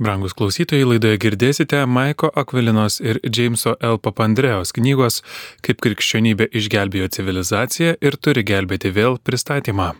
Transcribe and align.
Brangus 0.00 0.32
klausytojai, 0.32 0.86
laidoje 0.88 1.18
girdėsite 1.20 1.82
Maiko 1.84 2.30
Akvilinos 2.40 2.94
ir 3.04 3.18
Jameso 3.20 3.74
L. 3.84 3.98
Papandreos 4.00 4.70
knygos 4.72 5.18
Kaip 5.60 5.82
krikščionybė 5.84 6.46
išgelbėjo 6.56 7.10
civilizaciją 7.18 7.98
ir 8.00 8.16
turi 8.16 8.40
gelbėti 8.48 8.94
vėl 8.96 9.18
pristatymą. 9.20 9.90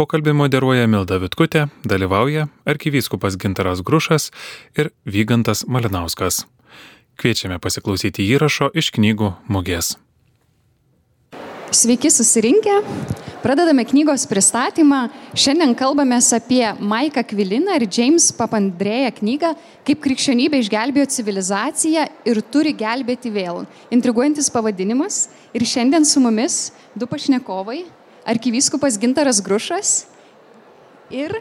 Pokalbį 0.00 0.32
moderuoja 0.38 0.86
Milda 0.88 1.18
Vitkutė, 1.20 1.66
dalyvauja 1.84 2.46
arkivyskupas 2.64 3.36
Gintaras 3.36 3.82
Grušas 3.84 4.30
ir 4.80 4.88
Vygantas 5.04 5.66
Malinauskas. 5.68 6.46
Kviečiame 7.20 7.60
pasiklausyti 7.60 8.24
įrašo 8.32 8.70
iš 8.72 8.94
knygų 8.96 9.34
mugės. 9.52 9.98
Sveiki 11.72 12.10
susirinkę. 12.10 12.70
Pradedame 13.42 13.84
knygos 13.84 14.26
pristatymą. 14.26 15.08
Šiandien 15.34 15.74
kalbame 15.74 16.18
apie 16.36 16.74
Maiką 16.80 17.24
Kviliną 17.24 17.72
ir 17.80 17.86
James 17.88 18.26
Papandrėją 18.32 19.08
knygą 19.16 19.54
Kaip 19.86 20.02
krikščionybė 20.04 20.60
išgelbėjo 20.60 21.06
civilizaciją 21.08 22.04
ir 22.28 22.42
turi 22.52 22.74
gelbėti 22.76 23.32
vėl. 23.32 23.64
Intriguojantis 23.90 24.50
pavadinimas. 24.52 25.30
Ir 25.56 25.64
šiandien 25.64 26.04
su 26.04 26.20
mumis 26.20 26.72
du 26.94 27.06
pašnekovai- 27.06 27.86
arkivyskupas 28.34 29.00
Gintaras 29.00 29.40
Grušas 29.40 30.04
ir 31.10 31.40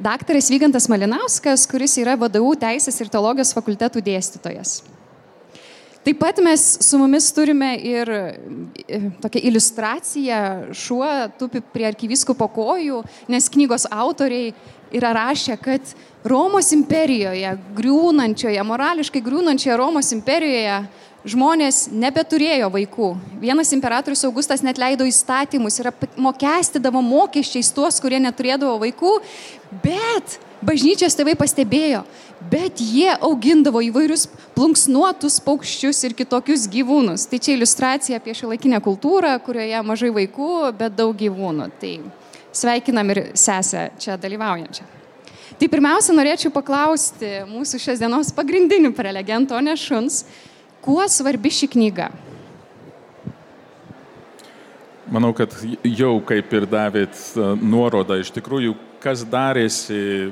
daktaras 0.00 0.50
Vygantas 0.50 0.88
Malinauskas, 0.90 1.70
kuris 1.70 1.96
yra 2.02 2.18
vadovų 2.18 2.58
teisės 2.58 3.00
ir 3.00 3.06
teologijos 3.06 3.54
fakultetų 3.54 4.02
dėstytojas. 4.02 4.95
Taip 6.06 6.20
pat 6.22 6.38
mes 6.38 6.62
su 6.86 6.98
mumis 7.00 7.32
turime 7.34 7.72
ir 7.82 8.10
e, 8.14 8.98
tokią 9.18 9.40
iliustraciją, 9.48 10.36
šuo 10.70 11.08
tupi 11.34 11.58
prie 11.74 11.88
arkivisko 11.88 12.36
kojų, 12.38 13.00
nes 13.26 13.48
knygos 13.50 13.88
autoriai 13.90 14.52
yra 14.94 15.10
rašę, 15.16 15.56
kad 15.58 15.90
Romos 16.22 16.70
imperijoje, 16.76 17.56
griūnančioje, 17.74 18.62
morališkai 18.62 19.24
griūnančioje 19.26 19.80
Romos 19.82 20.12
imperijoje 20.14 20.78
žmonės 21.26 21.88
nebeturėjo 21.90 22.70
vaikų. 22.70 23.10
Vienas 23.42 23.74
imperatorius 23.74 24.22
Augustas 24.30 24.62
net 24.62 24.78
leido 24.78 25.02
įstatymus 25.10 25.82
ir 25.82 25.90
mokestidavo 26.22 27.02
mokesčiais 27.02 27.74
tuos, 27.74 27.98
kurie 27.98 28.22
neturėdavo 28.22 28.78
vaikų, 28.86 29.16
bet 29.82 30.38
bažnyčios 30.66 31.14
tėvai 31.16 31.36
pastebėjo, 31.38 32.02
bet 32.50 32.82
jie 32.82 33.12
augindavo 33.14 33.80
įvairius 33.86 34.26
plunksnuotus 34.56 35.38
paukščius 35.46 36.02
ir 36.08 36.16
kitokius 36.18 36.66
gyvūnus. 36.72 37.28
Tai 37.30 37.40
čia 37.42 37.54
iliustracija 37.56 38.20
apie 38.20 38.34
šiuolaikinę 38.36 38.82
kultūrą, 38.84 39.36
kurioje 39.46 39.84
mažai 39.86 40.12
vaikų, 40.16 40.50
bet 40.78 40.98
daug 40.98 41.14
gyvūnų. 41.16 41.70
Tai 41.80 41.94
sveikinam 42.56 43.14
ir 43.14 43.22
sesę 43.38 43.88
čia 44.02 44.18
dalyvaujančią. 44.20 44.92
Tai 45.56 45.70
pirmiausia, 45.72 46.12
norėčiau 46.12 46.50
paklausti 46.52 47.46
mūsų 47.48 47.80
šios 47.80 48.02
dienos 48.02 48.28
pagrindinių 48.36 48.90
prelegentų, 48.92 49.56
o 49.56 49.62
ne 49.64 49.72
šuns, 49.80 50.26
Kuo 50.86 51.02
svarbi 51.08 51.50
ši 51.50 51.66
knyga? 51.66 52.12
Manau, 55.10 55.32
kad 55.34 55.50
jau 55.82 56.12
kaip 56.26 56.52
ir 56.54 56.66
davėt 56.70 57.16
e, 57.34 57.46
nuorodą, 57.58 58.20
iš 58.22 58.30
tikrųjų, 58.36 58.76
kas 59.02 59.24
darėsi 59.26 60.30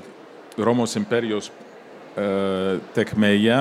Romos 0.59 0.95
imperijos 0.99 1.51
e, 1.51 2.79
tekmėje, 2.95 3.59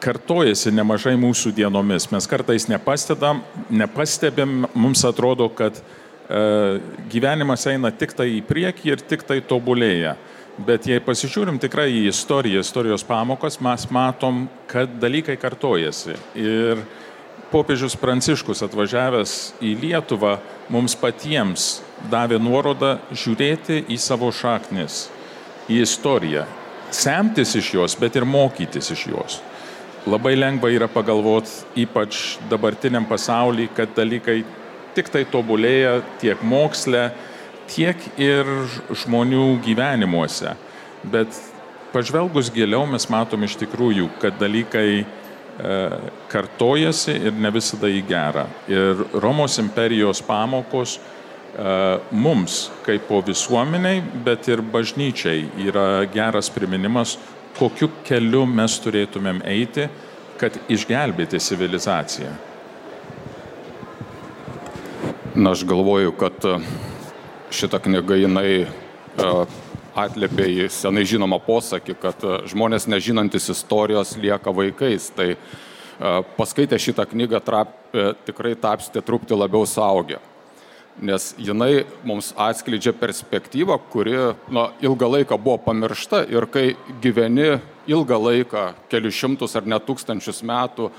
kartojasi 0.00 0.72
nemažai 0.74 1.14
mūsų 1.20 1.52
dienomis. 1.54 2.08
Mes 2.10 2.26
kartais 2.30 2.66
nepastebam, 2.70 3.44
nepastebim, 3.70 4.64
mums 4.74 5.04
atrodo, 5.06 5.46
kad 5.52 5.78
e, 5.78 6.80
gyvenimas 7.12 7.66
eina 7.70 7.92
tik 7.92 8.16
tai 8.16 8.30
į 8.38 8.42
priekį 8.48 8.94
ir 8.94 9.04
tik 9.12 9.26
tai 9.28 9.40
tobulėja. 9.44 10.16
Bet 10.60 10.88
jei 10.88 11.00
pasižiūrim 11.00 11.60
tikrai 11.62 11.88
į 11.94 12.08
istoriją, 12.10 12.60
istorijos 12.64 13.04
pamokas, 13.06 13.60
mes 13.62 13.86
matom, 13.94 14.42
kad 14.68 14.98
dalykai 15.00 15.38
kartojasi. 15.40 16.18
Ir 16.36 16.82
popiežius 17.52 17.96
Pranciškus 17.98 18.60
atvažiavęs 18.66 19.36
į 19.64 19.76
Lietuvą 19.80 20.36
mums 20.72 20.96
patiems 20.98 21.80
davė 22.10 22.38
nuorodą 22.42 22.98
žiūrėti 23.10 23.84
į 23.88 23.98
savo 24.00 24.30
šaknis, 24.34 25.08
į 25.70 25.80
istoriją, 25.84 26.44
semtis 26.90 27.54
iš 27.58 27.74
jos, 27.76 27.96
bet 28.00 28.18
ir 28.18 28.26
mokytis 28.26 28.90
iš 28.94 29.06
jos. 29.12 29.40
Labai 30.08 30.32
lengva 30.38 30.70
yra 30.72 30.88
pagalvoti, 30.88 31.52
ypač 31.82 32.38
dabartiniam 32.50 33.04
pasaulyje, 33.08 33.70
kad 33.76 33.92
dalykai 33.96 34.40
tik 34.96 35.10
tai 35.12 35.26
tobulėja 35.28 36.00
tiek 36.22 36.40
moksle, 36.42 37.10
tiek 37.70 38.00
ir 38.18 38.48
žmonių 39.04 39.60
gyvenimuose. 39.64 40.56
Bet 41.04 41.36
pažvelgus 41.92 42.50
giliau 42.54 42.86
mes 42.88 43.06
matom 43.12 43.44
iš 43.46 43.58
tikrųjų, 43.60 44.08
kad 44.22 44.40
dalykai 44.40 44.88
e, 45.00 45.04
kartojasi 46.32 47.16
ir 47.28 47.36
ne 47.36 47.52
visada 47.54 47.90
į 47.90 48.02
gerą. 48.08 48.46
Ir 48.72 49.04
Romos 49.22 49.58
imperijos 49.62 50.24
pamokos 50.26 50.98
mums, 52.10 52.70
kaip 52.86 53.02
po 53.04 53.18
visuomeniai, 53.20 53.98
bet 54.24 54.46
ir 54.48 54.62
bažnyčiai 54.64 55.42
yra 55.66 56.06
geras 56.08 56.48
priminimas, 56.52 57.18
kokiu 57.58 57.90
keliu 58.06 58.46
mes 58.48 58.78
turėtumėm 58.80 59.42
eiti, 59.44 59.90
kad 60.40 60.56
išgelbėti 60.72 61.40
civilizaciją. 61.42 62.30
Na, 65.34 65.52
aš 65.52 65.66
galvoju, 65.68 66.14
kad 66.16 66.46
šita 67.54 67.78
knyga 67.82 68.16
jinai 68.18 68.62
e, 68.62 68.66
atlėpė 69.98 70.46
į 70.48 70.68
senai 70.72 71.04
žinomą 71.08 71.40
posakį, 71.44 71.96
kad 72.02 72.24
e, 72.24 72.38
žmonės 72.50 72.88
nežinantis 72.90 73.50
istorijos 73.52 74.16
lieka 74.20 74.54
vaikais. 74.54 75.10
Tai 75.16 75.28
e, 75.34 75.38
paskaitę 76.38 76.78
šitą 76.80 77.06
knygą 77.10 77.42
trap, 77.46 77.76
tikrai 78.26 78.54
tapsite 78.58 79.02
trupti 79.02 79.34
labiau 79.34 79.66
saugę. 79.66 80.20
Nes 81.00 81.30
jinai 81.40 81.86
mums 82.04 82.34
atskleidžia 82.36 82.92
perspektyvą, 82.92 83.78
kuri 83.88 84.16
na, 84.52 84.66
ilgą 84.84 85.08
laiką 85.14 85.38
buvo 85.40 85.56
pamiršta 85.64 86.26
ir 86.28 86.44
kai 86.52 86.74
gyveni 87.00 87.54
ilgą 87.88 88.18
laiką, 88.20 88.64
kelius 88.92 89.16
šimtus 89.16 89.56
ar 89.56 89.64
net 89.64 89.86
tūkstančius 89.88 90.42
metų 90.44 90.90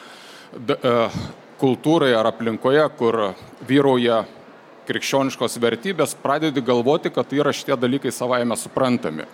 kultūrai 1.61 2.15
ar 2.17 2.31
aplinkoje, 2.31 2.87
kur 2.97 3.19
vyrauja 3.69 4.23
krikščioniškos 4.89 5.59
vertybės, 5.61 6.17
pradedi 6.17 6.63
galvoti, 6.65 7.11
kad 7.13 7.29
tai 7.29 7.43
yra 7.43 7.53
šitie 7.53 7.77
dalykai 7.77 8.11
savaime 8.11 8.57
suprantami. 8.57 9.27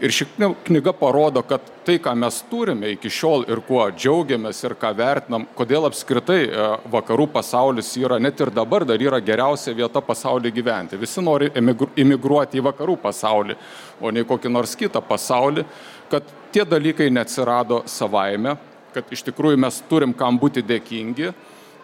Ir 0.00 0.12
ši 0.16 0.24
knyga 0.64 0.94
parodo, 0.96 1.42
kad 1.44 1.60
tai, 1.84 1.98
ką 2.00 2.14
mes 2.16 2.38
turime 2.48 2.88
iki 2.94 3.10
šiol 3.12 3.42
ir 3.52 3.60
kuo 3.66 3.82
džiaugiamės 3.92 4.62
ir 4.64 4.72
ką 4.80 4.94
vertinam, 4.96 5.44
kodėl 5.58 5.84
apskritai 5.90 6.38
e, 6.46 6.68
vakarų 6.88 7.26
pasaulis 7.34 7.90
yra 8.00 8.16
net 8.16 8.40
ir 8.40 8.48
dabar 8.56 8.86
dar 8.88 9.04
yra 9.04 9.20
geriausia 9.20 9.76
vieta 9.76 10.00
pasaulyje 10.00 10.54
gyventi. 10.56 10.96
Visi 10.96 11.20
nori 11.20 11.50
emigruoti 11.52 12.62
į 12.62 12.64
vakarų 12.70 12.96
pasaulį, 13.04 13.58
o 14.00 14.08
ne 14.08 14.24
kokį 14.24 14.56
nors 14.56 14.72
kitą 14.72 15.04
pasaulį, 15.04 15.68
kad 16.08 16.32
tie 16.48 16.64
dalykai 16.64 17.12
neatsirado 17.12 17.82
savaime, 17.84 18.56
kad 18.96 19.12
iš 19.12 19.28
tikrųjų 19.28 19.60
mes 19.60 19.84
turim 19.90 20.16
kam 20.16 20.40
būti 20.40 20.64
dėkingi 20.64 21.32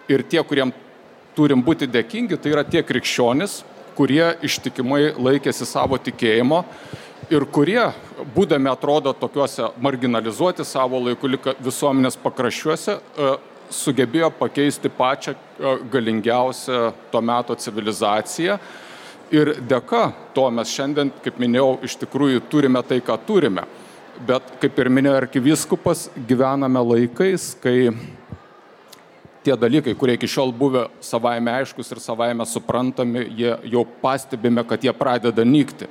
ir 0.08 0.24
tie, 0.24 0.40
kuriem 0.40 0.72
turim 1.36 1.60
būti 1.60 1.84
dėkingi, 1.84 2.40
tai 2.40 2.56
yra 2.56 2.64
tie 2.64 2.80
krikščionis, 2.80 3.60
kurie 3.96 4.24
ištikimai 4.44 5.18
laikėsi 5.20 5.68
savo 5.68 6.00
tikėjimo 6.00 6.64
ir 7.30 7.46
kurie, 7.50 7.80
būdami 8.34 8.70
atrodo 8.70 9.12
tokiuose 9.16 9.70
marginalizuoti 9.82 10.64
savo 10.66 11.00
laiku 11.02 11.30
visuomenės 11.62 12.18
pakraščiuose, 12.22 12.96
e, 12.96 13.30
sugebėjo 13.70 14.30
pakeisti 14.38 14.90
pačią 14.92 15.34
e, 15.34 15.76
galingiausią 15.92 16.92
to 17.12 17.22
meto 17.22 17.56
civilizaciją. 17.58 18.58
Ir 19.34 19.56
dėka 19.66 20.12
to 20.36 20.46
mes 20.54 20.70
šiandien, 20.70 21.10
kaip 21.24 21.40
minėjau, 21.42 21.80
iš 21.82 21.96
tikrųjų 22.04 22.44
turime 22.50 22.82
tai, 22.86 23.00
ką 23.02 23.18
turime. 23.26 23.66
Bet, 24.26 24.54
kaip 24.62 24.78
ir 24.78 24.88
minėjo 24.88 25.16
arkiviskupas, 25.24 26.06
gyvename 26.28 26.80
laikais, 26.80 27.50
kai 27.60 27.90
tie 29.44 29.56
dalykai, 29.58 29.96
kurie 29.98 30.14
iki 30.16 30.30
šiol 30.30 30.54
buvę 30.56 30.86
savaime 31.04 31.52
aiškus 31.58 31.90
ir 31.92 32.00
savaime 32.02 32.46
suprantami, 32.48 33.26
jie 33.36 33.52
jau 33.74 33.82
pastebime, 34.02 34.62
kad 34.66 34.82
jie 34.82 34.94
pradeda 34.96 35.44
nykti. 35.44 35.90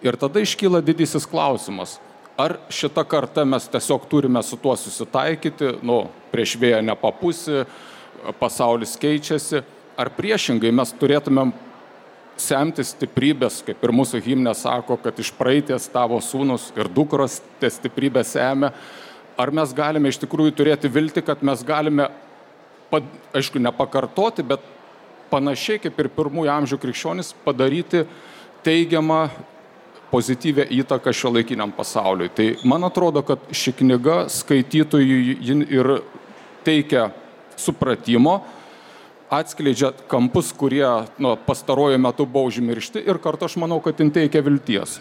Ir 0.00 0.16
tada 0.16 0.40
iškyla 0.40 0.80
didysis 0.80 1.26
klausimas, 1.28 1.98
ar 2.40 2.56
šitą 2.72 3.04
kartą 3.04 3.44
mes 3.44 3.66
tiesiog 3.68 4.06
turime 4.08 4.40
su 4.42 4.56
tuo 4.56 4.72
susitaikyti, 4.76 5.74
nu, 5.84 6.06
prieš 6.32 6.54
vėją 6.60 6.80
nepapusi, 6.88 7.66
pasaulis 8.40 8.96
keičiasi, 9.00 9.60
ar 10.00 10.08
priešingai 10.16 10.72
mes 10.72 10.94
turėtumėm 10.96 11.52
semti 12.40 12.84
stiprybės, 12.86 13.60
kaip 13.66 13.84
ir 13.84 13.92
mūsų 13.92 14.22
himne 14.24 14.54
sako, 14.56 14.96
kad 15.04 15.18
iš 15.20 15.34
praeities 15.36 15.90
tavo 15.92 16.16
sūnus 16.24 16.70
ir 16.80 16.88
dukros 16.88 17.42
tie 17.60 17.68
stiprybę 17.68 18.24
semia, 18.24 18.72
ar 19.36 19.52
mes 19.52 19.76
galime 19.76 20.08
iš 20.08 20.22
tikrųjų 20.24 20.56
turėti 20.56 20.88
vilti, 20.88 21.20
kad 21.24 21.44
mes 21.44 21.64
galime 21.66 22.08
aišku, 23.36 23.60
nepakartoti, 23.60 24.44
bet 24.48 24.64
panašiai 25.30 25.80
kaip 25.84 26.00
ir 26.00 26.08
pirmųjų 26.16 26.50
amžių 26.56 26.80
krikščionis 26.80 27.34
padaryti 27.44 28.06
teigiamą 28.64 29.26
pozityvę 30.10 30.66
įtaką 30.74 31.12
šio 31.14 31.32
laikiniam 31.36 31.72
pasauliui. 31.72 32.30
Tai 32.34 32.46
man 32.64 32.84
atrodo, 32.84 33.22
kad 33.26 33.42
ši 33.54 33.74
knyga 33.80 34.24
skaitytojui 34.32 35.36
ir 35.70 35.92
teikia 36.66 37.10
supratimo, 37.60 38.40
atskleidžia 39.30 39.92
kampus, 40.10 40.50
kurie 40.52 40.86
nu, 41.18 41.36
pastaruoju 41.46 41.98
metu 42.02 42.26
buvo 42.26 42.50
užmiršti 42.50 43.04
ir 43.06 43.22
kartu 43.22 43.46
aš 43.46 43.56
manau, 43.62 43.78
kad 43.80 44.00
jin 44.00 44.10
teikia 44.10 44.42
vilties. 44.42 44.98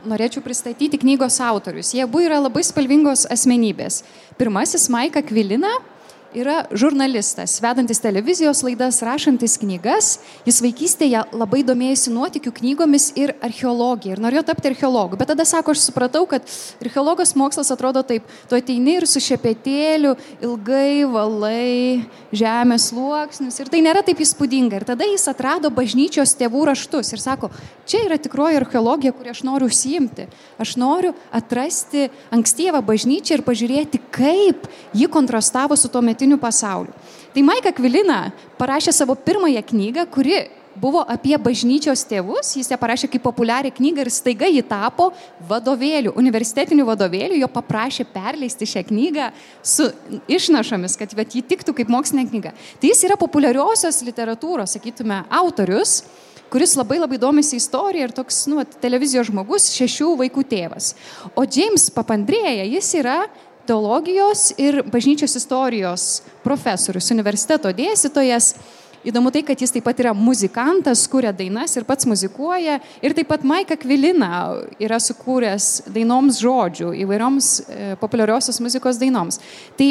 Norėčiau 0.00 0.40
pristatyti 0.40 0.98
knygos 0.98 1.36
autorius. 1.44 1.92
Jie 1.92 2.06
abu 2.06 2.22
yra 2.24 2.38
labai 2.40 2.62
spalvingos 2.64 3.26
asmenybės. 3.30 4.00
Pirmasis 4.40 4.88
Maika 4.88 5.20
Kvilina 5.22 5.74
yra 6.34 6.64
žurnalistas, 6.70 7.58
vedantis 7.62 8.00
televizijos 8.00 8.62
laidas, 8.62 9.00
rašantis 9.02 9.56
knygas. 9.60 10.10
Jis 10.46 10.60
vaikystėje 10.62 11.22
labai 11.34 11.62
domėjosi 11.66 12.12
nuotikių 12.14 12.52
knygomis 12.60 13.10
ir 13.18 13.34
archeologija 13.42 14.14
ir 14.14 14.22
norėjo 14.22 14.44
tapti 14.50 14.70
archeologu. 14.70 15.18
Bet 15.20 15.32
tada 15.32 15.46
sako, 15.48 15.74
aš 15.74 15.88
supratau, 15.88 16.26
kad 16.30 16.46
archeologijos 16.82 17.34
mokslas 17.38 17.72
atrodo 17.74 18.04
taip, 18.06 18.28
tu 18.50 18.58
ateini 18.58 18.98
ir 19.00 19.08
su 19.10 19.22
šepetėliu 19.22 20.14
ilgai 20.44 21.02
valai 21.10 22.06
žemės 22.30 22.90
sluoksnius 22.92 23.58
ir 23.60 23.72
tai 23.72 23.82
nėra 23.84 24.04
taip 24.06 24.22
įspūdinga. 24.22 24.80
Ir 24.80 24.88
tada 24.92 25.08
jis 25.08 25.26
atrado 25.30 25.72
bažnyčios 25.74 26.36
tėvų 26.38 26.68
raštus 26.70 27.10
ir 27.14 27.22
sako, 27.22 27.50
čia 27.90 28.04
yra 28.06 28.20
tikroji 28.22 28.60
archeologija, 28.60 29.14
kurią 29.16 29.34
aš 29.34 29.42
noriu 29.48 29.70
užsiimti. 29.70 30.28
Aš 30.62 30.76
noriu 30.78 31.12
atrasti 31.34 32.08
ankstyvą 32.34 32.84
bažnyčią 32.86 33.38
ir 33.40 33.46
pažiūrėti, 33.46 34.02
kaip 34.14 34.70
ji 34.94 35.10
kontrastavo 35.10 35.76
su 35.78 35.90
tuo 35.90 36.02
metu 36.04 36.19
dabartiniu 36.20 36.38
pasauliu. 36.38 36.92
Tai 37.34 37.42
Maika 37.42 37.72
Kvilina 37.72 38.32
parašė 38.58 38.92
savo 38.92 39.14
pirmąją 39.14 39.62
knygą, 39.62 40.06
kuri 40.10 40.48
buvo 40.80 41.02
apie 41.08 41.36
bažnyčios 41.36 42.04
tėvus, 42.06 42.56
jis 42.56 42.70
ją 42.70 42.78
parašė 42.78 43.08
kaip 43.10 43.22
populiarią 43.22 43.72
knygą 43.74 44.04
ir 44.04 44.10
staiga 44.10 44.46
ji 44.46 44.62
tapo 44.62 45.10
vadovėliu, 45.48 46.14
universitetiniu 46.16 46.86
vadovėliu, 46.86 47.38
jo 47.40 47.48
paprašė 47.48 48.06
perleisti 48.12 48.66
šią 48.66 48.84
knygą 48.88 49.30
su 49.62 49.90
išnašomis, 50.28 50.96
kad 50.96 51.14
bet 51.14 51.34
ji 51.34 51.42
tiktų 51.42 51.74
kaip 51.74 51.90
mokslinė 51.90 52.28
knyga. 52.30 52.54
Tai 52.80 52.90
jis 52.92 53.04
yra 53.04 53.18
populiariosios 53.20 54.02
literatūros, 54.06 54.76
sakytume, 54.76 55.24
autorius 55.30 56.02
kuris 56.50 56.74
labai 56.74 56.98
labai 56.98 57.18
domisi 57.18 57.60
istorija 57.60 58.08
ir 58.08 58.14
toks, 58.14 58.42
nu, 58.50 58.64
televizijos 58.82 59.28
žmogus, 59.28 59.68
šešių 59.70 60.16
vaikų 60.24 60.42
tėvas. 60.50 60.94
O 61.38 61.44
James 61.46 61.86
Papandrėja, 61.94 62.66
jis 62.66 62.88
yra 62.98 63.20
teologijos 63.70 64.50
ir 64.58 64.82
bažnyčios 64.90 65.36
istorijos 65.38 66.10
profesorius, 66.44 67.12
universiteto 67.14 67.70
dėstytojas. 67.74 68.54
Įdomu 69.06 69.30
tai, 69.32 69.40
kad 69.48 69.62
jis 69.62 69.72
taip 69.72 69.86
pat 69.86 70.00
yra 70.02 70.10
muzikantas, 70.12 71.06
kuria 71.08 71.30
dainas 71.32 71.72
ir 71.78 71.86
pats 71.88 72.04
muzikuoja. 72.04 72.80
Ir 73.00 73.14
taip 73.16 73.30
pat 73.30 73.46
Maika 73.48 73.78
Kvilina 73.80 74.58
yra 74.82 74.98
sukūręs 75.00 75.86
dainoms 75.94 76.42
žodžių, 76.42 76.90
įvairioms 77.06 77.48
e, 77.62 77.78
populiariosios 78.02 78.60
muzikos 78.60 79.00
dainoms. 79.00 79.40
Tai 79.80 79.88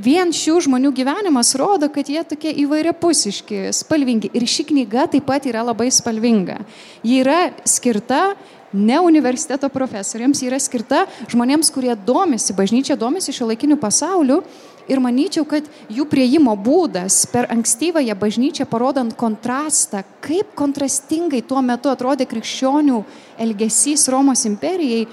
vien 0.00 0.34
šių 0.36 0.58
žmonių 0.66 0.92
gyvenimas 0.96 1.54
rodo, 1.56 1.88
kad 1.92 2.12
jie 2.12 2.20
tokie 2.28 2.52
įvairiapusiški, 2.66 3.70
spalvingi. 3.80 4.28
Ir 4.36 4.44
ši 4.44 4.68
knyga 4.74 5.06
taip 5.14 5.24
pat 5.30 5.48
yra 5.48 5.64
labai 5.64 5.88
spalvinga. 5.94 6.60
Ji 7.00 7.22
yra 7.24 7.40
skirta 7.64 8.34
ne 8.72 9.00
universiteto 9.00 9.68
profesoriams, 9.68 10.42
yra 10.46 10.58
skirta 10.62 11.04
žmonėms, 11.30 11.72
kurie 11.74 11.94
domisi 11.96 12.54
bažnyčia, 12.56 12.98
domisi 12.98 13.34
šio 13.34 13.50
laikiniu 13.50 13.78
pasauliu. 13.80 14.42
Ir 14.90 14.98
manyčiau, 14.98 15.44
kad 15.46 15.66
jų 15.92 16.02
prieimo 16.10 16.56
būdas 16.58 17.22
per 17.30 17.46
ankstyvąją 17.52 18.16
bažnyčią, 18.18 18.64
parodant 18.66 19.12
kontrastą, 19.14 20.00
kaip 20.24 20.50
kontrastingai 20.58 21.44
tuo 21.46 21.60
metu 21.62 21.92
atrodė 21.92 22.26
krikščionių 22.26 23.04
elgesys 23.38 24.08
Romos 24.10 24.42
imperijai, 24.48 25.04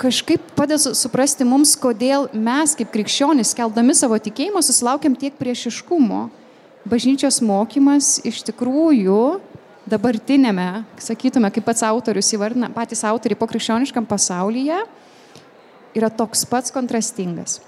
kažkaip 0.00 0.40
padeda 0.56 0.94
suprasti 0.96 1.44
mums, 1.44 1.74
kodėl 1.76 2.30
mes 2.32 2.72
kaip 2.78 2.88
krikščionys, 2.94 3.52
keldami 3.58 3.96
savo 3.96 4.16
tikėjimą, 4.22 4.64
susilaukiam 4.64 5.16
tiek 5.18 5.36
priešiškumo. 5.36 6.28
Bažnyčios 6.86 7.42
mokymas 7.42 8.20
iš 8.24 8.44
tikrųjų 8.46 9.20
dabartinėme, 9.90 10.84
sakytume, 11.00 11.50
kaip 11.54 11.66
pats 11.66 11.84
autorius 11.86 12.32
įvardina, 12.34 12.70
patys 12.74 13.04
autoriai 13.06 13.38
po 13.38 13.48
krikščioniškam 13.50 14.06
pasaulyje, 14.08 14.82
yra 15.96 16.10
toks 16.12 16.44
pats 16.50 16.74
kontrastingas. 16.74 17.60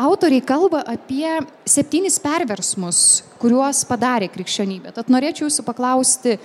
Autoriai 0.00 0.40
kalba 0.40 0.80
apie 0.88 1.28
septynis 1.68 2.16
perversmus, 2.22 3.22
kuriuos 3.42 3.84
padarė 3.86 4.30
krikščionybė. 4.32 4.94
Tad 4.96 5.12
norėčiau 5.12 5.50
jūsų 5.50 5.66
paklausti, 5.66 6.38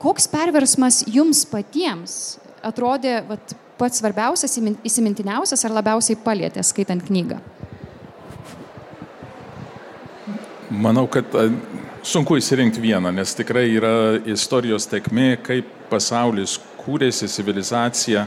koks 0.00 0.26
perversmas 0.32 1.02
jums 1.06 1.44
patiems 1.50 2.38
atrodė 2.64 3.20
vat, 3.28 3.52
pats 3.78 4.00
svarbiausias, 4.00 4.56
įsimintiniausias 4.88 5.62
ar 5.68 5.76
labiausiai 5.76 6.18
palėtė 6.24 6.64
skaitant 6.66 7.04
knygą? 7.06 7.38
Manau, 10.68 11.06
kad 11.08 11.32
Sunku 12.02 12.36
įsirinkti 12.38 12.78
vieną, 12.78 13.10
nes 13.10 13.32
tikrai 13.34 13.64
yra 13.74 13.90
istorijos 14.30 14.86
tekmė, 14.86 15.32
kaip 15.42 15.66
pasaulis 15.90 16.58
kūrėsi, 16.78 17.26
civilizacija, 17.32 18.22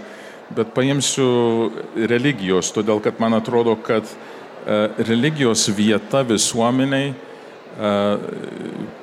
bet 0.51 0.73
paimsiu 0.75 1.71
religijos, 2.11 2.73
todėl 2.75 2.99
kad 3.03 3.21
man 3.23 3.37
atrodo, 3.37 3.77
kad 3.79 4.03
e, 4.11 5.05
religijos 5.07 5.69
vieta 5.77 6.23
visuomeniai 6.27 7.13
e, 7.13 7.93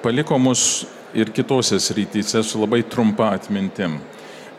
paliko 0.05 0.37
mus 0.38 0.85
ir 1.17 1.32
kitose 1.32 1.81
srityse 1.81 2.44
su 2.44 2.61
labai 2.61 2.82
trumpa 2.85 3.32
atmintim. 3.38 3.97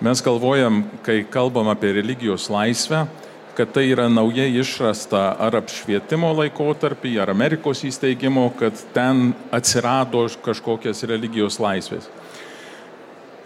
Mes 0.01 0.23
galvojam, 0.25 0.88
kai 1.05 1.21
kalbam 1.29 1.69
apie 1.69 1.94
religijos 2.00 2.50
laisvę, 2.50 3.05
kad 3.59 3.73
tai 3.75 3.89
yra 3.91 4.06
nauja 4.07 4.45
išrasta 4.47 5.33
ar 5.35 5.57
apšvietimo 5.59 6.29
laikotarpį, 6.38 7.17
ar 7.19 7.33
Amerikos 7.33 7.81
įsteigimo, 7.83 8.45
kad 8.56 8.79
ten 8.95 9.33
atsirado 9.51 10.21
kažkokias 10.45 11.03
religijos 11.09 11.57
laisvės. 11.59 12.07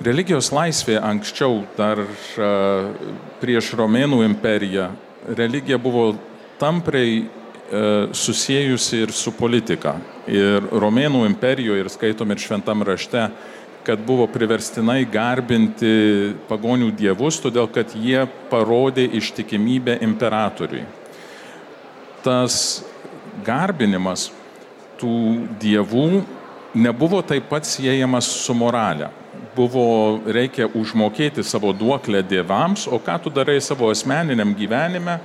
Religijos 0.05 0.51
laisvė 0.53 0.99
anksčiau, 1.01 1.63
dar 1.79 2.03
prieš 3.41 3.71
Romėnų 3.79 4.21
imperiją, 4.27 4.91
religija 5.33 5.81
buvo 5.81 6.11
tampriai 6.61 7.23
susijusi 8.13 9.01
ir 9.07 9.17
su 9.17 9.33
politika. 9.33 9.95
Ir 10.29 10.61
Romėnų 10.69 11.25
imperijoje, 11.31 11.87
ir 11.87 11.89
skaitom 11.89 12.35
ir 12.35 12.45
šventam 12.45 12.85
rašte, 12.85 13.31
kad 13.83 13.99
buvo 14.05 14.27
priverstinai 14.31 15.03
garbinti 15.11 16.33
pagonių 16.47 16.91
dievus, 16.95 17.39
todėl 17.43 17.67
kad 17.71 17.91
jie 17.95 18.23
parodė 18.51 19.05
ištikimybę 19.19 19.97
imperatoriui. 20.05 20.85
Tas 22.23 22.55
garbinimas 23.43 24.29
tų 25.01 25.17
dievų 25.61 26.23
nebuvo 26.73 27.21
taip 27.27 27.49
pat 27.51 27.67
siejamas 27.67 28.29
su 28.45 28.55
morale. 28.55 29.09
Buvo 29.53 30.21
reikia 30.25 30.65
užmokėti 30.73 31.43
savo 31.45 31.73
duoklę 31.75 32.23
dievams, 32.25 32.87
o 32.87 32.97
ką 32.97 33.19
tu 33.21 33.33
darai 33.33 33.59
savo 33.61 33.91
asmeniniam 33.91 34.55
gyvenime, 34.57 35.19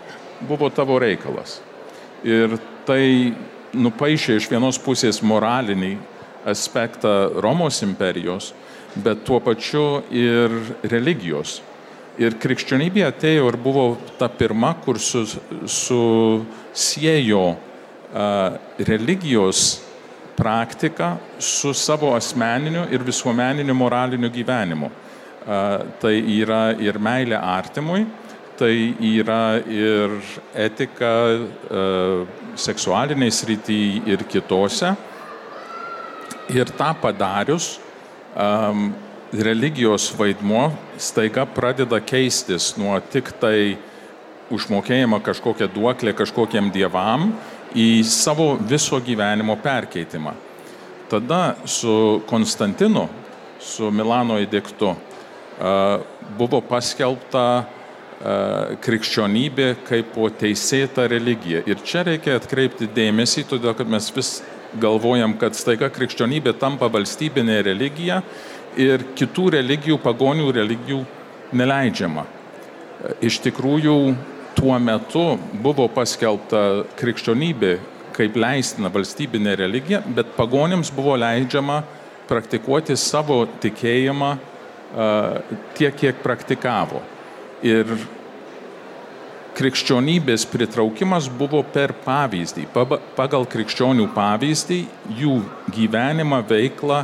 buvo 0.49 0.69
tavo 0.71 0.99
reikalas. 1.01 1.61
Ir 2.27 2.59
tai 2.89 3.33
nupaišė 3.73 4.37
iš 4.41 4.49
vienos 4.51 4.79
pusės 4.81 5.23
moralinį 5.23 5.97
aspektą 6.47 7.41
Romos 7.43 7.83
imperijos, 7.83 8.53
bet 8.95 9.25
tuo 9.25 9.41
pačiu 9.41 10.03
ir 10.11 10.51
religijos. 10.91 11.63
Ir 12.19 12.35
krikščionybė 12.43 13.05
atėjo 13.07 13.47
ir 13.47 13.57
buvo 13.63 13.97
ta 14.19 14.29
pirma, 14.29 14.75
kur 14.83 14.99
susijėjo 14.99 15.97
uh, 17.55 17.59
religijos 18.89 19.81
praktiką 20.39 21.17
su 21.39 21.75
savo 21.75 22.15
asmeniniu 22.17 22.89
ir 22.91 23.03
visuomeniniu 23.07 23.75
moraliniu 23.75 24.31
gyvenimu. 24.35 24.91
Uh, 24.91 24.95
tai 26.03 26.19
yra 26.41 26.75
ir 26.83 26.99
meilė 26.99 27.39
artimui, 27.39 28.07
tai 28.59 28.95
yra 28.99 29.63
ir 29.63 30.11
etika 30.59 31.39
uh, 31.39 32.27
seksualiniai 32.59 33.31
srity 33.31 34.03
ir 34.11 34.27
kitose. 34.31 34.91
Ir 36.49 36.71
tą 36.73 36.95
padarius, 36.97 37.77
um, 38.33 38.95
religijos 39.33 40.09
vaidmuo 40.17 40.71
staiga 40.97 41.45
pradeda 41.47 42.01
keistis 42.01 42.73
nuo 42.81 42.97
tik 43.13 43.29
tai 43.41 43.77
užmokėjimą 44.49 45.21
kažkokią 45.21 45.69
duoklę 45.75 46.15
kažkokiem 46.17 46.71
dievam 46.73 47.35
į 47.77 48.01
savo 48.09 48.55
viso 48.57 48.97
gyvenimo 49.05 49.59
perkeitimą. 49.61 50.33
Tada 51.09 51.57
su 51.65 52.23
Konstantinu, 52.29 53.09
su 53.61 53.91
Milano 53.93 54.39
įdėktu, 54.41 54.95
buvo 56.39 56.61
paskelbta 56.65 57.45
krikščionybė 58.85 59.69
kaip 59.89 60.17
teisėta 60.41 61.07
religija. 61.09 61.63
Ir 61.69 61.81
čia 61.85 62.05
reikia 62.09 62.37
atkreipti 62.41 62.89
dėmesį, 62.95 63.45
todėl 63.53 63.77
kad 63.79 63.89
mes 63.89 64.09
vis 64.17 64.39
galvojam, 64.81 65.37
kad 65.41 65.57
staiga 65.57 65.89
krikščionybė 65.93 66.55
tampa 66.61 66.91
valstybinė 66.93 67.61
religija 67.67 68.23
ir 68.79 69.05
kitų 69.19 69.51
religijų, 69.59 69.99
pagonių 70.03 70.51
religijų 70.55 71.05
neleidžiama. 71.57 72.27
Iš 73.25 73.39
tikrųjų, 73.47 73.95
tuo 74.59 74.75
metu 74.83 75.25
buvo 75.63 75.87
paskelbta 75.95 76.85
krikščionybė 76.99 77.77
kaip 78.19 78.37
leistina 78.39 78.91
valstybinė 78.91 79.55
religija, 79.61 80.03
bet 80.03 80.35
pagonėms 80.37 80.91
buvo 80.95 81.15
leidžiama 81.21 81.83
praktikuoti 82.29 82.97
savo 82.99 83.45
tikėjimą 83.63 84.33
tiek, 85.79 85.95
kiek 86.01 86.19
praktikavo. 86.25 87.03
Ir 87.63 87.91
krikščionybės 89.59 90.45
pritraukimas 90.53 91.27
buvo 91.35 91.65
per 91.67 91.93
pavyzdį, 92.05 92.69
pagal 93.19 93.47
krikščionių 93.51 94.07
pavyzdį, 94.15 94.79
jų 95.19 95.39
gyvenimą, 95.75 96.43
veiklą, 96.47 97.01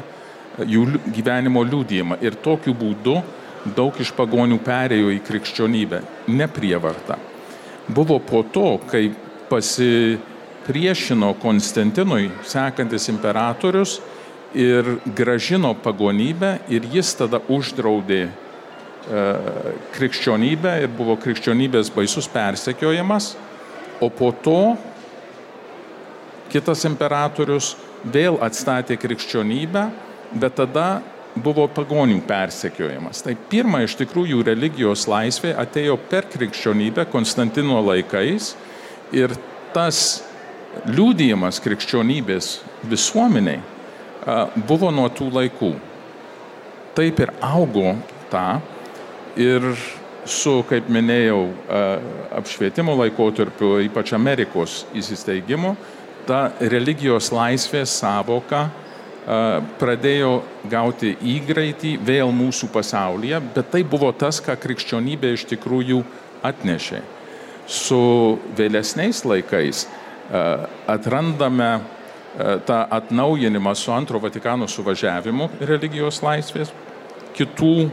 jų 0.63 0.85
gyvenimo 1.17 1.65
liūdėjimą. 1.67 2.21
Ir 2.23 2.39
tokiu 2.45 2.77
būdu 2.79 3.19
daug 3.75 3.99
iš 4.01 4.13
pagonių 4.15 4.61
perėjo 4.63 5.11
į 5.15 5.23
krikščionybę, 5.27 6.03
ne 6.31 6.49
prievartą. 6.51 7.19
Buvo 7.89 8.21
po 8.23 8.45
to, 8.55 8.79
kai 8.89 9.09
pasipriešino 9.51 11.35
Konstantinui 11.43 12.31
sekantis 12.47 13.11
imperatorius 13.13 13.99
ir 14.55 15.01
gražino 15.17 15.75
pagonybę 15.75 16.59
ir 16.71 16.87
jis 16.95 17.17
tada 17.19 17.43
uždraudė 17.51 18.29
krikščionybę 19.95 20.75
ir 20.85 20.93
buvo 20.97 21.17
krikščionybės 21.21 21.91
baisus 21.95 22.29
persekiojimas, 22.33 23.35
o 24.01 24.09
po 24.09 24.31
to 24.45 24.77
kitas 26.53 26.85
imperatorius 26.89 27.75
vėl 28.05 28.39
atstatė 28.45 28.97
krikščionybę, 29.01 29.89
bet 30.41 30.57
tada 30.61 31.03
buvo 31.35 31.67
pagonių 31.69 32.21
persekiojimas. 32.29 33.25
Tai 33.27 33.35
pirma 33.51 33.83
iš 33.85 33.97
tikrųjų 33.99 34.45
religijos 34.47 35.09
laisvė 35.11 35.55
atėjo 35.59 35.97
per 36.11 36.29
krikščionybę 36.31 37.09
Konstantino 37.11 37.81
laikais 37.83 38.53
ir 39.15 39.35
tas 39.75 40.23
liūdėjimas 40.87 41.61
krikščionybės 41.63 42.61
visuomeniai 42.91 43.61
buvo 44.69 44.91
nuo 44.95 45.09
tų 45.13 45.29
laikų. 45.35 45.75
Taip 46.95 47.19
ir 47.21 47.35
augo 47.43 47.97
tą 48.31 48.63
ir 49.41 49.67
su, 50.25 50.63
kaip 50.69 50.89
minėjau, 50.93 51.43
apšvietimo 52.39 52.95
laikotarpiu, 53.03 53.77
ypač 53.85 54.15
Amerikos 54.17 54.85
įsisteigimu, 54.97 55.75
ta 56.29 56.55
religijos 56.61 57.29
laisvės 57.35 57.93
savoka 58.01 58.69
pradėjo 59.81 60.43
gauti 60.69 61.15
įgraitį 61.21 61.95
vėl 62.05 62.33
mūsų 62.33 62.69
pasaulyje, 62.73 63.41
bet 63.55 63.71
tai 63.73 63.83
buvo 63.85 64.11
tas, 64.13 64.41
ką 64.45 64.57
krikščionybė 64.61 65.33
iš 65.37 65.47
tikrųjų 65.53 66.03
atnešė. 66.45 67.01
Su 67.65 68.01
vėlesniais 68.57 69.23
laikais 69.25 69.87
atrandame 70.89 71.71
tą 72.69 72.81
atnaujinimą 72.93 73.73
su 73.79 73.93
antro 73.95 74.21
Vatikano 74.21 74.69
suvažiavimu 74.69 75.49
religijos 75.65 76.21
laisvės, 76.25 76.73
kitų 77.37 77.89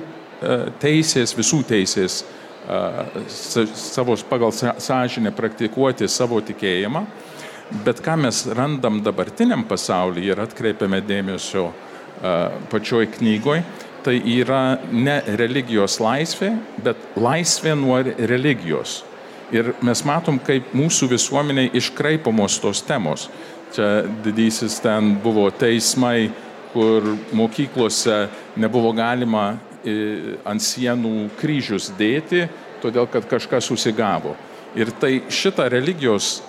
teisės, 0.82 1.36
visų 1.38 1.62
teisės 1.70 2.22
savo, 3.28 4.16
pagal 4.30 4.54
sąžinę 4.54 5.32
praktikuoti 5.36 6.08
savo 6.10 6.42
tikėjimą, 6.46 7.06
bet 7.86 8.02
ką 8.04 8.18
mes 8.26 8.44
randam 8.58 9.02
dabartiniam 9.04 9.64
pasaulyje 9.68 10.34
ir 10.34 10.44
atkreipiame 10.44 11.02
dėmesio 11.06 11.70
pačioj 12.72 13.08
knygoj, 13.18 13.64
tai 14.06 14.18
yra 14.34 14.80
ne 14.92 15.20
religijos 15.38 16.00
laisvė, 16.02 16.52
bet 16.84 17.18
laisvė 17.18 17.76
nuo 17.78 18.02
religijos. 18.02 19.02
Ir 19.52 19.74
mes 19.84 20.02
matom, 20.08 20.40
kaip 20.40 20.72
mūsų 20.78 21.10
visuomeniai 21.12 21.74
iškraipomos 21.76 22.56
tos 22.64 22.82
temos. 22.88 23.28
Čia 23.76 24.04
didysis 24.24 24.80
ten 24.84 25.16
buvo 25.24 25.50
teismai, 25.52 26.32
kur 26.72 27.04
mokyklose 27.36 28.26
nebuvo 28.60 28.94
galima 28.96 29.58
ant 30.46 30.62
sienų 30.62 31.32
kryžius 31.40 31.92
dėti, 31.98 32.46
todėl 32.82 33.08
kad 33.10 33.26
kažkas 33.30 33.70
susigavo. 33.70 34.36
Ir 34.78 34.92
tai 35.02 35.24
šita 35.30 35.68
religijos 35.72 36.40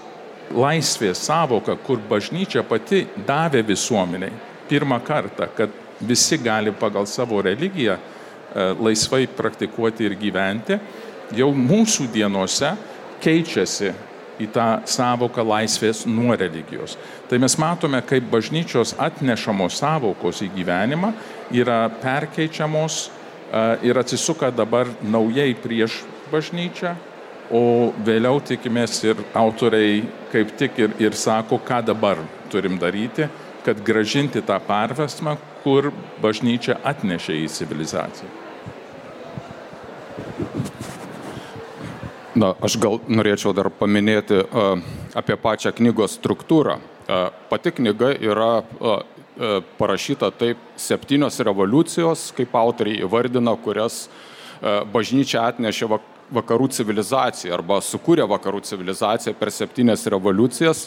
laisvės 0.53 1.25
savoka, 1.27 1.77
kur 1.81 2.01
bažnyčia 2.09 2.63
pati 2.67 3.07
davė 3.27 3.63
visuomeniai 3.67 4.33
pirmą 4.69 5.01
kartą, 5.05 5.49
kad 5.57 5.73
visi 6.01 6.39
gali 6.39 6.73
pagal 6.73 7.07
savo 7.07 7.41
religiją 7.43 7.97
laisvai 8.81 9.27
praktikuoti 9.27 10.07
ir 10.07 10.17
gyventi, 10.21 10.79
jau 11.37 11.49
mūsų 11.57 12.09
dienose 12.13 12.75
keičiasi 13.23 13.93
į 14.43 14.49
tą 14.53 14.67
savoką 14.89 15.45
laisvės 15.47 16.05
nuo 16.09 16.35
religijos. 16.37 16.97
Tai 17.29 17.39
mes 17.41 17.57
matome, 17.61 18.01
kaip 18.05 18.27
bažnyčios 18.33 18.95
atnešamos 19.01 19.79
savokos 19.81 20.43
į 20.45 20.51
gyvenimą 20.57 21.13
yra 21.55 21.87
perkeičiamos 22.03 23.07
ir 23.83 23.99
atsisuka 24.01 24.51
dabar 24.51 24.89
naujai 25.05 25.53
prieš 25.61 26.03
bažnyčią, 26.33 26.95
o 27.53 27.93
vėliau 28.07 28.41
tikimės 28.41 28.97
ir 29.05 29.19
autoriai 29.37 30.03
kaip 30.33 30.55
tik 30.57 30.79
ir, 30.81 30.95
ir 31.03 31.17
sako, 31.19 31.61
ką 31.61 31.83
dabar 31.85 32.23
turim 32.53 32.79
daryti, 32.81 33.29
kad 33.65 33.83
gražinti 33.85 34.43
tą 34.43 34.57
pervesmą, 34.67 35.37
kur 35.63 35.93
bažnyčia 36.23 36.79
atnešė 36.85 37.37
į 37.45 37.51
civilizaciją. 37.53 38.31
Na, 42.33 42.55
aš 42.65 42.79
gal 42.81 42.97
norėčiau 43.13 43.53
dar 43.53 43.69
paminėti 43.77 44.39
uh, 44.41 44.81
apie 45.15 45.37
pačią 45.37 45.75
knygos 45.77 46.17
struktūrą. 46.17 46.79
Uh, 47.03 47.29
pati 47.51 47.75
knyga 47.77 48.15
yra 48.17 48.63
uh, 48.63 49.03
parašyta 49.79 50.31
taip 50.37 50.61
septynios 50.77 51.41
revoliucijos, 51.41 52.31
kaip 52.37 52.55
autoriai 52.57 53.01
įvardina, 53.07 53.55
kurias 53.65 54.05
e, 54.05 54.83
bažnyčia 54.93 55.47
atnešė 55.49 55.89
vakarų 56.33 56.69
civilizaciją 56.73 57.55
arba 57.57 57.81
sukūrė 57.85 58.27
vakarų 58.29 58.63
civilizaciją 58.69 59.35
per 59.39 59.53
septynias 59.53 60.05
revoliucijas. 60.13 60.87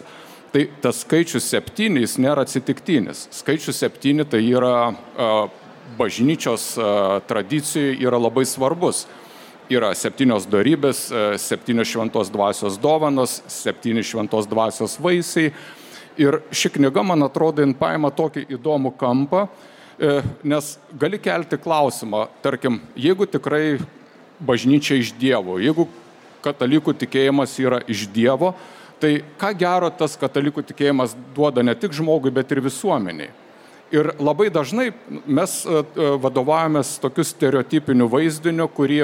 Tai 0.53 0.61
tas 0.81 1.01
skaičius 1.03 1.49
septyni 1.51 2.05
jis 2.05 2.15
nėra 2.21 2.45
atsitiktinis. 2.45 3.25
Skaičius 3.33 3.81
septyni 3.81 4.23
tai 4.29 4.43
yra 4.45 4.93
e, 4.93 5.29
bažnyčios 5.97 6.73
tradicijai 7.27 7.97
yra 8.01 8.19
labai 8.21 8.45
svarbus. 8.49 9.05
Yra 9.73 9.89
septynios 9.97 10.45
darybės, 10.45 11.07
septynios 11.41 11.89
šventos 11.89 12.29
dvasios 12.29 12.77
dovanos, 12.77 13.39
septyni 13.49 14.03
šventos 14.05 14.45
dvasios 14.45 14.99
vaisiai 15.01 15.49
Ir 16.17 16.39
ši 16.51 16.69
knyga, 16.77 17.03
man 17.03 17.25
atrodo, 17.25 17.63
jin 17.63 17.73
paima 17.75 18.11
tokį 18.15 18.45
įdomų 18.55 18.93
kampą, 18.99 19.45
e, 19.99 20.21
nes 20.47 20.75
gali 20.95 21.19
kelti 21.19 21.59
klausimą, 21.59 22.25
tarkim, 22.43 22.79
jeigu 22.95 23.27
tikrai 23.27 23.77
bažnyčia 24.39 24.95
iš 25.01 25.11
Dievo, 25.19 25.57
jeigu 25.59 25.89
katalikų 26.45 26.95
tikėjimas 27.01 27.57
yra 27.59 27.81
iš 27.91 28.07
Dievo, 28.15 28.53
tai 29.01 29.17
ką 29.39 29.51
gero 29.59 29.89
tas 29.91 30.15
katalikų 30.19 30.63
tikėjimas 30.71 31.17
duoda 31.35 31.63
ne 31.63 31.75
tik 31.75 31.91
žmogui, 31.95 32.31
bet 32.31 32.51
ir 32.55 32.63
visuomeniai. 32.63 33.33
Ir 33.91 34.13
labai 34.17 34.47
dažnai 34.49 34.93
mes 35.27 35.61
e, 35.67 35.83
e, 35.83 36.11
vadovavomės 36.23 36.95
tokiu 37.03 37.27
stereotipiniu 37.27 38.07
vaizdiniu, 38.11 38.71
kurį 38.71 39.01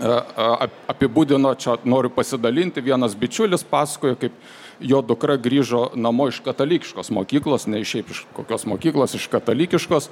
apibūdino, 0.00 1.52
čia 1.60 1.74
noriu 1.84 2.08
pasidalinti, 2.14 2.80
vienas 2.80 3.12
bičiulis 3.12 3.64
pasakojo, 3.68 4.16
kaip 4.16 4.32
jo 4.80 5.00
dukra 5.02 5.36
grįžo 5.36 5.90
namo 5.94 6.28
iš 6.28 6.40
katalikiškos 6.44 7.10
mokyklos, 7.14 7.66
ne 7.66 7.82
šiaip 7.84 8.10
iš 8.10 8.24
kokios 8.36 8.66
mokyklos, 8.66 9.14
iš 9.14 9.28
katalikiškos. 9.32 10.10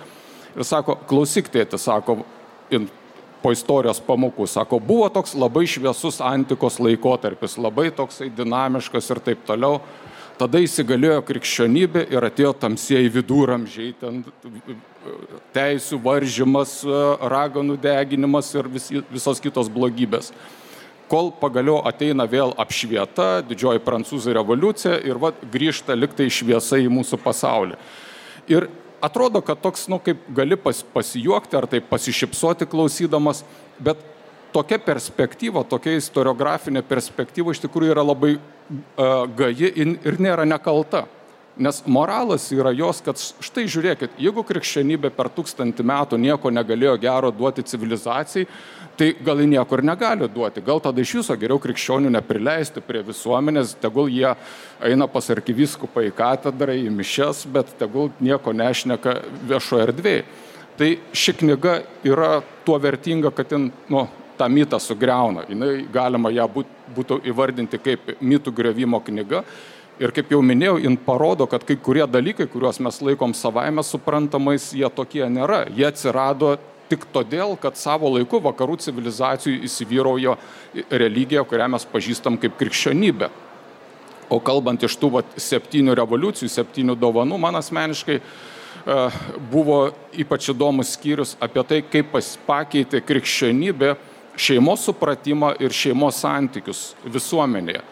Ir 0.57 0.67
sako, 0.67 0.97
klausyk 1.09 1.51
tėti, 1.53 1.79
sako, 1.81 2.21
in, 2.75 2.89
po 3.43 3.53
istorijos 3.55 4.01
pamokų, 4.05 4.49
sako, 4.51 4.81
buvo 4.83 5.09
toks 5.13 5.37
labai 5.39 5.67
šviesus 5.71 6.21
antikos 6.25 6.79
laikotarpis, 6.83 7.59
labai 7.61 7.89
toksai 7.95 8.31
dinamiškas 8.35 9.13
ir 9.15 9.23
taip 9.31 9.45
toliau. 9.49 9.81
Tada 10.39 10.61
įsigalėjo 10.63 11.19
krikščionybė 11.27 12.05
ir 12.15 12.25
atėjo 12.29 12.53
tamsieji 12.63 13.11
viduramžiai, 13.11 13.95
ten 13.99 14.21
teisų 15.55 15.99
varžymas, 16.05 16.79
raganų 17.33 17.75
deginimas 17.83 18.53
ir 18.55 18.69
vis, 18.71 18.87
visos 19.11 19.43
kitos 19.43 19.71
blogybės 19.73 20.31
kol 21.09 21.31
pagaliau 21.41 21.81
ateina 21.89 22.27
vėl 22.29 22.53
apšvieta, 22.61 23.41
didžioji 23.49 23.83
prancūzų 23.85 24.37
revoliucija 24.37 24.99
ir 25.09 25.21
va, 25.21 25.33
grįžta 25.53 25.97
liktai 25.97 26.29
šviesa 26.33 26.81
į 26.83 26.91
mūsų 26.93 27.21
pasaulį. 27.25 27.79
Ir 28.53 28.69
atrodo, 29.05 29.43
kad 29.45 29.61
toks, 29.63 29.87
nu, 29.89 30.01
kaip 30.03 30.23
gali 30.37 30.59
pas, 30.61 30.83
pasijuokti 30.95 31.59
ar 31.59 31.69
tai 31.71 31.81
pasišypsoti 31.85 32.69
klausydamas, 32.71 33.45
bet 33.81 34.01
tokia 34.53 34.79
perspektyva, 34.83 35.65
tokia 35.69 35.99
istoriografinė 35.99 36.83
perspektyva 36.87 37.53
iš 37.53 37.63
tikrųjų 37.67 37.95
yra 37.95 38.05
labai 38.07 38.37
uh, 38.39 39.25
gaji 39.39 39.73
ir 39.77 40.21
nėra 40.21 40.49
nekalta. 40.49 41.07
Nes 41.59 41.81
moralas 41.91 42.45
yra 42.55 42.71
jos, 42.71 43.01
kad 43.03 43.19
štai 43.19 43.65
žiūrėkit, 43.67 44.19
jeigu 44.23 44.45
krikščionybė 44.47 45.11
per 45.15 45.27
tūkstantį 45.35 45.83
metų 45.91 46.19
nieko 46.23 46.53
negalėjo 46.55 46.93
gero 47.03 47.33
duoti 47.35 47.65
civilizacijai, 47.67 48.47
tai 48.99 49.09
gal 49.27 49.43
ji 49.43 49.49
nieko 49.51 49.79
ir 49.79 49.83
negali 49.87 50.29
duoti. 50.31 50.63
Gal 50.63 50.79
tada 50.83 51.03
iš 51.03 51.17
viso 51.19 51.37
geriau 51.39 51.59
krikščionių 51.63 52.13
neprileisti 52.15 52.83
prie 52.87 53.03
visuomenės, 53.07 53.75
tegul 53.83 54.11
jie 54.11 54.31
eina 54.87 55.09
pas 55.11 55.31
arkiviskupą 55.35 56.07
į 56.07 56.15
katedrą, 56.19 56.77
į 56.79 56.93
mišes, 56.95 57.43
bet 57.51 57.75
tegul 57.81 58.13
nieko 58.23 58.55
nešneka 58.55 59.17
viešo 59.51 59.83
erdvėje. 59.87 60.23
Tai 60.79 60.93
ši 61.11 61.35
knyga 61.41 61.81
yra 62.07 62.37
tuo 62.67 62.79
vertinga, 62.79 63.33
kad 63.35 63.51
jin, 63.51 63.73
nu, 63.91 64.05
tą 64.39 64.47
mitą 64.47 64.79
sugriauna. 64.79 65.43
Jis 65.51 65.89
galima 65.93 66.31
ją 66.31 66.47
būt, 66.55 66.71
būtų 66.95 67.19
įvardinti 67.33 67.81
kaip 67.83 68.15
mitų 68.23 68.55
grevimo 68.55 69.01
knyga. 69.03 69.43
Ir 69.99 70.13
kaip 70.15 70.31
jau 70.31 70.39
minėjau, 70.47 70.77
jin 70.79 70.95
parodo, 71.03 71.49
kad 71.51 71.65
kai 71.67 71.75
kurie 71.75 72.05
dalykai, 72.07 72.47
kuriuos 72.51 72.79
mes 72.87 73.01
laikom 73.03 73.33
savaime 73.35 73.83
suprantamais, 73.83 74.71
jie 74.71 74.87
tokie 74.95 75.25
nėra. 75.27 75.65
Jie 75.75 75.89
atsirado 75.89 76.53
tik 76.89 77.03
todėl, 77.13 77.57
kad 77.61 77.77
savo 77.77 78.13
laiku 78.15 78.39
vakarų 78.45 78.79
civilizacijų 78.85 79.65
įsivyraujo 79.67 80.37
religija, 80.91 81.43
kurią 81.43 81.67
mes 81.75 81.87
pažįstam 81.91 82.39
kaip 82.39 82.55
krikščionybė. 82.61 83.31
O 84.31 84.39
kalbant 84.45 84.87
iš 84.87 84.95
tų 85.01 85.11
vat, 85.17 85.35
septynių 85.41 85.97
revoliucijų, 85.99 86.53
septynių 86.53 86.95
dovanų, 87.01 87.41
man 87.41 87.59
asmeniškai 87.59 88.21
uh, 88.21 89.21
buvo 89.51 89.81
ypač 90.15 90.51
įdomus 90.53 90.95
skyrius 90.95 91.35
apie 91.43 91.65
tai, 91.67 91.83
kaip 91.83 92.15
pakeitė 92.47 93.03
krikščionybė 93.05 93.95
šeimos 94.39 94.87
supratimą 94.87 95.57
ir 95.59 95.75
šeimos 95.75 96.23
santykius 96.23 96.93
visuomenėje. 97.05 97.83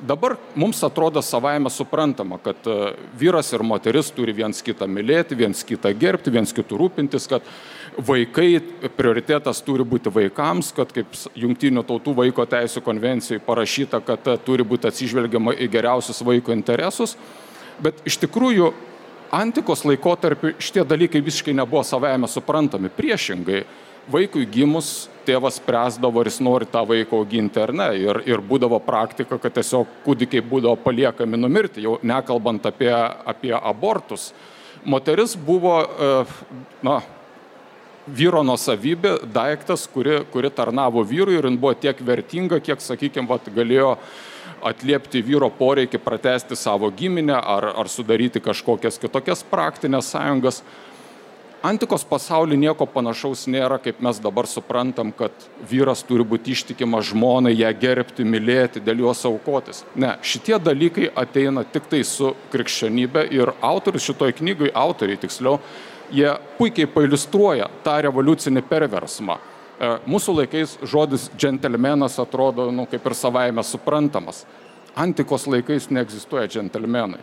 Dabar 0.00 0.36
mums 0.54 0.80
atrodo 0.84 1.20
savaime 1.22 1.70
suprantama, 1.70 2.38
kad 2.40 2.56
e, 2.66 2.92
vyras 3.18 3.52
ir 3.52 3.60
moteris 3.60 4.08
turi 4.16 4.32
viens 4.32 4.62
kitą 4.64 4.86
mylėti, 4.88 5.36
viens 5.36 5.60
kitą 5.66 5.92
gerbti, 5.92 6.32
viens 6.32 6.54
kitų 6.56 6.78
rūpintis, 6.80 7.26
kad 7.28 7.44
vaikai, 8.08 8.62
prioritetas 8.96 9.60
turi 9.66 9.84
būti 9.84 10.12
vaikams, 10.14 10.70
kad 10.72 10.94
kaip 10.96 11.12
Junktinių 11.36 11.84
tautų 11.84 12.14
vaiko 12.16 12.46
teisų 12.48 12.80
konvencijoje 12.86 13.44
parašyta, 13.44 14.00
kad 14.06 14.32
e, 14.32 14.38
turi 14.46 14.64
būti 14.64 14.88
atsižvelgiama 14.88 15.52
į 15.60 15.68
geriausius 15.68 16.24
vaiko 16.24 16.56
interesus. 16.56 17.18
Bet 17.84 18.00
iš 18.08 18.16
tikrųjų, 18.24 18.72
antikos 19.36 19.84
laikotarpiu 19.84 20.54
šitie 20.56 20.86
dalykai 20.88 21.20
visiškai 21.28 21.52
nebuvo 21.60 21.84
savaime 21.84 22.28
suprantami. 22.28 22.88
Priešingai, 22.88 23.66
vaikui 24.10 24.46
gimus 24.48 25.08
tėvas 25.26 25.58
spręsdavo, 25.60 26.22
ar 26.22 26.30
jis 26.30 26.40
nori 26.42 26.68
tą 26.70 26.82
vaiką 26.88 27.20
auginti 27.20 27.60
ar 27.62 27.72
ne. 27.76 27.88
Ir, 28.00 28.22
ir 28.28 28.42
būdavo 28.44 28.80
praktika, 28.82 29.38
kad 29.38 29.54
tiesiog 29.58 30.00
kūdikiai 30.06 30.44
būdavo 30.46 30.78
paliekami 30.80 31.38
numirti, 31.40 31.84
jau 31.84 31.98
nekalbant 32.02 32.66
apie, 32.70 32.92
apie 33.34 33.54
abortus. 33.56 34.30
Moteris 34.84 35.36
buvo, 35.36 35.76
e, 35.84 36.10
na, 36.86 37.00
vyro 38.08 38.42
nusavybė, 38.46 39.18
daiktas, 39.32 39.86
kuri, 39.92 40.22
kuri 40.32 40.50
tarnavo 40.50 41.04
vyrui 41.06 41.36
ir 41.38 41.46
jin 41.46 41.58
buvo 41.60 41.74
tiek 41.78 42.00
vertinga, 42.00 42.60
kiek, 42.64 42.80
sakykime, 42.82 43.40
galėjo 43.54 43.96
atliepti 44.66 45.22
vyro 45.24 45.48
poreikį 45.56 46.00
pratesti 46.04 46.56
savo 46.58 46.90
giminę 46.92 47.36
ar, 47.38 47.70
ar 47.80 47.88
sudaryti 47.88 48.42
kažkokias 48.44 48.98
kitokias 49.00 49.44
praktinės 49.48 50.12
sąjungas. 50.12 50.62
Antikos 51.62 52.06
pasaulyje 52.08 52.56
nieko 52.56 52.86
panašaus 52.88 53.42
nėra, 53.52 53.76
kaip 53.84 53.98
mes 54.00 54.16
dabar 54.24 54.46
suprantam, 54.48 55.10
kad 55.12 55.42
vyras 55.68 56.00
turi 56.08 56.24
būti 56.24 56.54
ištikimas 56.54 57.10
žmonai, 57.10 57.50
ją 57.52 57.68
gerbti, 57.82 58.24
mylėti, 58.24 58.80
dėl 58.80 59.02
jos 59.02 59.26
aukotis. 59.28 59.82
Ne, 59.92 60.14
šitie 60.24 60.56
dalykai 60.56 61.10
ateina 61.20 61.66
tik 61.68 61.90
tai 61.92 62.00
su 62.08 62.30
krikščionybė 62.54 63.26
ir 63.36 63.52
autorius 63.60 64.06
šitoj 64.08 64.32
knygai, 64.38 64.70
autoriai 64.72 65.20
tiksliau, 65.20 65.58
jie 66.08 66.30
puikiai 66.56 66.88
pailustruoja 66.94 67.68
tą 67.84 67.98
revoliucinį 68.06 68.62
perversmą. 68.70 69.36
E, 69.36 69.90
mūsų 70.08 70.38
laikais 70.38 70.78
žodis 70.80 71.28
džentelmenas 71.36 72.16
atrodo, 72.24 72.70
nu, 72.72 72.88
kaip 72.88 73.04
ir 73.04 73.18
savaime 73.18 73.66
suprantamas. 73.68 74.46
Antikos 74.96 75.44
laikais 75.44 75.90
neegzistuoja 75.92 76.48
džentelmenai 76.48 77.20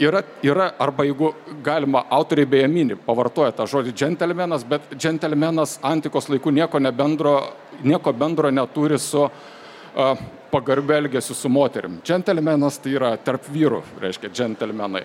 yra, 0.00 0.22
yra, 0.42 0.72
arba 0.78 1.04
jeigu 1.04 1.32
galima, 1.64 2.04
autoriai 2.10 2.46
beje 2.46 2.68
mini, 2.70 2.96
pavartoja 3.06 3.52
tą 3.56 3.66
žodį 3.68 3.94
džentelmenas, 3.96 4.64
bet 4.68 4.92
džentelmenas 4.94 5.78
antikos 5.86 6.28
laikų 6.30 6.52
nieko, 6.54 6.80
nebendro, 6.82 7.34
nieko 7.82 8.12
bendro 8.12 8.50
neturi 8.54 8.98
su 9.02 9.24
uh, 9.26 10.22
pagarbelgėsiu 10.52 11.34
su 11.36 11.50
moterim. 11.52 11.98
Džentelmenas 12.04 12.80
tai 12.82 12.94
yra 12.96 13.12
tarp 13.20 13.50
vyrų, 13.52 13.82
reiškia 14.02 14.30
džentelmenai. 14.32 15.04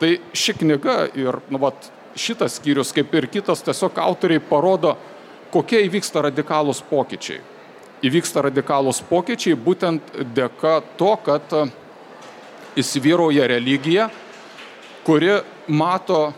Tai 0.00 0.10
ši 0.34 0.56
knyga 0.60 0.98
ir 1.18 1.40
nu, 1.48 1.60
vat, 1.62 1.90
šitas 2.18 2.58
skyrius, 2.58 2.92
kaip 2.94 3.14
ir 3.14 3.26
kitas, 3.32 3.62
tiesiog 3.64 3.98
autoriai 3.98 4.42
parodo, 4.42 4.94
kokie 5.54 5.80
įvyksta 5.86 6.22
radikalūs 6.28 6.82
pokyčiai. 6.90 7.40
Įvyksta 8.04 8.42
radikalūs 8.44 9.00
pokyčiai 9.08 9.56
būtent 9.56 10.18
dėka 10.36 10.80
to, 10.98 11.14
kad 11.24 11.54
įsivyrauja 12.78 13.46
religija, 13.48 14.10
kuri 15.04 15.38
mato 15.68 16.32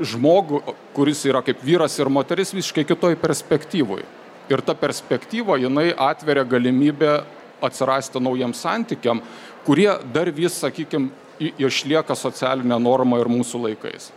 žmogų, 0.00 0.62
kuris 0.96 1.24
yra 1.28 1.42
kaip 1.44 1.60
vyras 1.64 1.98
ir 2.00 2.10
moteris 2.12 2.52
visiškai 2.54 2.84
kitoj 2.88 3.16
perspektyvoje. 3.20 4.06
Ir 4.52 4.60
ta 4.64 4.74
perspektyva, 4.76 5.56
jinai 5.60 5.92
atveria 5.96 6.44
galimybę 6.44 7.22
atsirasti 7.62 8.20
naujam 8.20 8.52
santykiam, 8.56 9.22
kurie 9.66 9.90
dar 10.12 10.28
vis, 10.34 10.58
sakykime, 10.60 11.12
išlieka 11.40 12.14
socialinė 12.18 12.78
norma 12.82 13.20
ir 13.22 13.30
mūsų 13.30 13.62
laikais. 13.66 14.10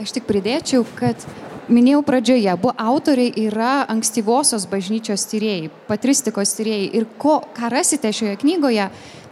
Aš 0.00 0.12
tik 0.16 0.26
pridėčiau, 0.28 0.84
kad 0.98 1.20
minėjau 1.68 2.02
pradžioje, 2.06 2.48
abu 2.52 2.72
autoriai 2.76 3.32
yra 3.46 3.84
ankstyvosios 3.92 4.66
bažnyčios 4.70 5.26
tyrėjai, 5.30 5.70
patristikos 5.88 6.54
tyrėjai. 6.58 6.88
Ir 6.98 7.06
ko, 7.18 7.40
ką 7.56 7.70
rasite 7.72 8.12
šioje 8.12 8.36
knygoje, 8.42 8.88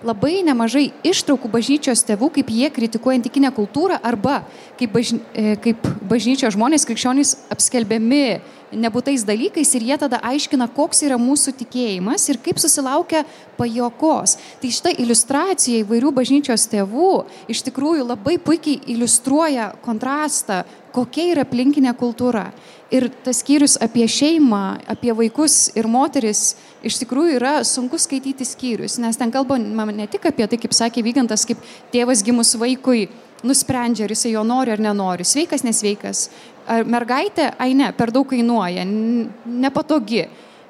labai 0.07 0.41
nemažai 0.47 0.89
ištraukų 1.07 1.51
bažnyčios 1.53 2.05
tėvų, 2.09 2.33
kaip 2.39 2.51
jie 2.51 2.71
kritikuoja 2.75 3.21
antikinę 3.21 3.53
kultūrą 3.55 4.01
arba 4.03 4.43
kaip, 4.81 4.91
bažny, 4.95 5.21
e, 5.35 5.55
kaip 5.63 5.87
bažnyčios 6.09 6.57
žmonės, 6.57 6.87
krikščionys 6.89 7.37
apskelbiami 7.55 8.25
nebūtais 8.73 9.25
dalykais 9.29 9.75
ir 9.77 9.87
jie 9.87 9.97
tada 10.01 10.19
aiškina, 10.25 10.69
koks 10.73 11.03
yra 11.07 11.19
mūsų 11.21 11.55
tikėjimas 11.61 12.25
ir 12.33 12.41
kaip 12.43 12.61
susilaukia 12.63 13.25
pajokos. 13.59 14.37
Tai 14.63 14.71
šita 14.73 14.95
iliustracija 15.03 15.83
įvairių 15.85 16.13
bažnyčios 16.17 16.67
tėvų 16.73 17.13
iš 17.53 17.65
tikrųjų 17.69 18.07
labai 18.09 18.39
puikiai 18.43 18.81
iliustruoja 18.95 19.73
kontrastą, 19.85 20.63
kokia 20.93 21.33
yra 21.33 21.47
aplinkinė 21.47 21.95
kultūra. 21.99 22.51
Ir 22.93 23.09
tas 23.25 23.41
skyrius 23.41 23.79
apie 23.81 24.05
šeimą, 24.11 24.85
apie 24.93 25.15
vaikus 25.17 25.71
ir 25.79 25.89
moteris 25.89 26.53
iš 26.85 26.99
tikrųjų 27.01 27.39
yra 27.39 27.55
sunku 27.65 27.97
skaityti 28.01 28.45
skyrius, 28.45 28.99
nes 29.01 29.17
ten 29.17 29.33
kalbama 29.33 29.89
ne 29.89 30.07
tik 30.11 30.27
apie 30.29 30.45
tai, 30.45 30.61
kaip 30.61 30.77
sakė 30.77 31.05
Vygantas, 31.07 31.47
kaip 31.49 31.63
tėvas 31.95 32.21
gimus 32.27 32.53
vaikui 32.61 33.07
nusprendžia, 33.43 34.05
ar 34.05 34.13
jisai 34.13 34.35
jo 34.37 34.45
nori 34.47 34.75
ar 34.75 34.83
nenori, 34.83 35.25
sveikas, 35.27 35.65
nesveikas, 35.67 36.29
Ar 36.71 36.85
mergaitė, 36.87 37.49
ai 37.59 37.75
ne, 37.75 37.89
per 37.97 38.13
daug 38.15 38.29
kainuoja, 38.31 38.85
nepatogi, 38.87 40.29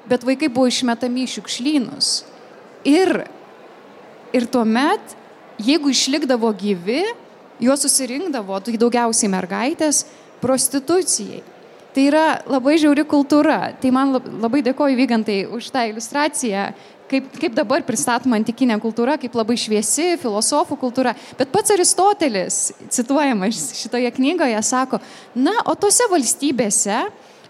bet 0.09 0.23
vaikai 0.25 0.49
buvo 0.49 0.71
išmetami 0.71 1.25
į 1.25 1.33
šiukšlynus. 1.35 2.13
Ir, 2.89 3.27
ir 4.33 4.47
tuomet, 4.49 5.13
jeigu 5.61 5.93
išlikdavo 5.93 6.49
gyvi, 6.57 7.03
juos 7.63 7.85
susirinkdavo, 7.85 8.59
tai 8.63 8.77
daugiausiai 8.79 9.31
mergaitės, 9.31 10.03
prostitucijai. 10.43 11.41
Tai 11.93 12.07
yra 12.09 12.25
labai 12.49 12.79
žiauri 12.81 13.03
kultūra. 13.05 13.57
Tai 13.77 13.91
man 13.93 14.15
labai 14.41 14.63
dėkoju 14.65 14.97
Vygantai 14.97 15.43
už 15.45 15.67
tą 15.73 15.83
iliustraciją, 15.91 16.71
kaip, 17.11 17.27
kaip 17.37 17.53
dabar 17.57 17.83
pristatoma 17.85 18.39
antikinė 18.39 18.79
kultūra, 18.81 19.19
kaip 19.21 19.35
labai 19.37 19.57
šviesi 19.61 20.15
filosofų 20.21 20.77
kultūra. 20.81 21.13
Bet 21.37 21.51
pats 21.53 21.73
Aristotelis, 21.75 22.57
cituojamas 22.93 23.61
šitoje 23.77 24.09
knygoje, 24.17 24.57
sako, 24.65 24.99
na, 25.37 25.53
o 25.69 25.75
tose 25.77 26.07
valstybėse, 26.09 27.03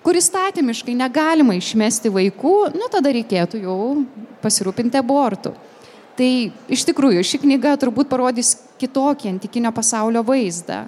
kur 0.04 0.20
įstatymiškai 0.20 0.98
negalima 1.00 1.56
išmesti 1.56 2.12
vaikų, 2.12 2.58
nu 2.76 2.92
tada 2.92 3.14
reikėtų 3.16 3.64
jau 3.64 3.78
pasirūpinti 4.44 5.00
abortų. 5.00 5.54
Tai 6.18 6.30
iš 6.70 6.84
tikrųjų 6.86 7.24
ši 7.26 7.40
knyga 7.42 7.74
turbūt 7.82 8.12
parodys 8.12 8.54
kitokį 8.82 9.32
antikinio 9.34 9.72
pasaulio 9.74 10.22
vaizdą 10.26 10.84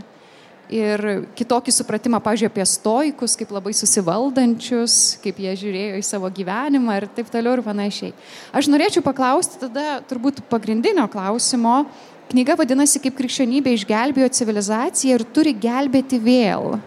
ir 0.72 1.02
kitokį 1.38 1.74
supratimą, 1.74 2.20
pažiūrėjau, 2.24 2.52
apie 2.54 2.66
stoikus, 2.70 3.36
kaip 3.38 3.54
labai 3.54 3.74
susivaldančius, 3.78 5.18
kaip 5.24 5.40
jie 5.42 5.54
žiūrėjo 5.62 6.00
į 6.00 6.06
savo 6.06 6.30
gyvenimą 6.34 6.98
ir 7.00 7.08
taip 7.18 7.30
toliau 7.34 7.58
ir 7.58 7.64
panašiai. 7.66 8.14
Aš 8.56 8.70
norėčiau 8.72 9.06
paklausti 9.06 9.62
tada 9.62 10.00
turbūt 10.10 10.44
pagrindinio 10.50 11.08
klausimo. 11.12 11.84
Knyga 12.32 12.56
vadinasi, 12.58 13.02
kaip 13.04 13.18
krikščionybė 13.20 13.76
išgelbėjo 13.76 14.32
civilizaciją 14.34 15.20
ir 15.20 15.26
turi 15.30 15.54
gelbėti 15.54 16.18
vėl. 16.22 16.80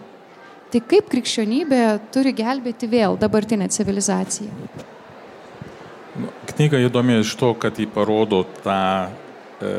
Tai 0.69 0.81
kaip 0.91 1.07
krikščionybė 1.09 1.83
turi 2.13 2.35
gelbėti 2.35 2.91
vėl 2.91 3.15
dabartinę 3.17 3.69
civilizaciją? 3.71 4.51
Knyga 6.59 6.81
įdomi 6.83 7.21
iš 7.21 7.37
to, 7.39 7.53
kad 7.55 7.77
jį 7.79 7.85
parodo 7.95 8.41
tą 8.59 9.07
e, 9.07 9.69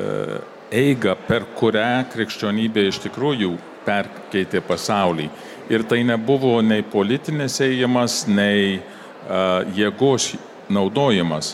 eigą, 0.73 1.13
per 1.27 1.45
kurią 1.59 2.07
krikščionybė 2.09 2.87
iš 2.89 3.03
tikrųjų 3.03 3.51
perkeitė 3.85 4.63
pasaulį. 4.65 5.27
Ir 5.69 5.85
tai 5.91 5.99
nebuvo 6.09 6.55
nei 6.65 6.81
politinis 6.81 7.59
ėjimas, 7.61 8.23
nei 8.33 8.79
uh, 8.79 9.61
jėgos 9.77 10.31
naudojimas, 10.73 11.53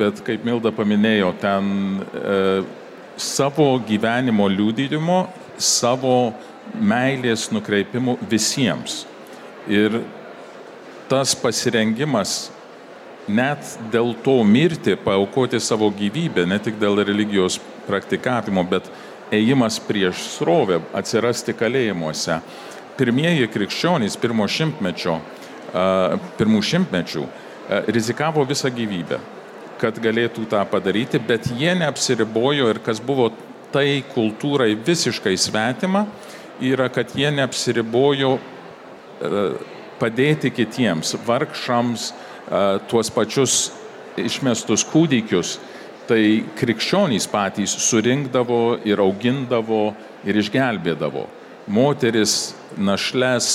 bet 0.00 0.24
kaip 0.24 0.48
Milda 0.48 0.72
paminėjo, 0.72 1.34
ten 1.44 1.68
uh, 2.00 2.64
savo 3.20 3.68
gyvenimo 3.84 4.48
liūdėjimo, 4.56 5.20
savo 5.60 6.32
meilės 6.80 7.50
nukreipimų 7.52 8.16
visiems. 8.32 9.02
Ir 9.68 10.00
tas 11.12 11.36
pasirengimas 11.36 12.48
net 13.28 13.76
dėl 13.92 14.14
to 14.24 14.40
mirti, 14.44 14.96
paukoti 14.98 15.60
savo 15.60 15.90
gyvybę, 15.94 16.46
ne 16.48 16.58
tik 16.62 16.78
dėl 16.80 17.02
religijos 17.04 17.58
praktikavimo, 17.86 18.64
bet 18.68 18.88
ėjimas 19.32 19.78
prieš 19.82 20.26
srovę, 20.36 20.80
atsirasti 20.96 21.54
kalėjimuose. 21.56 22.40
Pirmieji 22.98 23.48
krikščionys 23.48 24.18
pirmo 24.20 24.46
šimtmečio, 24.50 25.16
pirmų 26.38 26.60
šimtmečių 26.68 27.24
rizikavo 27.88 28.44
visą 28.48 28.68
gyvybę, 28.74 29.18
kad 29.80 29.96
galėtų 30.02 30.44
tą 30.50 30.60
padaryti, 30.68 31.20
bet 31.22 31.48
jie 31.56 31.72
neapsiribojo 31.78 32.68
ir 32.74 32.82
kas 32.84 33.00
buvo 33.00 33.30
tai 33.72 34.02
kultūrai 34.12 34.74
visiškai 34.76 35.32
svetima, 35.40 36.04
yra, 36.60 36.90
kad 36.92 37.14
jie 37.16 37.30
neapsiribojo 37.32 38.36
padėti 40.02 40.50
kitiems, 40.52 41.14
vargšams, 41.26 42.10
tuos 42.90 43.10
pačius 43.14 43.70
išmestus 44.18 44.84
kūdikius, 44.90 45.56
tai 46.08 46.42
krikščionys 46.58 47.28
patys 47.30 47.74
surinkdavo 47.86 48.80
ir 48.88 49.00
augindavo 49.00 49.92
ir 50.26 50.38
išgelbėdavo. 50.42 51.26
Moteris, 51.72 52.54
našles, 52.76 53.52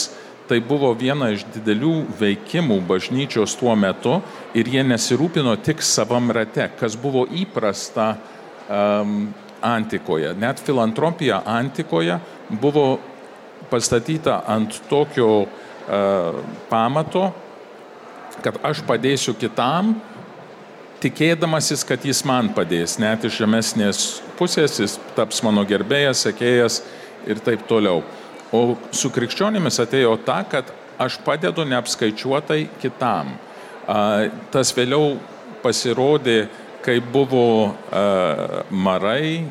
tai 0.48 0.62
buvo 0.64 0.94
viena 0.96 1.34
iš 1.36 1.44
didelių 1.58 1.94
veikimų 2.20 2.80
bažnyčios 2.88 3.58
tuo 3.60 3.76
metu 3.76 4.22
ir 4.56 4.70
jie 4.72 4.84
nesirūpino 4.88 5.58
tik 5.64 5.84
savam 5.84 6.32
rate, 6.32 6.70
kas 6.80 6.96
buvo 6.96 7.26
įprasta 7.28 8.14
um, 8.16 9.28
antikoje. 9.62 10.32
Net 10.40 10.62
filantropija 10.64 11.42
antikoje 11.52 12.20
buvo 12.62 12.88
pastatyta 13.68 14.40
ant 14.48 14.80
tokio 14.88 15.30
uh, 15.44 16.40
pamato, 16.72 17.28
kad 18.46 18.60
aš 18.66 18.84
padėsiu 18.88 19.34
kitam, 19.38 19.96
tikėdamasis, 21.04 21.84
kad 21.88 22.06
jis 22.06 22.24
man 22.26 22.50
padės, 22.56 22.98
net 23.02 23.26
iš 23.28 23.42
žemesnės 23.42 24.06
pusės 24.38 24.80
jis 24.82 24.98
taps 25.18 25.44
mano 25.46 25.64
gerbėjas, 25.68 26.26
sekėjas 26.26 26.82
ir 27.30 27.42
taip 27.46 27.66
toliau. 27.70 28.04
O 28.54 28.78
su 28.96 29.12
krikščionimis 29.14 29.82
atėjo 29.84 30.16
ta, 30.26 30.42
kad 30.48 30.70
aš 30.98 31.20
padedu 31.26 31.66
neapskaičiuotai 31.68 32.64
kitam. 32.82 33.36
Tas 34.54 34.74
vėliau 34.76 35.18
pasirodė, 35.64 36.48
kai 36.86 36.98
buvo 37.04 37.76
marai, 38.72 39.46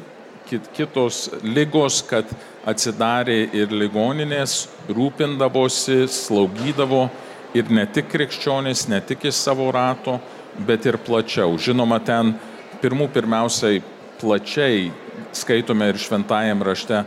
kitos 0.48 1.26
lygos, 1.44 2.00
kad 2.06 2.30
atsidarė 2.66 3.38
ir 3.54 3.70
ligoninės, 3.74 4.66
rūpindavosi, 4.90 6.06
slaugydavo 6.10 7.06
ir 7.54 7.70
ne 7.70 7.86
tik 7.86 8.08
krikščionys, 8.12 8.86
ne 8.88 9.00
tik 9.00 9.28
iš 9.30 9.38
savo 9.38 9.68
rato, 9.74 10.18
bet 10.66 10.86
ir 10.86 10.98
plačiau. 10.98 11.56
Žinoma, 11.60 12.00
ten 12.04 12.34
pirmų 12.82 13.08
pirmiausiai 13.14 13.82
plačiai 14.20 14.90
skaitome 15.36 15.90
ir 15.90 16.00
šventajam 16.00 16.64
rašte, 16.64 17.02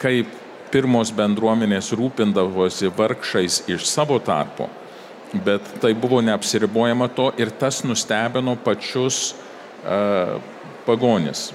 kaip 0.00 0.30
pirmos 0.74 1.12
bendruomenės 1.14 1.92
rūpindavosi 1.94 2.90
vargšais 2.96 3.62
iš 3.70 3.86
savo 3.86 4.18
tarpo. 4.18 4.68
Bet 5.34 5.66
tai 5.82 5.92
buvo 5.98 6.20
neapsiribojama 6.22 7.08
to 7.14 7.30
ir 7.38 7.50
tas 7.58 7.82
nustebino 7.86 8.54
pačius 8.64 9.34
uh, 9.34 10.38
pagonis, 10.86 11.48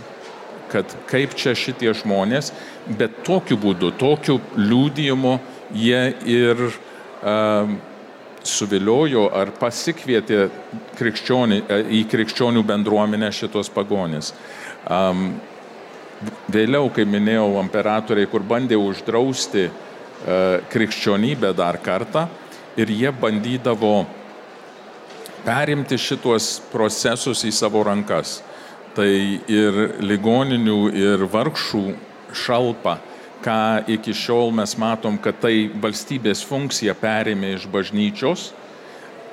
kad 0.71 0.91
kaip 1.10 1.36
čia 1.39 1.56
šitie 1.58 1.93
žmonės, 2.02 2.52
bet 2.99 3.21
tokiu 3.28 3.58
būdu, 3.60 3.93
tokiu 3.99 4.39
liūdėjimu 4.58 5.38
jie 5.75 6.02
ir 6.28 6.65
uh, 6.67 7.71
suviliojo 8.50 9.28
ar 9.36 9.54
pasikvietė 9.60 10.48
krikščionį, 11.00 11.62
e, 11.62 11.80
į 12.00 12.02
krikščionių 12.12 12.64
bendruomenę 12.68 13.32
šitos 13.36 13.72
pagonis. 13.74 14.34
Um, 14.90 15.40
vėliau, 16.52 16.90
kaip 16.94 17.10
minėjau, 17.10 17.52
imperatoriai, 17.62 18.28
kur 18.32 18.44
bandė 18.44 18.80
uždrausti 18.80 19.68
uh, 19.70 20.60
krikščionybę 20.72 21.54
dar 21.56 21.80
kartą 21.84 22.28
ir 22.80 22.92
jie 22.92 23.12
bandydavo 23.16 24.06
perimti 25.46 25.98
šitos 26.00 26.58
procesus 26.72 27.46
į 27.48 27.54
savo 27.56 27.84
rankas. 27.88 28.40
Tai 28.98 29.10
ir 29.48 29.78
ligoninių, 30.02 30.80
ir 30.98 31.24
vargšų 31.32 31.84
šalpa 32.36 32.98
ką 33.43 33.60
iki 33.95 34.13
šiol 34.15 34.52
mes 34.56 34.75
matom, 34.80 35.17
kad 35.21 35.39
tai 35.41 35.69
valstybės 35.82 36.43
funkcija 36.47 36.95
perėmė 36.99 37.56
iš 37.56 37.67
bažnyčios, 37.71 38.49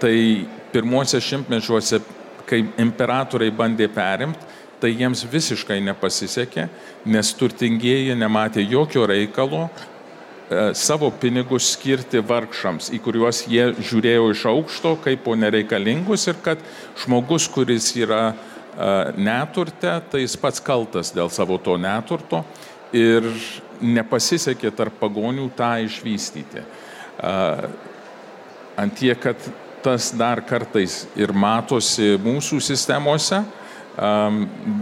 tai 0.00 0.46
pirmuose 0.72 1.20
šimtmečiuose, 1.22 2.00
kai 2.46 2.62
imperatoriai 2.78 3.54
bandė 3.54 3.88
perimti, 3.90 4.54
tai 4.80 4.92
jiems 4.92 5.24
visiškai 5.32 5.80
nepasisekė, 5.88 6.68
nes 7.08 7.32
turtingieji 7.38 8.14
nematė 8.18 8.62
jokio 8.68 9.06
reikalo 9.08 9.64
e, 9.66 10.74
savo 10.76 11.08
pinigus 11.10 11.72
skirti 11.72 12.20
vargšams, 12.20 12.90
į 12.92 13.00
kuriuos 13.02 13.46
jie 13.50 13.70
žiūrėjo 13.80 14.28
iš 14.34 14.44
aukšto 14.52 14.96
kaip 15.04 15.24
po 15.24 15.34
nereikalingus 15.38 16.28
ir 16.28 16.38
kad 16.44 16.62
žmogus, 17.02 17.48
kuris 17.50 17.88
yra 17.96 18.22
e, 18.30 18.36
neturte, 19.16 19.96
tai 20.12 20.22
jis 20.22 20.36
pats 20.38 20.62
kaltas 20.62 21.14
dėl 21.16 21.32
savo 21.32 21.58
to 21.58 21.78
neturto. 21.80 22.44
Ir 22.94 23.26
nepasisekė 23.80 24.72
tarp 24.76 24.98
pagonių 25.00 25.48
tą 25.56 25.72
išvystyti. 25.86 26.64
Antie, 28.76 29.12
kad 29.20 29.40
tas 29.84 30.10
dar 30.16 30.42
kartais 30.44 31.04
ir 31.16 31.32
matosi 31.32 32.16
mūsų 32.22 32.60
sistemose, 32.64 33.42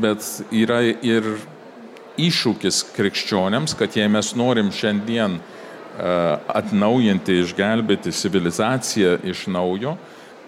bet 0.03 0.25
yra 0.55 0.81
ir 1.05 1.35
iššūkis 2.21 2.81
krikščionėms, 2.95 3.75
kad 3.79 3.95
jei 3.99 4.09
mes 4.11 4.33
norim 4.39 4.71
šiandien 4.75 5.39
atnaujinti, 5.95 7.39
išgelbėti 7.43 8.15
civilizaciją 8.15 9.19
iš 9.31 9.47
naujo, 9.53 9.95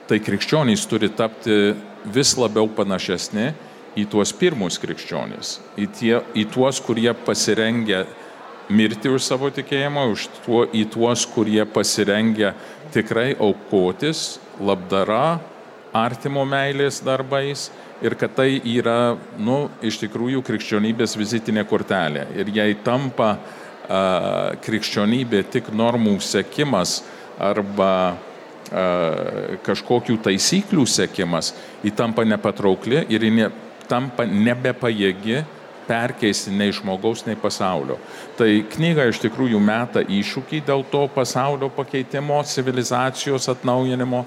tai 0.06 0.18
krikščionys 0.22 0.86
turi 0.90 1.10
tapti 1.14 1.74
vis 2.14 2.34
labiau 2.38 2.68
panašesni 2.70 3.50
į 3.96 4.04
tuos 4.12 4.32
pirmus 4.36 4.78
krikščionis, 4.82 5.56
į, 5.78 5.86
tie, 5.98 6.14
į 6.36 6.46
tuos, 6.52 6.80
kurie 6.84 7.10
pasirengia 7.26 8.04
mirti 8.68 9.10
už 9.12 9.22
savo 9.22 9.50
tikėjimą, 9.54 10.06
už 10.12 10.28
tuo, 10.44 10.64
į 10.74 10.86
tuos, 10.90 11.26
kurie 11.30 11.62
pasirengia 11.68 12.54
tikrai 12.94 13.34
aukotis, 13.38 14.38
labdara, 14.60 15.38
artimo 15.96 16.44
meilės 16.48 17.00
darbais 17.04 17.70
ir 18.04 18.16
kad 18.18 18.34
tai 18.36 18.58
yra, 18.68 19.16
nu, 19.38 19.66
iš 19.84 20.00
tikrųjų 20.02 20.42
krikščionybės 20.44 21.16
vizitinė 21.16 21.64
kortelė. 21.68 22.26
Ir 22.36 22.50
jei 22.52 22.76
tampa 22.84 23.36
a, 23.36 24.00
krikščionybė 24.64 25.44
tik 25.52 25.70
normų 25.72 26.18
sekimas 26.24 27.00
arba 27.40 27.92
a, 28.12 28.86
kažkokių 29.66 30.18
taisyklių 30.26 30.86
sekimas, 30.90 31.54
ji 31.84 31.94
tampa 31.96 32.26
nepatraukli 32.28 33.06
ir 33.08 33.24
ji 33.24 33.32
ne, 33.38 33.50
tampa 33.88 34.26
nebepajėgi 34.28 35.44
perkeisti 35.86 36.52
nei 36.54 36.74
žmogaus, 36.74 37.24
nei 37.26 37.38
pasaulio. 37.40 37.96
Tai 38.38 38.48
knyga 38.74 39.06
iš 39.10 39.20
tikrųjų 39.24 39.60
meta 39.62 40.02
iššūkį 40.02 40.62
dėl 40.66 40.84
to 40.90 41.06
pasaulio 41.14 41.70
pakeitimo, 41.72 42.42
civilizacijos 42.46 43.48
atnaujinimo, 43.52 44.24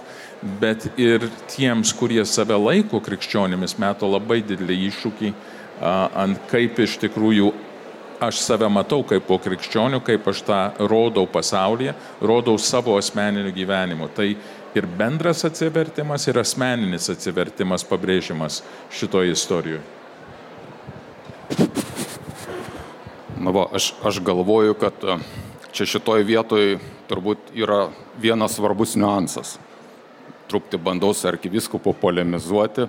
bet 0.62 0.90
ir 1.00 1.28
tiems, 1.52 1.94
kurie 1.96 2.24
save 2.26 2.58
laiko 2.58 3.02
krikščionimis, 3.04 3.78
meta 3.82 4.08
labai 4.08 4.42
didelį 4.48 4.84
iššūkį 4.90 5.34
ant 5.80 6.40
kaip 6.52 6.80
iš 6.84 6.98
tikrųjų 7.04 7.52
aš 8.20 8.42
save 8.44 8.68
matau 8.72 9.04
kaip 9.08 9.24
po 9.28 9.38
krikščionių, 9.40 10.02
kaip 10.04 10.28
aš 10.28 10.42
tą 10.48 10.60
rodau 10.92 11.24
pasaulyje, 11.32 11.94
rodau 12.20 12.58
savo 12.60 12.98
asmeniniu 13.00 13.54
gyvenimu. 13.56 14.10
Tai 14.16 14.28
ir 14.76 14.90
bendras 15.00 15.46
atsivertimas, 15.48 16.28
ir 16.28 16.42
asmeninis 16.42 17.10
atsivertimas 17.14 17.88
pabrėžimas 17.88 18.62
šitoje 18.92 19.32
istorijoje. 19.38 19.99
Na 23.40 23.54
va, 23.56 23.68
aš, 23.74 23.94
aš 24.04 24.20
galvoju, 24.26 24.74
kad 24.80 25.04
e, 25.04 25.18
čia 25.72 25.86
šitoje 25.88 26.26
vietoje 26.28 26.80
turbūt 27.08 27.54
yra 27.56 27.86
vienas 28.20 28.58
svarbus 28.60 28.98
niuansas. 29.00 29.58
Trupti 30.50 30.78
bandau 30.78 31.14
su 31.14 31.28
arkiviskupu 31.30 31.94
polemizuoti. 32.02 32.88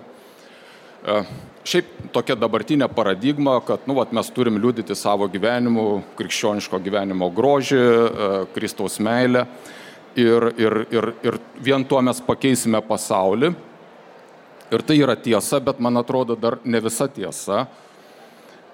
Šiaip 1.65 1.91
tokia 2.13 2.35
dabartinė 2.41 2.89
paradigma, 2.93 3.59
kad 3.65 3.85
nu, 3.89 3.95
vat, 3.97 4.13
mes 4.17 4.29
turim 4.37 4.59
liūdyti 4.61 4.97
savo 4.97 5.29
gyvenimu, 5.33 5.85
krikščioniško 6.19 6.81
gyvenimo 6.83 7.29
grožį, 7.37 7.81
Kristaus 8.55 8.99
meilę 9.01 9.47
ir, 10.17 10.49
ir, 10.61 10.79
ir, 10.93 11.11
ir 11.25 11.39
vien 11.61 11.85
tuo 11.85 12.01
mes 12.05 12.21
pakeisime 12.25 12.81
pasaulį. 12.85 13.53
Ir 14.71 14.85
tai 14.87 14.99
yra 15.03 15.17
tiesa, 15.19 15.61
bet 15.61 15.81
man 15.83 16.01
atrodo 16.01 16.37
dar 16.39 16.59
ne 16.65 16.81
visa 16.85 17.09
tiesa. 17.11 17.65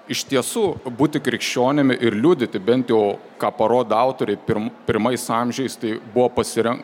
Iš 0.07 0.23
tiesų, 0.29 0.65
būti 0.95 1.19
krikščionimi 1.19 1.97
ir 1.99 2.15
liūdyti, 2.15 2.61
bent 2.63 2.91
jau 2.93 3.17
ką 3.41 3.51
parodo 3.57 3.97
autoriai 3.97 4.39
pirm, 4.39 4.69
pirmais 4.87 5.25
amžiais, 5.29 5.75
tai 5.75 5.97
buvo 6.13 6.29
pasireng, 6.37 6.83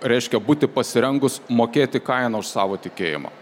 reiškia 0.00 0.40
būti 0.40 0.68
pasirengus 0.72 1.42
mokėti 1.48 2.00
kainą 2.00 2.40
už 2.40 2.48
savo 2.48 2.78
tikėjimą. 2.80 3.32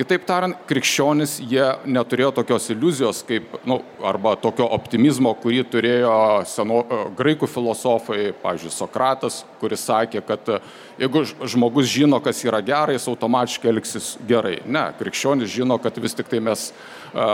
Kitaip 0.00 0.22
tariant, 0.24 0.56
krikščionis 0.64 1.34
jie 1.44 1.64
neturėjo 1.84 2.30
tokios 2.38 2.70
iliuzijos 2.72 3.18
kaip, 3.28 3.50
nu, 3.68 3.82
arba 4.08 4.32
tokio 4.40 4.64
optimizmo, 4.72 5.34
kurį 5.42 5.64
turėjo 5.68 6.14
seno, 6.48 6.78
graikų 7.18 7.48
filosofai, 7.50 8.30
pavyzdžiui, 8.40 8.72
Sokratas, 8.72 9.42
kuris 9.60 9.84
sakė, 9.84 10.22
kad 10.24 10.48
e, 10.54 10.56
jeigu 11.02 11.26
žmogus 11.52 11.90
žino, 11.92 12.20
kas 12.24 12.40
yra 12.46 12.62
gerai, 12.64 12.96
jis 12.96 13.10
automatiškai 13.12 13.72
elgsis 13.74 14.14
gerai. 14.28 14.62
Ne, 14.64 14.86
krikščionis 15.02 15.52
žino, 15.52 15.76
kad 15.82 16.00
vis 16.00 16.16
tik 16.16 16.32
tai 16.32 16.40
mes, 16.48 16.70
e, 17.12 17.28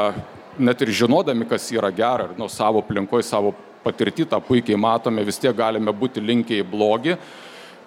net 0.58 0.82
ir 0.84 0.92
žinodami, 1.02 1.48
kas 1.48 1.70
yra 1.74 1.90
gera, 1.94 2.30
nuo 2.38 2.48
savo 2.52 2.82
aplinkoje, 2.84 3.26
savo 3.26 3.54
patirtį 3.84 4.28
tą 4.30 4.40
puikiai 4.42 4.78
matome, 4.80 5.24
vis 5.24 5.38
tiek 5.38 5.54
galime 5.56 5.92
būti 5.94 6.22
linkę 6.22 6.60
į 6.60 6.66
blogį 6.70 7.18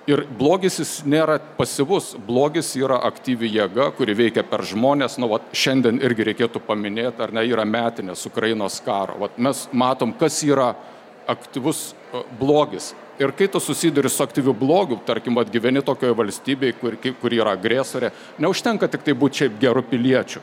Ir 0.09 0.23
blogis 0.39 0.79
jis 0.79 0.91
nėra 1.05 1.35
pasivus, 1.57 2.15
blogis 2.25 2.71
yra 2.79 2.97
aktyvi 3.05 3.49
jėga, 3.51 3.91
kuri 3.93 4.15
veikia 4.17 4.41
per 4.47 4.63
žmonės. 4.65 5.19
Nu, 5.21 5.27
vat, 5.29 5.51
šiandien 5.53 5.99
irgi 6.01 6.25
reikėtų 6.31 6.61
paminėti, 6.65 7.21
ar 7.21 7.33
ne, 7.35 7.43
yra 7.45 7.65
metinės 7.67 8.25
Ukrainos 8.25 8.79
karo. 8.85 9.19
Vat, 9.21 9.37
mes 9.37 9.67
matom, 9.69 10.15
kas 10.17 10.39
yra 10.47 10.71
aktyvus 11.29 11.91
e, 11.91 12.23
blogis. 12.39 12.93
Ir 13.21 13.35
kai 13.37 13.51
tu 13.53 13.61
susiduri 13.61 14.09
su 14.09 14.23
aktyviu 14.25 14.55
blogiu, 14.57 14.97
tarkim, 15.05 15.37
atgyveni 15.37 15.85
tokioje 15.85 16.17
valstybėje, 16.17 16.79
kur, 16.79 16.97
kur 17.21 17.35
yra 17.35 17.53
agresorė, 17.59 18.09
neužtenka 18.41 18.89
tik 18.89 19.05
tai 19.05 19.13
būti 19.13 19.43
šiaip 19.43 19.61
gerų 19.61 19.85
piliečių. 19.91 20.41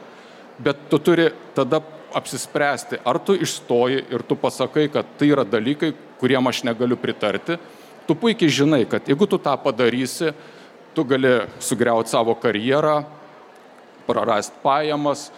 Bet 0.63 0.87
tu 0.93 1.03
turi 1.03 1.33
tada 1.57 1.83
apsispręsti, 2.15 3.01
ar 3.05 3.19
tu 3.19 3.35
išstoji 3.35 4.05
ir 4.13 4.23
tu 4.23 4.37
pasakai, 4.39 4.87
kad 4.93 5.09
tai 5.19 5.33
yra 5.35 5.45
dalykai, 5.45 5.95
kuriem 6.21 6.47
aš 6.49 6.63
negaliu 6.69 6.97
pritarti 6.97 7.59
tu 8.07 8.15
puikiai 8.15 8.51
žinai, 8.51 8.85
kad 8.89 9.09
jeigu 9.09 9.27
tu 9.27 9.39
tą 9.39 9.57
padarysi, 9.59 10.31
tu 10.95 11.05
gali 11.05 11.43
sugriauti 11.59 12.11
savo 12.11 12.35
karjerą, 12.39 13.03
prarasti 14.07 14.63
pajamas, 14.63 15.31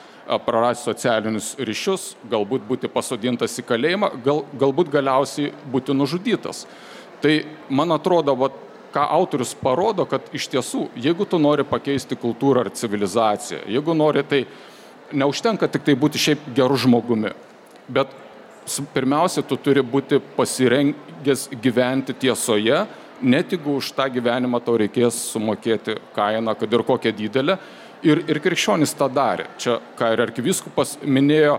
prarasti 0.44 0.90
socialinius 0.90 1.54
ryšius, 1.56 2.12
galbūt 2.28 2.66
būti 2.68 2.90
pasodintas 2.92 3.56
į 3.58 3.64
kalėjimą, 3.70 4.12
gal, 4.24 4.44
galbūt 4.60 4.92
galiausiai 4.92 5.54
būti 5.72 5.96
nužudytas. 5.96 6.66
Tai 7.24 7.34
man 7.72 7.96
atrodo, 7.96 8.36
va, 8.36 8.52
ką 8.92 9.04
autorius 9.16 9.54
parodo, 9.58 10.04
kad 10.08 10.28
iš 10.36 10.50
tiesų, 10.52 10.86
jeigu 11.00 11.24
tu 11.28 11.40
nori 11.40 11.64
pakeisti 11.64 12.16
kultūrą 12.20 12.66
ar 12.66 12.70
civilizaciją, 12.76 13.64
jeigu 13.72 13.96
nori, 13.96 14.22
tai 14.28 14.44
neužtenka 15.12 15.68
tik 15.68 15.84
tai 15.86 15.96
būti 15.98 16.20
šiaip 16.20 16.48
geru 16.56 16.76
žmogumi, 16.78 17.32
bet 17.88 18.12
pirmiausia, 18.94 19.42
tu 19.42 19.56
turi 19.56 19.82
būti 19.82 20.20
pasirengęs 20.36 21.48
gyventi 21.62 22.14
tiesoje, 22.14 22.84
net 23.22 23.52
jeigu 23.52 23.78
už 23.80 23.92
tą 23.96 24.08
gyvenimą 24.12 24.60
tau 24.64 24.76
reikės 24.78 25.16
sumokėti 25.32 25.98
kainą, 26.16 26.54
kad 26.58 26.72
ir 26.72 26.84
kokią 26.86 27.14
didelę. 27.16 27.58
Ir, 28.06 28.20
ir 28.30 28.38
krikščionis 28.38 28.92
tą 28.94 29.08
darė. 29.10 29.48
Čia, 29.58 29.80
ką 29.98 30.12
ir 30.14 30.20
arkiviskupas 30.28 30.98
minėjo, 31.02 31.56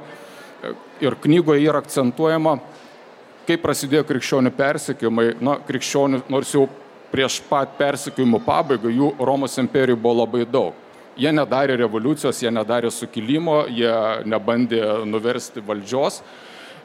ir 1.03 1.17
knygoje 1.19 1.65
yra 1.67 1.81
akcentuojama, 1.83 2.59
kaip 3.47 3.63
prasidėjo 3.63 4.05
krikščionių 4.07 4.53
persikėjimai. 4.55 5.25
Na, 5.43 5.57
krikščionių, 5.67 6.21
nors 6.31 6.53
jau 6.55 6.67
prieš 7.11 7.41
pat 7.49 7.73
persikėjimų 7.79 8.39
pabaigą, 8.45 8.91
jų 8.93 9.11
Romos 9.19 9.57
imperijų 9.59 9.99
buvo 9.99 10.21
labai 10.21 10.45
daug. 10.47 10.77
Jie 11.19 11.31
nedarė 11.35 11.75
revoliucijos, 11.81 12.37
jie 12.43 12.51
nedarė 12.53 12.91
sukilimo, 12.95 13.65
jie 13.67 13.91
nebandė 14.29 14.83
nuversti 15.09 15.63
valdžios, 15.65 16.21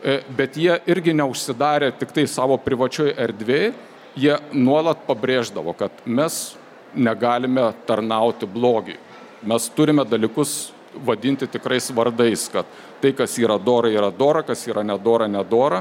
E, 0.05 0.19
bet 0.37 0.59
jie 0.61 0.75
irgi 0.93 1.15
neužsidarė 1.17 1.89
tik 1.97 2.11
tai 2.13 2.27
savo 2.29 2.59
privačioj 2.61 3.15
erdvėje, 3.25 3.71
jie 4.21 4.35
nuolat 4.53 5.07
pabrėždavo, 5.07 5.73
kad 5.79 6.03
mes 6.05 6.59
negalime 6.93 7.71
tarnauti 7.89 8.45
blogiui. 8.45 8.99
Mes 9.49 9.69
turime 9.73 10.05
dalykus 10.05 10.75
vadinti 11.09 11.49
tikrais 11.49 11.89
vardais, 11.97 12.45
kad 12.53 12.69
tai, 13.01 13.15
kas 13.17 13.39
yra 13.41 13.57
dora, 13.57 13.89
yra 13.89 14.13
dora, 14.13 14.45
kas 14.45 14.67
yra 14.69 14.85
nedora, 14.85 15.25
nedora. 15.25 15.81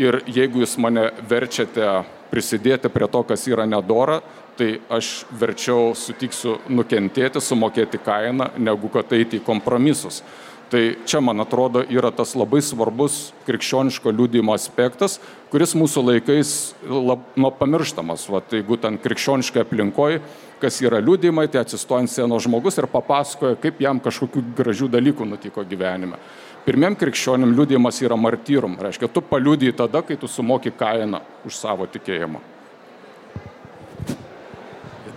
Ir 0.00 0.22
jeigu 0.24 0.64
jūs 0.64 0.78
mane 0.80 1.10
verčiate 1.28 2.06
prisidėti 2.32 2.88
prie 2.88 3.08
to, 3.12 3.20
kas 3.28 3.44
yra 3.52 3.68
nedora, 3.68 4.22
tai 4.58 4.74
aš 4.90 5.22
verčiau 5.38 5.94
sutiksiu 5.96 6.58
nukentėti, 6.68 7.40
sumokėti 7.42 8.00
kainą, 8.02 8.50
negu 8.58 8.90
kad 8.92 9.12
eiti 9.14 9.38
į 9.38 9.46
kompromisus. 9.46 10.22
Tai 10.68 10.82
čia, 11.08 11.22
man 11.24 11.40
atrodo, 11.40 11.80
yra 11.88 12.10
tas 12.12 12.34
labai 12.36 12.60
svarbus 12.60 13.30
krikščioniško 13.46 14.12
liūdimo 14.12 14.52
aspektas, 14.52 15.16
kuris 15.48 15.72
mūsų 15.78 16.02
laikais 16.10 16.50
lab, 16.84 17.22
nu, 17.40 17.48
pamirštamas. 17.56 18.26
Va, 18.28 18.42
tai 18.44 18.60
jeigu 18.60 18.76
ten 18.82 18.98
krikščioniškai 19.00 19.62
aplinkoje, 19.64 20.20
kas 20.60 20.82
yra 20.84 21.00
liūdimai, 21.00 21.46
tai 21.48 21.62
atsistojant 21.62 22.12
sienos 22.12 22.44
žmogus 22.44 22.76
ir 22.76 22.88
papasakoja, 22.92 23.56
kaip 23.62 23.80
jam 23.80 24.02
kažkokių 24.04 24.44
gražių 24.58 24.90
dalykų 24.92 25.30
nutiko 25.30 25.64
gyvenime. 25.64 26.20
Pirmiem 26.68 26.98
krikščionim 27.00 27.56
liūdimas 27.56 28.02
yra 28.04 28.20
martyrum. 28.20 28.76
Reiškia, 28.76 29.08
tu 29.08 29.24
paliūdėjai 29.24 29.78
tada, 29.78 30.04
kai 30.04 30.20
tu 30.20 30.28
sumoki 30.28 30.74
kainą 30.76 31.24
už 31.48 31.56
savo 31.56 31.88
tikėjimą. 31.88 32.57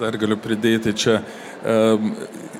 Dar 0.01 0.15
galiu 0.17 0.33
pridėti 0.41 0.95
čia 0.97 1.19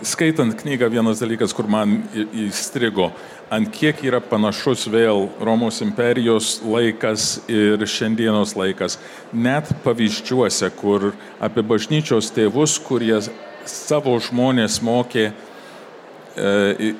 skaitant 0.06 0.54
knygą 0.60 0.91
vienas 0.93 1.23
dalykas, 1.23 1.56
kur 1.58 1.65
man 1.65 1.95
įstrigo, 2.13 3.08
ant 3.49 3.71
kiek 3.73 4.04
yra 4.06 4.19
panašus 4.21 4.84
vėl 4.93 5.25
Romos 5.41 5.82
imperijos 5.82 6.60
laikas 6.62 7.39
ir 7.49 7.82
šiandienos 7.82 8.54
laikas. 8.60 8.99
Net 9.34 9.73
pavyzdžiuose, 9.82 10.69
kur 10.77 11.15
apie 11.41 11.65
bažnyčios 11.65 12.30
tėvus, 12.36 12.77
kurie 12.86 13.17
savo 13.65 14.13
žmonės 14.21 14.77
mokė 14.86 15.32
e, 15.32 16.93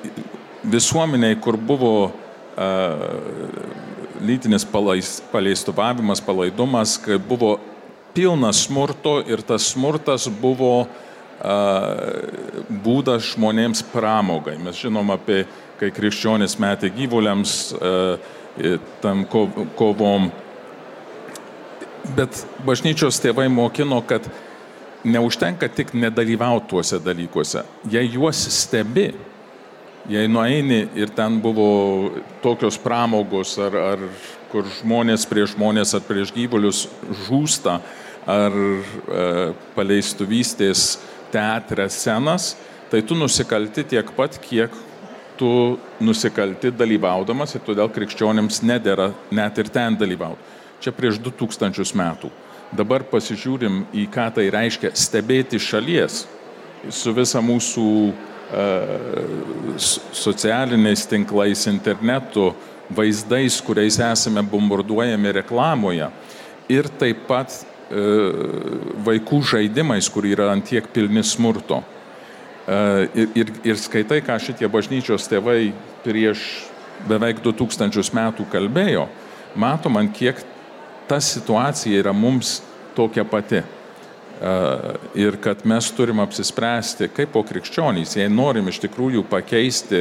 visuomeniai, 0.74 1.38
kur 1.38 1.54
buvo 1.54 1.96
e, 2.10 2.72
lytinis 4.26 4.66
paleistuvavimas, 4.66 6.24
palaidumas, 6.26 6.98
kai 6.98 7.22
buvo 7.22 7.60
pilnas 8.14 8.66
smurto 8.66 9.20
ir 9.26 9.42
tas 9.46 9.70
smurtas 9.72 10.28
buvo 10.40 10.86
būdas 12.84 13.32
žmonėms 13.32 13.82
pramogai. 13.90 14.58
Mes 14.62 14.78
žinom 14.78 15.10
apie, 15.14 15.42
kai 15.80 15.90
krikščionis 15.94 16.58
metė 16.62 16.92
gyvuliams 16.94 17.72
tam 19.02 19.24
kovom. 19.26 20.30
Bet 22.16 22.44
bažnyčios 22.66 23.20
tėvai 23.22 23.48
mokino, 23.50 24.00
kad 24.06 24.26
neužtenka 25.04 25.68
tik 25.68 25.94
nedalyvauti 25.94 26.68
tuose 26.70 26.98
dalykuose. 27.02 27.64
Jei 27.90 28.10
juos 28.12 28.42
stebi, 28.54 29.08
jei 30.10 30.28
nueini 30.30 30.84
ir 30.98 31.10
ten 31.14 31.40
buvo 31.42 32.12
tokios 32.42 32.78
pramogos, 32.78 33.56
ar, 33.58 33.76
ar 33.76 34.06
kur 34.52 34.68
žmonės 34.80 35.24
prieš 35.28 35.56
žmonės 35.56 35.94
ar 35.96 36.04
prieš 36.04 36.32
gyvulius 36.36 36.84
žūsta, 37.26 37.78
ar 38.28 38.52
e, 38.54 39.52
paleistuvystės 39.74 41.00
teatre 41.32 41.88
scenas, 41.90 42.52
tai 42.92 43.00
tu 43.02 43.16
nusikalti 43.18 43.84
tiek 43.94 44.12
pat, 44.16 44.36
kiek 44.44 44.74
tu 45.40 45.78
nusikalti 46.04 46.70
dalyvaudamas 46.76 47.56
ir 47.56 47.64
todėl 47.66 47.88
krikščionėms 47.90 48.60
nedėra 48.68 49.10
net 49.32 49.58
ir 49.58 49.70
ten 49.72 49.96
dalyvauti. 49.98 50.50
Čia 50.82 50.92
prieš 50.94 51.18
2000 51.22 51.96
metų. 51.98 52.30
Dabar 52.72 53.04
pasižiūrim 53.08 53.82
į 53.96 54.06
ką 54.12 54.28
tai 54.36 54.46
reiškia 54.52 54.92
stebėti 54.96 55.60
šalies 55.60 56.24
su 56.90 57.12
visa 57.14 57.40
mūsų 57.44 57.86
uh, 58.08 58.14
socialiniais 59.78 61.04
tinklais, 61.08 61.66
internetu, 61.70 62.52
vaizdais, 62.94 63.60
kuriais 63.64 63.98
esame 64.02 64.42
bombarduojami 64.46 65.36
reklamoje. 65.40 66.08
Ir 66.72 66.88
taip 67.00 67.26
pat 67.28 67.62
E, 67.92 68.02
vaikų 69.04 69.42
žaidimais, 69.44 70.06
kur 70.08 70.24
yra 70.24 70.48
antiek 70.54 70.86
pilni 70.94 71.20
smurto. 71.26 71.82
E, 72.64 72.76
ir, 73.36 73.50
ir, 73.68 73.76
skaitai, 73.76 74.22
ką 74.24 74.38
šitie 74.40 74.70
bažnyčios 74.72 75.28
tėvai 75.28 75.74
prieš 76.00 76.40
beveik 77.08 77.42
2000 77.44 78.14
metų 78.16 78.46
kalbėjo, 78.48 79.04
matom, 79.60 80.00
ant 80.00 80.14
kiek 80.16 80.40
ta 81.10 81.20
situacija 81.20 82.00
yra 82.00 82.16
mums 82.16 82.60
tokia 82.96 83.26
pati. 83.28 83.60
Ir 85.14 85.36
kad 85.38 85.60
mes 85.70 85.86
turim 85.94 86.18
apsispręsti, 86.18 87.06
kaip 87.14 87.30
po 87.30 87.44
krikščionys, 87.46 88.16
jei 88.18 88.30
norim 88.32 88.66
iš 88.72 88.80
tikrųjų 88.82 89.22
pakeisti 89.30 90.00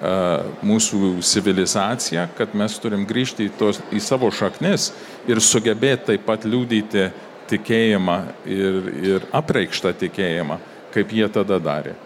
mūsų 0.00 1.20
civilizaciją, 1.20 2.28
kad 2.36 2.54
mes 2.56 2.78
turim 2.80 3.04
grįžti 3.08 3.50
į, 3.50 3.54
tos, 3.60 3.80
į 3.92 4.00
savo 4.00 4.30
šaknis 4.32 4.90
ir 5.28 5.40
sugebėti 5.44 6.12
taip 6.12 6.24
pat 6.24 6.46
liūdyti 6.48 7.10
tikėjimą 7.50 8.18
ir, 8.48 8.92
ir 9.04 9.26
apreikštą 9.36 9.92
tikėjimą, 10.00 10.60
kaip 10.94 11.12
jie 11.12 11.28
tada 11.32 11.58
darė. 11.60 11.96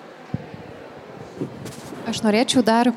Aš 2.09 2.25
norėčiau 2.25 2.65
dar 2.67 2.91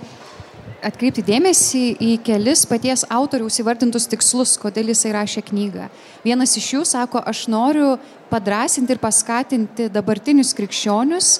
atkreipti 0.83 1.23
dėmesį 1.25 1.83
į 2.01 2.12
kelis 2.25 2.65
paties 2.69 3.03
autoriaus 3.10 3.57
įvardintus 3.62 4.07
tikslus, 4.10 4.55
kodėl 4.62 4.91
jisai 4.93 5.13
rašė 5.15 5.43
knygą. 5.47 5.88
Vienas 6.25 6.55
iš 6.60 6.71
jų 6.73 6.83
sako, 6.88 7.21
aš 7.21 7.45
noriu 7.51 7.95
padrasinti 8.31 8.93
ir 8.95 9.01
paskatinti 9.01 9.88
dabartinius 9.93 10.53
krikščionius 10.57 11.38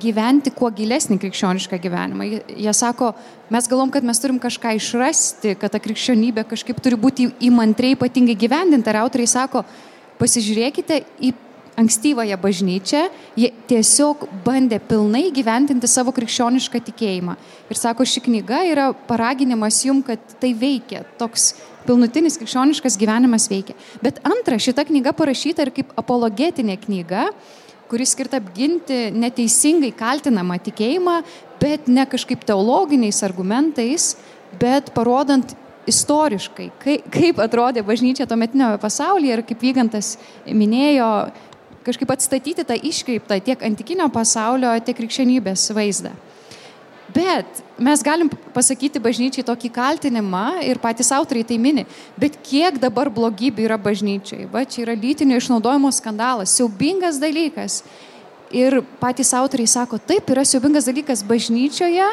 gyventi 0.00 0.52
kuo 0.54 0.70
gilesnį 0.74 1.18
krikščionišką 1.22 1.78
gyvenimą. 1.82 2.26
Jie 2.48 2.74
sako, 2.76 3.12
mes 3.54 3.68
galvom, 3.70 3.92
kad 3.94 4.06
mes 4.06 4.20
turim 4.22 4.40
kažką 4.42 4.74
išrasti, 4.78 5.54
kad 5.60 5.74
ta 5.74 5.80
krikščionybė 5.82 6.46
kažkaip 6.50 6.80
turi 6.84 6.98
būti 7.00 7.30
įmantriai 7.48 7.96
ypatingai 7.98 8.36
gyvendinta. 8.38 8.92
Ir 8.92 9.00
autoriai 9.02 9.30
sako, 9.30 9.64
pasižiūrėkite 10.20 11.02
į 11.24 11.34
ankstyvąją 11.76 12.38
bažnyčią, 12.38 13.02
jie 13.38 13.50
tiesiog 13.68 14.28
bandė 14.44 14.78
pilnai 14.78 15.26
gyventinti 15.34 15.90
savo 15.90 16.14
krikščionišką 16.14 16.80
tikėjimą. 16.88 17.34
Ir 17.70 17.80
sako, 17.80 18.06
ši 18.06 18.22
knyga 18.28 18.62
yra 18.70 18.88
paraginimas 19.08 19.80
jum, 19.86 20.02
kad 20.06 20.22
tai 20.40 20.52
veikia, 20.54 21.02
toks 21.18 21.52
pilnutinis 21.88 22.38
krikščioniškas 22.40 22.98
gyvenimas 23.00 23.48
veikia. 23.50 23.76
Bet 24.04 24.22
antra, 24.26 24.60
šita 24.60 24.86
knyga 24.88 25.14
parašyta 25.16 25.66
ir 25.66 25.74
kaip 25.74 25.92
apologetinė 26.00 26.78
knyga, 26.86 27.28
kuris 27.90 28.14
skirta 28.14 28.40
apginti 28.40 29.10
neteisingai 29.14 29.92
kaltinamą 29.96 30.58
tikėjimą, 30.64 31.18
bet 31.60 31.88
ne 31.88 32.06
kažkaip 32.10 32.44
teologiniais 32.46 33.22
argumentais, 33.26 34.14
bet 34.60 34.92
parodant 34.94 35.54
istoriškai, 35.90 36.70
kaip, 37.12 37.40
atrodė 37.44 37.84
bažnyčia 37.84 38.26
tuometinio 38.28 38.74
pasaulyje 38.80 39.36
ir 39.36 39.42
kaip 39.46 39.64
Vygantas 39.64 40.14
minėjo, 40.48 41.10
kažkaip 41.84 42.14
atstatyti 42.14 42.64
tą 42.64 42.76
iškreiptą 42.78 43.40
tiek 43.44 43.64
antikinio 43.66 44.08
pasaulio, 44.12 44.72
tiek 44.84 44.96
krikščionybės 44.96 45.68
vaizdą. 45.76 46.14
Bet 47.14 47.62
mes 47.78 48.02
galim 48.02 48.26
pasakyti 48.54 48.98
bažnyčiai 49.02 49.46
tokį 49.46 49.70
kaltinimą 49.74 50.64
ir 50.66 50.80
patys 50.82 51.12
autoriai 51.14 51.46
tai 51.46 51.58
mini, 51.62 51.84
bet 52.18 52.40
kiek 52.42 52.80
dabar 52.82 53.06
blogybių 53.06 53.68
yra 53.68 53.78
bažnyčiai. 53.78 54.48
Va, 54.50 54.64
čia 54.66 54.82
yra 54.82 54.96
lytinio 54.98 55.38
išnaudojimo 55.38 55.92
skandalas, 55.94 56.56
siaubingas 56.56 57.20
dalykas. 57.22 57.84
Ir 58.54 58.80
patys 58.98 59.30
autoriai 59.34 59.70
sako, 59.70 59.98
taip 59.98 60.28
yra 60.30 60.42
siaubingas 60.46 60.90
dalykas 60.90 61.22
bažnyčioje, 61.26 62.08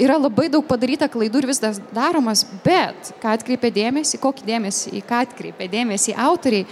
yra 0.00 0.16
labai 0.20 0.50
daug 0.52 0.64
padaryta 0.68 1.08
klaidų 1.08 1.42
ir 1.42 1.48
vis 1.48 1.60
dar 1.62 1.80
daromas, 1.96 2.44
bet 2.64 3.14
ką 3.22 3.36
atkreipia 3.38 3.72
dėmesį, 3.72 4.20
kokį 4.20 4.48
dėmesį, 4.48 4.92
į 4.98 5.04
ką 5.08 5.24
atkreipia 5.24 5.70
dėmesį 5.72 6.16
autoriai, 6.20 6.68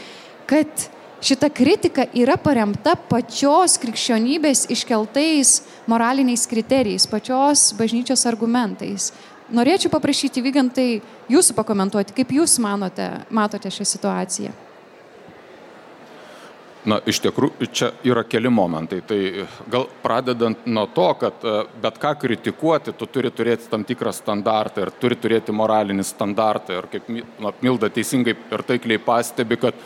kad 0.49 0.89
šita 1.23 1.49
kritika 1.49 2.05
yra 2.15 2.37
paremta 2.37 2.97
pačios 3.09 3.77
krikščionybės 3.83 4.67
iškeltais 4.75 5.61
moraliniais 5.91 6.49
kriterijais, 6.51 7.07
pačios 7.07 7.71
bažnyčios 7.79 8.27
argumentais. 8.27 9.13
Norėčiau 9.53 9.93
paprašyti 9.93 10.43
Vygantai 10.43 10.89
jūsų 11.31 11.55
pakomentuoti, 11.59 12.15
kaip 12.17 12.31
jūs 12.35 12.57
manote, 12.63 13.09
matote 13.31 13.71
šią 13.71 13.87
situaciją. 13.95 14.53
Na, 16.83 16.97
iš 17.07 17.21
tikrųjų, 17.23 17.67
čia 17.71 17.93
yra 18.11 18.25
keli 18.27 18.51
momentai. 18.51 19.05
Tai 19.07 19.19
gal 19.71 19.85
pradedant 20.03 20.65
nuo 20.67 20.89
to, 20.91 21.05
kad 21.21 21.45
e, 21.47 21.53
bet 21.83 22.01
ką 22.03 22.11
kritikuoti, 22.25 22.95
tu 22.99 23.07
turi 23.07 23.31
turėti 23.31 23.69
tam 23.71 23.85
tikrą 23.87 24.11
standartą 24.17 24.83
ir 24.83 24.91
turi 24.99 25.19
turėti 25.21 25.55
moralinį 25.55 26.03
standartą. 26.09 26.81
Ir 26.81 26.89
kaip 26.91 27.13
na, 27.13 27.53
Milda 27.63 27.87
teisingai 27.93 28.35
ir 28.35 28.67
taikliai 28.67 28.99
pastebi, 29.05 29.61
kad 29.63 29.79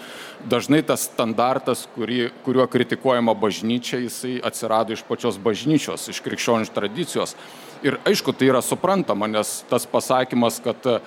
dažnai 0.45 0.83
tas 0.87 1.07
standartas, 1.09 1.87
kurį, 1.95 2.31
kuriuo 2.45 2.67
kritikuojama 2.71 3.35
bažnyčia, 3.39 4.03
jisai 4.05 4.37
atsirado 4.45 4.93
iš 4.93 5.05
pačios 5.09 5.39
bažnyčios, 5.43 6.09
iš 6.13 6.21
krikščioniškos 6.25 6.75
tradicijos. 6.75 7.37
Ir 7.87 8.01
aišku, 8.09 8.33
tai 8.37 8.51
yra 8.51 8.63
suprantama, 8.65 9.29
nes 9.31 9.63
tas 9.71 9.89
pasakymas, 9.89 10.61
kad 10.65 10.89
uh, 10.91 11.01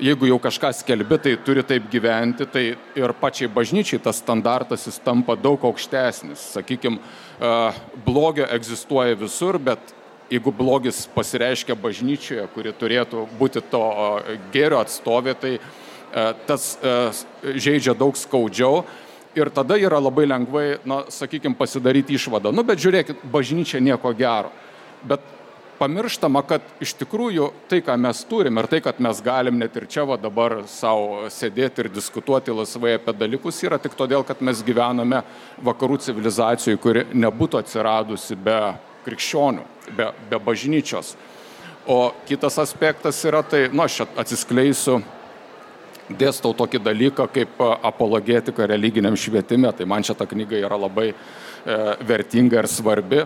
jeigu 0.00 0.26
jau 0.26 0.38
kažką 0.42 0.72
skelbi, 0.74 1.18
tai 1.18 1.34
turi 1.44 1.62
taip 1.66 1.86
gyventi, 1.90 2.46
tai 2.50 2.64
ir 2.98 3.14
pačiai 3.20 3.50
bažnyčiai 3.52 4.02
tas 4.02 4.18
standartas 4.22 4.86
jis 4.88 4.98
tampa 5.04 5.36
daug 5.36 5.62
aukštesnis. 5.64 6.50
Sakykime, 6.56 6.98
blogio 8.06 8.48
egzistuoja 8.50 9.16
visur, 9.18 9.58
bet 9.58 9.94
jeigu 10.32 10.52
blogis 10.56 11.04
pasireiškia 11.14 11.76
bažnyčioje, 11.78 12.46
kuri 12.54 12.72
turėtų 12.74 13.26
būti 13.38 13.62
to 13.70 13.84
gėrio 14.54 14.80
atstovė, 14.82 15.36
tai 15.38 15.58
tas 16.46 16.74
žaidžia 17.42 17.96
daug 17.98 18.16
skaudžiau. 18.18 18.84
Ir 19.34 19.50
tada 19.50 19.74
yra 19.74 19.98
labai 19.98 20.28
lengvai, 20.30 20.66
na, 20.86 21.02
sakykime, 21.10 21.58
pasidaryti 21.58 22.14
išvadą. 22.14 22.52
Nu, 22.54 22.62
bet 22.62 22.78
žiūrėkit, 22.78 23.24
bažnyčia 23.32 23.80
nieko 23.82 24.12
gero. 24.14 24.52
Bet 25.02 25.24
pamirštama, 25.78 26.42
kad 26.46 26.62
iš 26.82 26.94
tikrųjų 27.00 27.50
tai, 27.70 27.80
ką 27.84 27.96
mes 28.00 28.22
turim 28.30 28.58
ir 28.60 28.68
tai, 28.70 28.80
kad 28.84 29.00
mes 29.02 29.20
galim 29.24 29.58
net 29.58 29.74
ir 29.76 29.88
čia 29.90 30.04
va 30.08 30.16
dabar 30.20 30.62
savo 30.70 31.26
sėdėti 31.32 31.84
ir 31.84 31.90
diskutuoti 31.92 32.54
laisvai 32.54 32.94
apie 32.98 33.14
dalykus, 33.18 33.58
yra 33.66 33.80
tik 33.82 33.96
todėl, 33.98 34.24
kad 34.26 34.42
mes 34.44 34.62
gyvename 34.64 35.24
vakarų 35.66 35.98
civilizacijoje, 36.06 36.80
kuri 36.80 37.04
nebūtų 37.12 37.60
atsiradusi 37.60 38.38
be 38.38 38.58
krikščionių, 39.04 39.66
be, 39.98 40.10
be 40.30 40.40
bažnyčios. 40.46 41.14
O 41.90 42.14
kitas 42.28 42.56
aspektas 42.62 43.18
yra 43.28 43.42
tai, 43.44 43.66
nu, 43.72 43.84
aš 43.84 44.04
atsiskleisiu, 44.16 45.02
dėstau 46.08 46.52
tokį 46.56 46.82
dalyką 46.84 47.28
kaip 47.32 47.64
apologetika 47.82 48.68
religiniam 48.68 49.16
švietime, 49.16 49.72
tai 49.72 49.86
man 49.88 50.04
šita 50.04 50.26
knyga 50.28 50.60
yra 50.60 50.78
labai 50.78 51.10
e, 51.10 51.16
vertinga 52.06 52.62
ir 52.62 52.70
svarbi. 52.70 53.24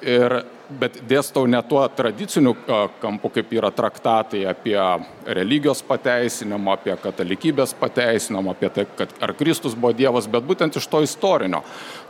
Ir 0.00 0.32
bet 0.80 0.94
dėstau 1.04 1.44
ne 1.50 1.58
tuo 1.68 1.82
tradiciniu 1.92 2.54
kampu, 3.02 3.28
kaip 3.34 3.50
yra 3.52 3.68
traktatai 3.74 4.44
apie 4.48 4.78
religijos 5.26 5.82
pateisinimą, 5.84 6.78
apie 6.78 6.94
katalikybės 7.02 7.74
pateisinimą, 7.76 8.54
apie 8.54 8.70
tai, 8.72 8.86
kad 8.96 9.12
ar 9.20 9.34
Kristus 9.36 9.74
buvo 9.74 9.92
Dievas, 9.96 10.30
bet 10.30 10.46
būtent 10.46 10.78
iš 10.78 10.86
to 10.88 11.02
istorinio 11.04 11.60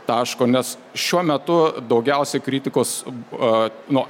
taško, 0.07 0.47
nes 0.47 0.75
šiuo 0.95 1.23
metu 1.25 1.57
daugiausiai 1.89 2.43
kritikos, 2.45 3.01
nu, 3.89 4.05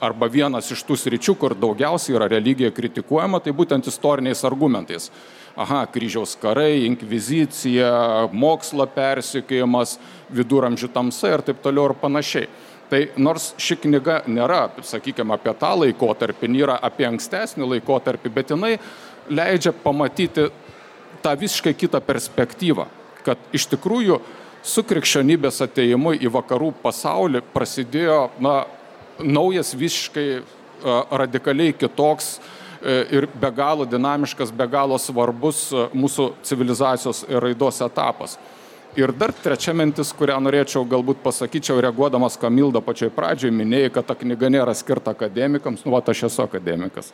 arba 0.00 0.30
vienas 0.32 0.70
iš 0.72 0.82
tų 0.88 0.96
sričių, 0.96 1.36
kur 1.36 1.54
daugiausiai 1.58 2.16
yra 2.16 2.28
religija 2.30 2.72
kritikuojama, 2.74 3.40
tai 3.44 3.54
būtent 3.56 3.88
istoriniais 3.90 4.44
argumentais. 4.48 5.10
Aha, 5.58 5.82
kryžiaus 5.90 6.36
karai, 6.38 6.84
inkvizicija, 6.86 7.90
mokslo 8.30 8.86
persikėjimas, 8.94 9.96
viduramžių 10.30 10.90
tamsa 10.94 11.32
ir 11.34 11.42
taip 11.42 11.62
toliau 11.64 11.88
ir 11.90 11.96
panašiai. 11.98 12.46
Tai 12.90 13.00
nors 13.22 13.52
ši 13.58 13.76
knyga 13.84 14.20
nėra, 14.30 14.68
sakykime, 14.86 15.34
apie 15.34 15.54
tą 15.58 15.72
laikotarpį, 15.82 16.50
nėra 16.50 16.78
apie 16.82 17.06
ankstesnį 17.06 17.66
laikotarpį, 17.74 18.32
bet 18.34 18.50
jinai 18.54 18.76
leidžia 19.30 19.74
pamatyti 19.74 20.48
tą 21.22 21.34
visiškai 21.38 21.74
kitą 21.78 22.00
perspektyvą, 22.02 22.86
kad 23.26 23.38
iš 23.54 23.68
tikrųjų 23.74 24.20
su 24.66 24.84
krikščionybės 24.86 25.62
ateimu 25.66 26.14
į 26.18 26.30
vakarų 26.34 26.72
pasaulį 26.82 27.42
prasidėjo 27.54 28.22
na, 28.42 28.64
naujas 29.18 29.74
visiškai 29.78 30.28
radikaliai 31.10 31.74
kitoks 31.76 32.36
e, 32.38 32.59
ir 32.82 33.26
be 33.40 33.50
galo 33.52 33.84
dinamiškas, 33.84 34.52
be 34.56 34.66
galo 34.70 34.98
svarbus 34.98 35.68
mūsų 35.92 36.30
civilizacijos 36.46 37.24
ir 37.28 37.42
raidos 37.44 37.80
etapas. 37.84 38.38
Ir 38.98 39.12
dar 39.14 39.30
trečia 39.30 39.70
mintis, 39.76 40.10
kurią 40.18 40.40
norėčiau 40.42 40.82
galbūt 40.88 41.20
pasakyčiau, 41.22 41.78
reaguodamas 41.84 42.34
Kamildą 42.40 42.80
pačioj 42.82 43.12
pradžioj, 43.14 43.52
minėjai, 43.54 43.92
kad 43.94 44.08
ta 44.08 44.16
knyga 44.18 44.50
nėra 44.50 44.74
skirta 44.74 45.14
akademikams, 45.14 45.84
nu, 45.86 45.92
va, 45.94 46.02
aš 46.02 46.24
esu 46.26 46.42
akademikas. 46.42 47.12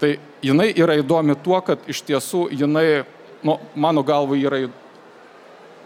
Tai 0.00 0.14
jinai 0.44 0.70
yra 0.72 0.96
įdomi 0.96 1.36
tuo, 1.44 1.60
kad 1.64 1.84
iš 1.88 2.00
tiesų 2.08 2.46
jinai, 2.56 3.04
nu, 3.44 3.58
mano 3.76 4.04
galva, 4.06 4.36
yra 4.40 4.64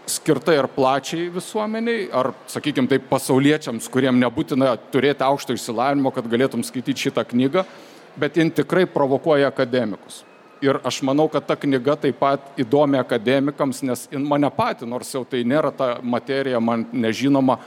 skirta 0.07 0.55
ir 0.55 0.69
plačiai 0.71 1.27
visuomeniai, 1.31 2.07
ar, 2.15 2.31
sakykime, 2.51 2.87
taip 2.91 3.11
pasauliečiams, 3.11 3.91
kuriem 3.91 4.23
nebūtina 4.23 4.77
turėti 4.91 5.27
aukšto 5.27 5.55
išsilavinimo, 5.55 6.15
kad 6.15 6.31
galėtum 6.31 6.63
skaityti 6.63 7.09
šitą 7.09 7.27
knygą, 7.27 7.65
bet 8.19 8.37
jin 8.37 8.51
tikrai 8.51 8.85
provokuoja 8.85 9.47
akademikus. 9.51 10.23
Ir 10.61 10.77
aš 10.85 11.01
manau, 11.01 11.25
kad 11.31 11.47
ta 11.49 11.55
knyga 11.57 11.95
taip 11.97 12.19
pat 12.21 12.59
įdomi 12.61 12.99
akademikams, 13.01 13.81
nes 13.81 14.03
mane 14.13 14.49
pati, 14.53 14.85
nors 14.85 15.09
jau 15.13 15.23
tai 15.25 15.41
nėra 15.41 15.71
ta 15.73 15.95
materija, 16.03 16.59
man 16.61 16.85
nežinoma, 16.93 17.57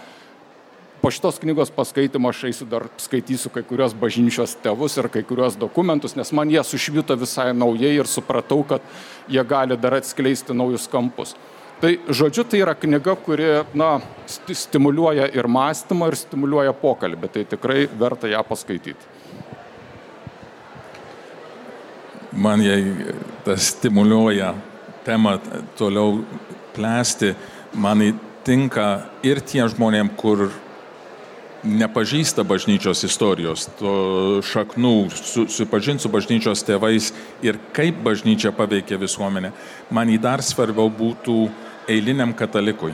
po 1.03 1.11
šitos 1.11 1.41
knygos 1.43 1.73
paskaitimo 1.75 2.31
aš 2.31 2.45
eisiu 2.49 2.69
dar 2.71 2.87
skaitysiu 3.03 3.51
kai 3.53 3.65
kurios 3.67 3.97
bažnyčios 3.99 4.55
tėvus 4.63 4.95
ir 4.97 5.11
kai 5.13 5.25
kurios 5.27 5.59
dokumentus, 5.59 6.15
nes 6.17 6.31
man 6.33 6.53
jie 6.55 6.63
sušvito 6.65 7.19
visai 7.19 7.51
naujai 7.53 7.97
ir 7.99 8.09
supratau, 8.09 8.63
kad 8.65 8.87
jie 9.29 9.43
gali 9.45 9.77
dar 9.77 9.99
atskleisti 9.99 10.57
naujus 10.57 10.87
kampus. 10.89 11.35
Tai 11.83 11.91
žodžiu, 12.09 12.47
tai 12.49 12.63
yra 12.63 12.73
knyga, 12.79 13.17
kuri 13.21 13.51
na, 13.77 13.99
stimuliuoja 14.31 15.27
ir 15.35 15.51
mąstymą, 15.51 16.09
ir 16.09 16.17
stimuliuoja 16.17 16.73
pokalbį. 16.79 17.29
Tai 17.35 17.43
tikrai 17.51 17.83
verta 18.01 18.31
ją 18.31 18.41
paskaityti. 18.47 19.11
Man 22.35 22.63
jei 22.63 23.15
tas 23.45 23.71
stimuliuoja 23.71 24.55
temą 25.07 25.37
toliau 25.79 26.25
plėsti, 26.75 27.35
man 27.79 28.03
įtinka 28.03 28.87
ir 29.23 29.39
tie 29.47 29.63
žmonėm, 29.71 30.11
kur 30.19 30.49
nepažįsta 31.65 32.45
bažnyčios 32.45 33.05
istorijos, 33.07 33.69
to 33.79 33.93
šaknų, 34.45 34.95
su, 35.15 35.47
supažinti 35.49 36.05
su 36.05 36.11
bažnyčios 36.13 36.65
tėvais 36.67 37.13
ir 37.45 37.59
kaip 37.77 38.03
bažnyčia 38.05 38.53
paveikia 38.57 38.99
visuomenę, 39.01 39.53
man 39.95 40.11
į 40.13 40.19
dar 40.21 40.43
svarbiau 40.45 40.91
būtų 40.93 41.39
eiliniam 41.89 42.35
katalikui, 42.37 42.93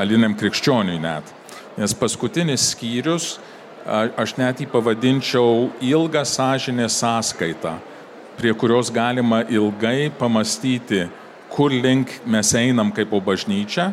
eiliniam 0.00 0.34
krikščioniui 0.36 0.98
net. 1.00 1.30
Nes 1.78 1.94
paskutinis 1.96 2.72
skyrius, 2.74 3.38
aš 3.86 4.34
net 4.36 4.60
jį 4.60 4.68
pavadinčiau 4.72 5.70
ilgą 5.80 6.26
sąžinę 6.28 6.90
sąskaitą, 6.92 7.78
prie 8.40 8.54
kurios 8.56 8.88
galima 8.92 9.42
ilgai 9.52 10.08
pamastyti, 10.18 11.04
kur 11.52 11.72
link 11.72 12.14
mes 12.24 12.54
einam 12.56 12.92
kaip 12.94 13.10
po 13.12 13.20
bažnyčia 13.20 13.90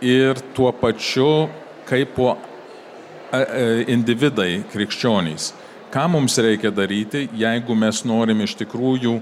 ir 0.00 0.38
tuo 0.54 0.70
pačiu 0.72 1.48
kaip 1.88 2.14
po 2.14 2.36
individai 3.90 4.62
krikščionys. 4.70 5.50
Ką 5.90 6.06
mums 6.12 6.38
reikia 6.38 6.70
daryti, 6.70 7.26
jeigu 7.34 7.74
mes 7.74 8.04
norim 8.06 8.44
iš 8.44 8.54
tikrųjų 8.62 9.16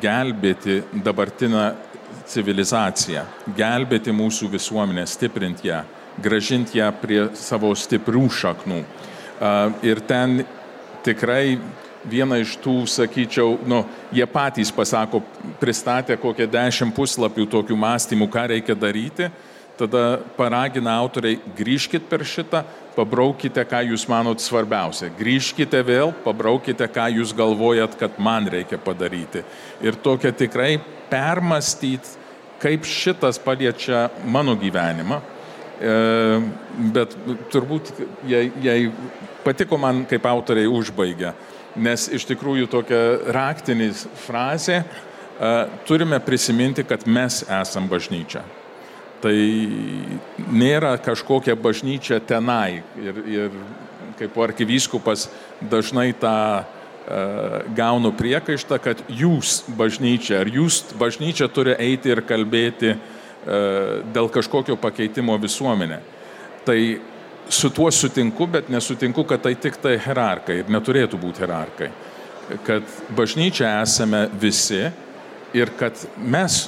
gelbėti 0.00 0.80
dabartinę 1.04 1.66
civilizaciją, 2.26 3.24
gelbėti 3.56 4.14
mūsų 4.16 4.48
visuomenę, 4.56 5.04
stiprinti 5.06 5.68
ją, 5.68 5.82
gražinti 6.22 6.80
ją 6.80 6.88
prie 7.02 7.26
savo 7.36 7.74
stiprių 7.76 8.24
šaknų. 8.32 8.80
Ir 9.84 10.00
ten 10.08 10.40
tikrai 11.04 11.58
viena 12.10 12.38
iš 12.42 12.56
tų, 12.62 12.78
sakyčiau, 12.90 13.56
nu, 13.68 13.82
jie 14.14 14.26
patys 14.30 14.72
pasako, 14.74 15.22
pristatė 15.60 16.16
kokią 16.20 16.48
dešimt 16.50 16.94
puslapių 16.96 17.46
tokių 17.52 17.78
mąstymų, 17.82 18.28
ką 18.32 18.46
reikia 18.54 18.76
daryti, 18.78 19.30
tada 19.76 20.18
paragina 20.36 20.96
autoriai, 20.96 21.38
grįžkite 21.56 22.08
per 22.08 22.24
šitą, 22.26 22.62
pabraukite, 22.96 23.60
ką 23.68 23.82
jūs 23.90 24.06
manot 24.08 24.40
svarbiausia. 24.40 25.10
Grįžkite 25.18 25.82
vėl, 25.84 26.14
pabraukite, 26.24 26.88
ką 26.88 27.10
jūs 27.18 27.34
galvojat, 27.36 27.98
kad 28.00 28.16
man 28.22 28.48
reikia 28.52 28.80
padaryti. 28.80 29.44
Ir 29.84 29.98
tokia 30.00 30.32
tikrai 30.32 30.78
permastyti, 31.10 32.16
kaip 32.62 32.88
šitas 32.88 33.38
paliečia 33.42 34.06
mano 34.24 34.56
gyvenimą. 34.56 35.20
E, 35.76 35.92
bet 36.94 37.12
turbūt, 37.52 37.92
jei, 38.24 38.48
jei 38.64 38.88
patiko 39.44 39.76
man, 39.80 40.06
kaip 40.08 40.24
autoriai 40.24 40.70
užbaigia, 40.72 41.34
nes 41.76 42.08
iš 42.12 42.24
tikrųjų 42.28 42.68
tokia 42.72 43.00
raktinis 43.36 44.06
frazė, 44.26 44.82
e, 44.82 45.56
turime 45.88 46.20
prisiminti, 46.24 46.84
kad 46.88 47.04
mes 47.06 47.42
esam 47.48 47.88
bažnyčia 47.90 48.44
tai 49.26 49.36
nėra 50.52 50.96
kažkokia 51.02 51.56
bažnyčia 51.58 52.20
tenai. 52.22 52.82
Ir, 53.00 53.20
ir 53.26 53.58
kaip 54.16 54.36
arkivyskupas 54.40 55.26
dažnai 55.60 56.12
tą 56.16 56.36
uh, 56.62 57.58
gaunu 57.76 58.12
priekaištą, 58.16 58.78
kad 58.82 59.02
jūs 59.08 59.62
bažnyčia, 59.76 60.40
ar 60.44 60.50
jūs 60.52 60.82
bažnyčia 61.00 61.50
turi 61.52 61.76
eiti 61.76 62.12
ir 62.14 62.22
kalbėti 62.28 62.94
uh, 62.94 63.00
dėl 64.14 64.30
kažkokio 64.32 64.78
pakeitimo 64.80 65.36
visuomenė. 65.42 66.00
Tai 66.66 66.78
su 67.48 67.70
tuo 67.70 67.90
sutinku, 67.90 68.46
bet 68.46 68.68
nesutinku, 68.68 69.24
kad 69.24 69.42
tai 69.42 69.54
tik 69.54 69.78
tai 69.82 69.96
hierarkai 70.02 70.60
ir 70.62 70.70
neturėtų 70.72 71.18
būti 71.20 71.44
hierarkai. 71.44 71.90
Kad 72.66 72.86
bažnyčia 73.16 73.80
esame 73.82 74.26
visi 74.40 74.84
ir 75.54 75.72
kad 75.78 75.98
mes 76.18 76.66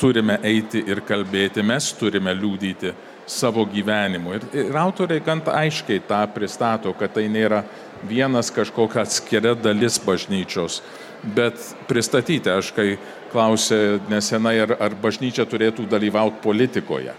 turime 0.00 0.38
eiti 0.46 0.82
ir 0.88 1.02
kalbėti, 1.06 1.62
mes 1.66 1.92
turime 1.98 2.32
liūdyti 2.34 2.92
savo 3.30 3.64
gyvenimu. 3.68 4.34
Ir, 4.34 4.46
ir 4.64 4.78
autoriai 4.80 5.22
gan 5.24 5.42
aiškiai 5.44 6.02
tą 6.08 6.22
pristato, 6.34 6.94
kad 6.98 7.12
tai 7.14 7.28
nėra 7.30 7.62
vienas 8.08 8.50
kažkokia 8.54 9.04
atskiria 9.04 9.54
dalis 9.54 10.00
bažnyčios, 10.02 10.80
bet 11.36 11.58
pristatyti, 11.88 12.50
aš 12.50 12.72
kai 12.74 12.94
klausė 13.30 14.00
nesenai, 14.10 14.56
ar, 14.64 14.74
ar 14.80 14.96
bažnyčia 14.98 15.46
turėtų 15.46 15.86
dalyvauti 15.90 16.40
politikoje. 16.42 17.14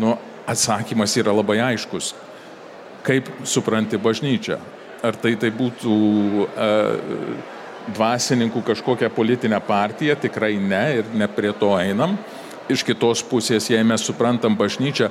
Nu, 0.00 0.14
atsakymas 0.46 1.16
yra 1.18 1.34
labai 1.34 1.58
aiškus. 1.72 2.14
Kaip 3.06 3.28
supranti 3.46 3.98
bažnyčia? 4.02 4.58
Ar 5.06 5.14
tai 5.20 5.36
tai 5.38 5.52
būtų 5.54 5.96
uh, 6.46 7.54
dvasininkų 7.94 8.62
kažkokią 8.66 9.10
politinę 9.14 9.60
partiją, 9.62 10.16
tikrai 10.18 10.56
ne 10.58 10.82
ir 10.98 11.10
ne 11.14 11.28
prie 11.30 11.52
to 11.54 11.70
einam. 11.78 12.16
Iš 12.66 12.82
kitos 12.82 13.22
pusės, 13.22 13.68
jei 13.70 13.84
mes 13.86 14.02
suprantam 14.02 14.56
bažnyčią 14.58 15.10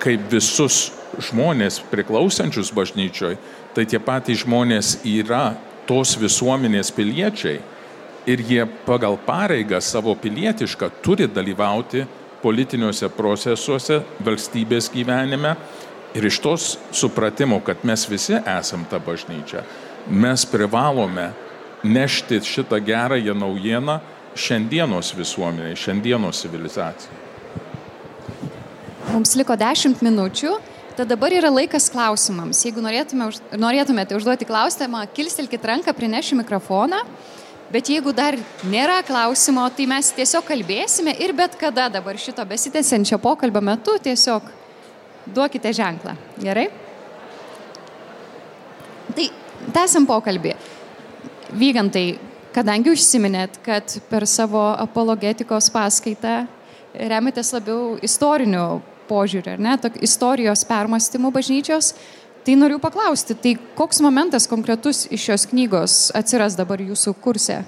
kaip 0.00 0.24
visus 0.32 0.92
žmonės 1.22 1.78
priklausančius 1.90 2.72
bažnyčioj, 2.74 3.36
tai 3.76 3.84
tie 3.88 4.00
patys 4.02 4.42
žmonės 4.42 4.98
yra 5.06 5.54
tos 5.88 6.14
visuomenės 6.20 6.90
piliečiai 6.96 7.60
ir 8.26 8.42
jie 8.48 8.64
pagal 8.86 9.18
pareigą 9.20 9.80
savo 9.84 10.14
pilietišką 10.16 10.90
turi 11.04 11.28
dalyvauti 11.28 12.06
politiniuose 12.42 13.08
procesuose, 13.16 14.00
valstybės 14.24 14.90
gyvenime 14.92 15.54
ir 16.14 16.24
iš 16.24 16.38
tos 16.38 16.76
supratimo, 16.92 17.60
kad 17.60 17.82
mes 17.82 18.08
visi 18.08 18.36
esam 18.58 18.84
ta 18.90 18.98
bažnyčia, 18.98 19.64
mes 20.08 20.44
privalome 20.46 21.30
nešti 21.82 22.40
šitą 22.40 22.78
gerąją 22.80 23.34
naujieną 23.34 23.98
šiandienos 24.34 25.14
visuomeniai, 25.14 25.76
šiandienos 25.76 26.40
civilizacijai. 26.42 27.20
Mums 29.12 29.34
liko 29.36 29.54
10 29.56 30.00
minučių, 30.02 30.56
tad 30.96 31.10
dabar 31.10 31.34
yra 31.34 31.50
laikas 31.52 31.90
klausimams. 31.92 32.64
Jeigu 32.64 32.82
norėtume, 32.82 33.28
norėtumėte 33.60 34.16
užduoti 34.16 34.48
klausimą, 34.48 35.04
kilstelkite 35.14 35.70
ranką, 35.70 35.94
prinešim 35.94 36.40
mikrofoną. 36.42 37.02
Bet 37.74 37.88
jeigu 37.90 38.12
dar 38.14 38.36
nėra 38.70 39.00
klausimo, 39.06 39.64
tai 39.74 39.86
mes 39.90 40.12
tiesiog 40.14 40.44
kalbėsime 40.46 41.14
ir 41.24 41.32
bet 41.34 41.56
kada 41.58 41.88
dabar 41.90 42.18
šito 42.20 42.44
besitęsiančio 42.46 43.18
pokalbio 43.22 43.62
metu 43.64 43.96
tiesiog 44.02 44.46
duokite 45.26 45.72
ženklą. 45.72 46.16
Gerai? 46.42 46.68
Tai 49.14 49.26
tęsim 49.74 50.06
pokalbį. 50.08 50.54
Vygantai, 51.54 52.06
kadangi 52.54 52.92
užsiminėt, 52.94 53.60
kad 53.64 53.96
per 54.10 54.26
savo 54.26 54.62
apologetikos 54.80 55.70
paskaitą 55.74 56.44
remitės 56.94 57.52
labiau 57.54 57.94
istoriniu 58.02 58.82
požiūriu, 59.08 59.56
ar 59.56 59.62
ne, 59.62 59.76
tok, 59.78 59.98
istorijos 60.02 60.64
permastymų 60.66 61.30
bažnyčios, 61.34 61.92
tai 62.44 62.56
noriu 62.60 62.80
paklausti, 62.80 63.36
tai 63.36 63.54
koks 63.78 64.00
momentas 64.04 64.48
konkretus 64.50 65.04
iš 65.12 65.28
šios 65.28 65.48
knygos 65.52 65.98
atsiras 66.16 66.56
dabar 66.58 66.82
jūsų 66.82 67.16
kurse? 67.24 67.62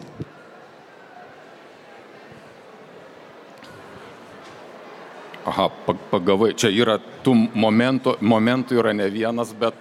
Aha, 5.57 5.71
pagavai, 6.11 6.51
čia 6.53 6.69
yra 6.69 6.99
tų 7.25 7.33
momentų, 7.57 8.19
momentų 8.21 8.77
yra 8.77 8.91
ne 8.93 9.07
vienas, 9.09 9.55
bet 9.57 9.73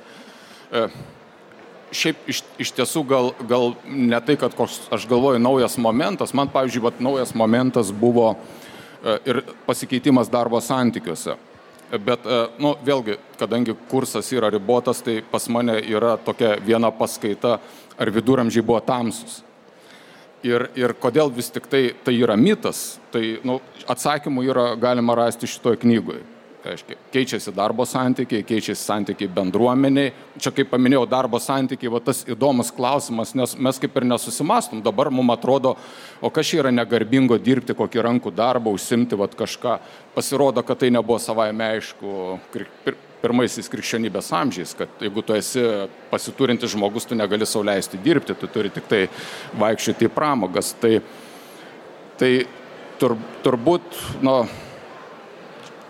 e, 0.71 0.85
šiaip 1.91 2.29
iš, 2.31 2.39
iš 2.63 2.71
tiesų 2.77 3.01
gal, 3.09 3.27
gal 3.43 3.73
ne 3.83 4.21
tai, 4.23 4.37
kad 4.39 4.55
koks, 4.55 4.85
aš 4.95 5.03
galvoju, 5.11 5.41
naujas 5.43 5.75
momentas, 5.75 6.31
man, 6.31 6.47
pavyzdžiui, 6.53 6.83
vat, 6.85 7.01
naujas 7.03 7.35
momentas 7.35 7.91
buvo 7.91 8.29
e, 8.37 9.17
ir 9.27 9.41
pasikeitimas 9.67 10.31
darbo 10.31 10.63
santykiuose. 10.63 11.35
Bet, 11.91 12.23
e, 12.23 12.39
nu, 12.63 12.77
vėlgi, 12.87 13.19
kadangi 13.35 13.75
kursas 13.91 14.31
yra 14.31 14.53
ribotas, 14.55 15.03
tai 15.03 15.19
pas 15.27 15.51
mane 15.51 15.75
yra 15.83 16.15
tokia 16.15 16.55
viena 16.63 16.87
paskaita, 16.95 17.57
ar 17.99 18.15
viduramžiai 18.15 18.63
buvo 18.63 18.79
tamsus. 18.79 19.41
Ir, 20.45 20.67
ir 20.77 20.93
kodėl 21.01 21.31
vis 21.33 21.49
tik 21.49 21.65
tai, 21.71 21.87
tai 22.05 22.13
yra 22.19 22.35
mitas, 22.37 22.99
tai 23.09 23.39
nu, 23.47 23.57
atsakymų 23.89 24.43
yra 24.45 24.65
galima 24.77 25.15
rasti 25.17 25.49
šitoje 25.49 25.79
knygoje. 25.81 26.21
Aiškiai, 26.65 26.97
keičiasi 27.13 27.51
darbo 27.53 27.85
santykiai, 27.85 28.41
keičiasi 28.45 28.87
santykiai 28.87 29.29
bendruomeniai. 29.29 30.13
Čia, 30.41 30.49
kaip 30.49 30.71
paminėjau, 30.71 31.03
darbo 31.09 31.37
santykiai, 31.41 31.91
va 31.93 31.99
tas 32.01 32.23
įdomus 32.25 32.71
klausimas, 32.73 33.35
nes 33.37 33.53
mes 33.67 33.79
kaip 33.81 33.99
ir 33.99 34.07
nesusimastom. 34.09 34.81
Dabar 34.85 35.11
mums 35.13 35.35
atrodo, 35.35 35.75
o 36.17 36.31
kas 36.33 36.49
čia 36.49 36.63
yra 36.63 36.71
negarbingo 36.73 37.37
dirbti 37.37 37.77
kokį 37.77 38.01
rankų 38.07 38.33
darbą, 38.33 38.73
užsimti 38.73 39.19
va 39.19 39.29
kažką. 39.29 39.77
Pasirodo, 40.17 40.65
kad 40.65 40.81
tai 40.81 40.89
nebuvo 40.89 41.19
savaime 41.21 41.69
aišku 41.75 42.39
pirmaisiais 43.25 43.69
krikščionybės 43.71 44.29
amžiais, 44.37 44.75
kad 44.77 45.01
jeigu 45.01 45.23
tu 45.25 45.35
esi 45.37 45.63
pasiturintis 46.11 46.75
žmogus, 46.75 47.07
tu 47.09 47.17
negali 47.17 47.47
sauliaisti 47.49 48.01
dirbti, 48.05 48.37
tu 48.37 48.49
turi 48.51 48.69
tik 48.73 48.85
tai 48.91 49.05
vaikščioti 49.57 50.09
į 50.09 50.13
pramogas. 50.13 50.75
Tai, 50.81 50.99
tai 52.21 52.31
tur, 53.01 53.17
turbūt, 53.43 53.99
nu, 54.25 54.43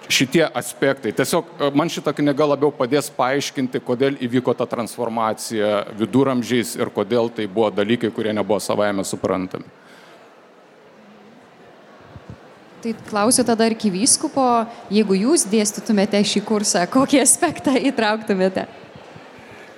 šitie 0.10 0.44
aspektai. 0.46 1.14
Tiesiog 1.16 1.46
e, 1.60 1.70
man 1.78 1.90
šita 1.92 2.14
knyga 2.16 2.48
labiau 2.54 2.72
padės 2.76 3.10
paaiškinti, 3.14 3.82
kodėl 3.86 4.20
įvyko 4.26 4.54
ta 4.58 4.68
transformacija 4.70 5.86
viduramžiais 5.98 6.76
ir 6.80 6.92
kodėl 6.94 7.32
tai 7.34 7.48
buvo 7.52 7.72
dalykai, 7.74 8.14
kurie 8.14 8.34
nebuvo 8.36 8.60
savaime 8.64 9.06
suprantami. 9.06 9.68
Tai 12.86 12.94
klausiu 13.10 13.42
tada 13.42 13.66
arkivyskupo, 13.66 14.44
jeigu 14.94 15.16
jūs 15.18 15.48
dėstytumėte 15.50 16.20
šį 16.22 16.42
kursą, 16.46 16.84
kokį 16.94 17.18
aspektą 17.24 17.74
įtrauktumėte? 17.90 18.68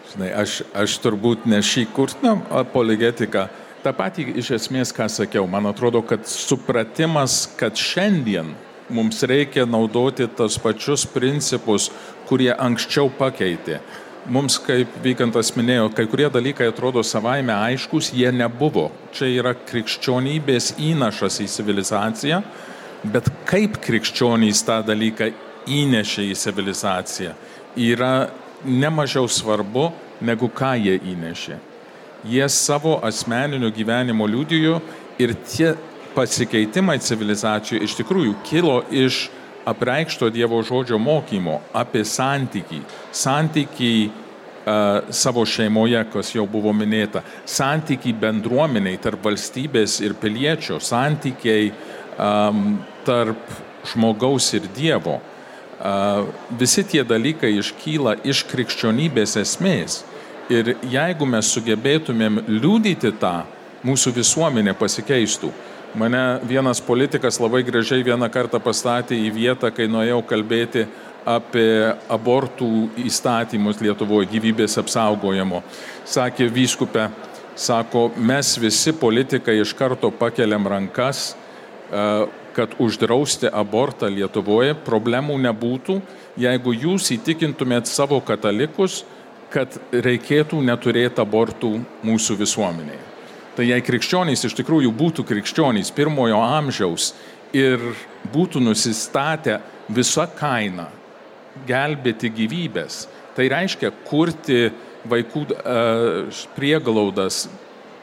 Žinai, 0.09 0.33
aš, 0.41 0.55
aš 0.75 0.97
turbūt 1.05 1.45
ne 1.47 1.61
šį 1.63 1.85
kursą, 1.95 2.19
na, 2.25 2.33
apologetiką, 2.65 3.45
tą 3.85 3.95
patį 3.95 4.27
iš 4.43 4.51
esmės, 4.59 4.91
ką 4.91 5.07
sakiau, 5.07 5.47
man 5.47 5.71
atrodo, 5.71 6.03
kad 6.03 6.27
supratimas, 6.27 7.45
kad 7.55 7.79
šiandien 7.79 8.51
mums 8.91 9.23
reikia 9.23 9.63
naudoti 9.63 10.27
tas 10.27 10.59
pačius 10.59 11.07
principus, 11.07 11.87
kurie 12.27 12.51
anksčiau 12.51 13.07
pakeitė. 13.07 13.79
Mums, 14.27 14.59
kaip 14.59 14.99
Vykantas 14.99 15.55
minėjo, 15.55 15.93
kai 15.95 16.09
kurie 16.11 16.27
dalykai 16.27 16.73
atrodo 16.73 17.07
savaime 17.07 17.55
aiškus, 17.55 18.11
jie 18.11 18.35
nebuvo. 18.35 18.89
Čia 19.15 19.31
yra 19.31 19.55
krikščionybės 19.55 20.73
įnašas 20.91 21.45
į 21.45 21.53
civilizaciją, 21.55 22.43
bet 23.03 23.29
kaip 23.49 23.77
krikščionys 23.83 24.63
tą 24.65 24.81
dalyką 24.85 25.31
įnešė 25.67 26.27
į 26.31 26.35
civilizaciją, 26.39 27.33
yra 27.77 28.29
nemažiau 28.65 29.27
svarbu, 29.29 29.91
negu 30.21 30.49
ką 30.49 30.73
jie 30.81 30.97
įnešė. 31.13 31.57
Jie 32.27 32.47
savo 32.49 32.97
asmeniniu 33.05 33.69
gyvenimu 33.71 34.25
liudijo 34.27 34.79
ir 35.21 35.35
tie 35.47 35.75
pasikeitimai 36.17 36.97
civilizacijų 37.03 37.83
iš 37.85 37.93
tikrųjų 37.99 38.37
kilo 38.47 38.79
iš 38.89 39.27
apreikšto 39.67 40.31
Dievo 40.33 40.61
žodžio 40.65 40.97
mokymo 40.97 41.59
apie 41.75 42.01
santykį. 42.07 42.79
Santykį 43.13 43.91
uh, 44.07 45.11
savo 45.13 45.43
šeimoje, 45.45 46.01
kas 46.13 46.31
jau 46.33 46.47
buvo 46.49 46.73
minėta, 46.73 47.21
santykiai 47.45 48.15
bendruomeniai 48.17 48.97
tarp 49.03 49.27
valstybės 49.27 49.99
ir 50.05 50.15
piliečio, 50.21 50.79
santykiai 50.81 51.69
um, 52.17 52.77
tarp 53.05 53.39
žmogaus 53.87 54.51
ir 54.57 54.67
Dievo. 54.75 55.19
Uh, 55.77 56.27
visi 56.57 56.83
tie 56.83 57.03
dalykai 57.05 57.53
iškyla 57.59 58.17
iš 58.25 58.43
krikščionybės 58.49 59.37
esmės. 59.43 60.01
Ir 60.49 60.77
jeigu 60.87 61.27
mes 61.27 61.49
sugebėtumėm 61.53 62.41
liūdyti 62.47 63.11
tą, 63.19 63.41
mūsų 63.85 64.13
visuomenė 64.15 64.73
pasikeistų. 64.79 65.51
Mane 65.97 66.39
vienas 66.47 66.81
politikas 66.83 67.39
labai 67.39 67.63
gražiai 67.67 68.03
vieną 68.05 68.27
kartą 68.31 68.59
pastatė 68.63 69.17
į 69.17 69.31
vietą, 69.33 69.71
kai 69.71 69.87
nuėjau 69.91 70.21
kalbėti 70.27 70.85
apie 71.27 71.93
abortų 72.11 72.69
įstatymus 73.03 73.81
Lietuvoje, 73.83 74.29
gyvybės 74.31 74.77
apsaugojimo. 74.79 75.61
Sakė 76.07 76.47
vyskupė, 76.53 77.09
sako, 77.55 78.07
mes 78.17 78.53
visi 78.61 78.93
politikai 78.95 79.57
iš 79.61 79.73
karto 79.75 80.11
pakeliam 80.11 80.67
rankas, 80.67 81.33
kad 82.57 82.73
uždrausti 82.81 83.49
abortą 83.53 84.09
Lietuvoje 84.11 84.73
problemų 84.85 85.37
nebūtų, 85.45 85.99
jeigu 86.41 86.73
jūs 86.73 87.11
įtikintumėt 87.15 87.87
savo 87.87 88.19
katalikus, 88.25 89.03
kad 89.53 89.77
reikėtų 89.93 90.59
neturėti 90.65 91.21
abortų 91.23 91.77
mūsų 92.05 92.35
visuomenėje. 92.41 93.03
Tai 93.57 93.65
jei 93.65 93.81
krikščionys 93.81 94.43
iš 94.45 94.53
tikrųjų 94.59 94.91
būtų 94.93 95.23
krikščionys 95.25 95.89
pirmojo 95.95 96.41
amžiaus 96.43 97.13
ir 97.55 97.81
būtų 98.33 98.61
nusistatę 98.61 99.61
visą 99.89 100.27
kainą 100.37 100.89
gelbėti 101.65 102.29
gyvybės, 102.29 103.07
tai 103.33 103.47
reiškia 103.49 103.89
kurti 104.05 104.67
vaikų 105.07 105.45
uh, 105.55 106.43
prieglaudas, 106.57 107.47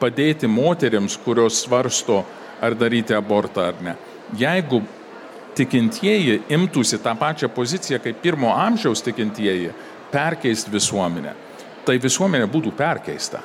padėti 0.01 0.49
moteriams, 0.51 1.15
kurios 1.23 1.61
svarsto, 1.63 2.23
ar 2.61 2.75
daryti 2.77 3.15
abortą 3.15 3.69
ar 3.69 3.81
ne. 3.83 3.95
Jeigu 4.37 4.81
tikintieji 5.55 6.41
imtųsi 6.51 6.99
tą 6.99 7.15
pačią 7.17 7.49
poziciją 7.49 7.99
kaip 8.03 8.21
pirmo 8.23 8.53
amžiaus 8.53 9.03
tikintieji, 9.05 9.71
perkeisti 10.11 10.71
visuomenę, 10.71 11.35
tai 11.85 11.99
visuomenė 12.01 12.47
būtų 12.51 12.73
perkeista. 12.75 13.41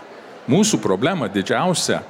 Mūsų 0.50 0.80
problema 0.82 1.28
didžiausia, 1.30 2.00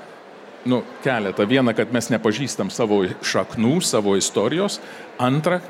nu, 0.65 0.83
keletą. 1.05 1.45
Viena, 1.49 1.75
kad 1.77 1.93
mes 1.93 2.09
nepažįstam 2.13 2.71
savo 2.73 3.03
šaknų, 3.25 3.81
savo 3.85 4.15
istorijos. 4.17 4.79
Antra, 5.21 5.61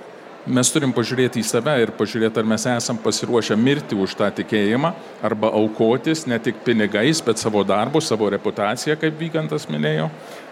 mes 0.47 0.71
turim 0.73 0.93
pažiūrėti 0.97 1.43
į 1.43 1.47
save 1.47 1.75
ir 1.83 1.93
pažiūrėti, 1.97 2.41
ar 2.41 2.49
mes 2.49 2.67
esam 2.71 2.99
pasiruošę 3.03 3.57
mirti 3.61 3.99
už 3.99 4.15
tą 4.19 4.31
tikėjimą 4.41 4.93
arba 5.27 5.51
aukotis 5.57 6.27
ne 6.31 6.39
tik 6.43 6.63
pinigais, 6.67 7.21
bet 7.25 7.41
savo 7.43 7.65
darbu, 7.67 8.01
savo 8.05 8.31
reputaciją, 8.33 8.97
kaip 9.01 9.19
Vygantas 9.21 9.69
minėjo. 9.71 10.11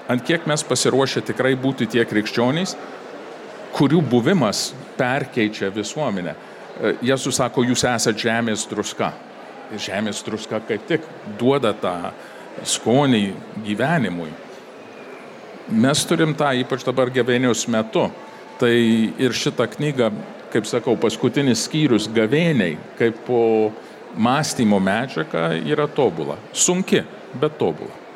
Ant 0.08 0.24
kiek 0.24 0.46
mes 0.48 0.64
pasiruošę 0.64 1.22
tikrai 1.28 1.52
būti 1.60 1.88
tie 1.90 2.04
krikščionys, 2.08 2.74
kurių 3.76 4.00
buvimas 4.08 4.70
perkeičia 4.96 5.68
visuomenę. 5.74 6.34
E, 6.34 6.94
Jėzus 7.10 7.36
sako, 7.40 7.66
jūs 7.68 7.84
esate 7.84 8.24
žemės 8.24 8.64
druska 8.70 9.12
žemės 9.76 10.22
druska 10.24 10.60
kaip 10.64 10.86
tik 10.88 11.04
duoda 11.38 11.74
tą 11.76 12.12
skonį 12.64 13.34
gyvenimui. 13.66 14.30
Mes 15.68 16.04
turim 16.08 16.32
tą 16.34 16.54
ypač 16.62 16.86
dabar 16.86 17.12
gavėnios 17.12 17.66
metu. 17.68 18.08
Tai 18.58 18.72
ir 18.72 19.36
šitą 19.36 19.68
knygą, 19.70 20.08
kaip 20.50 20.66
sakau, 20.66 20.96
paskutinis 20.98 21.66
skyrius 21.68 22.08
gavėniai, 22.10 22.74
kaip 22.98 23.20
po 23.28 23.70
mąstymo 24.18 24.80
medžiaga 24.82 25.52
yra 25.60 25.86
tobula. 25.86 26.38
Sunki, 26.50 27.04
bet 27.38 27.54
tobula. 27.60 28.07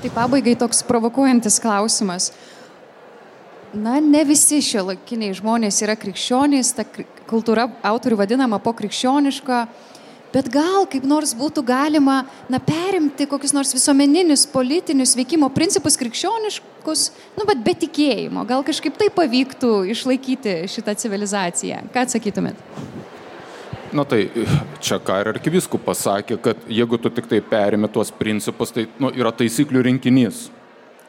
Tai 0.00 0.08
pabaigai 0.16 0.54
toks 0.56 0.78
provokuojantis 0.88 1.58
klausimas. 1.60 2.30
Na, 3.76 3.98
ne 4.00 4.22
visi 4.24 4.62
šiuolaikiniai 4.64 5.34
žmonės 5.36 5.82
yra 5.84 5.92
krikščionys, 6.00 6.70
ta 6.74 6.86
kultūra 7.28 7.66
autorių 7.84 8.16
vadinama 8.22 8.58
pokrikščioniška, 8.64 9.58
bet 10.32 10.48
gal 10.54 10.88
kaip 10.90 11.04
nors 11.04 11.34
būtų 11.36 11.62
galima 11.68 12.22
na, 12.48 12.62
perimti 12.64 13.28
kokius 13.28 13.52
nors 13.54 13.74
visuomeninius, 13.76 14.46
politinius 14.50 15.12
veikimo 15.20 15.52
principus 15.52 16.00
krikščioniškus, 16.00 17.04
nu, 17.36 17.44
bet 17.52 17.60
be 17.66 17.76
tikėjimo. 17.84 18.46
Gal 18.48 18.64
kažkaip 18.64 18.96
tai 18.96 19.12
pavyktų 19.12 19.74
išlaikyti 19.92 20.62
šitą 20.78 20.96
civilizaciją. 21.04 21.84
Ką 21.92 22.08
atsakytumėt? 22.08 22.64
Na 23.92 24.04
tai 24.06 24.28
čia 24.78 25.00
ką 25.02 25.16
ir 25.22 25.32
arkiviskupas 25.32 25.98
pasakė, 25.98 26.38
kad 26.42 26.64
jeigu 26.70 26.98
tu 27.02 27.10
tik 27.10 27.26
tai 27.26 27.40
perimi 27.42 27.90
tuos 27.90 28.12
principus, 28.14 28.70
tai 28.70 28.86
nu, 29.02 29.10
yra 29.10 29.32
taisyklių 29.34 29.82
rinkinys. 29.88 30.48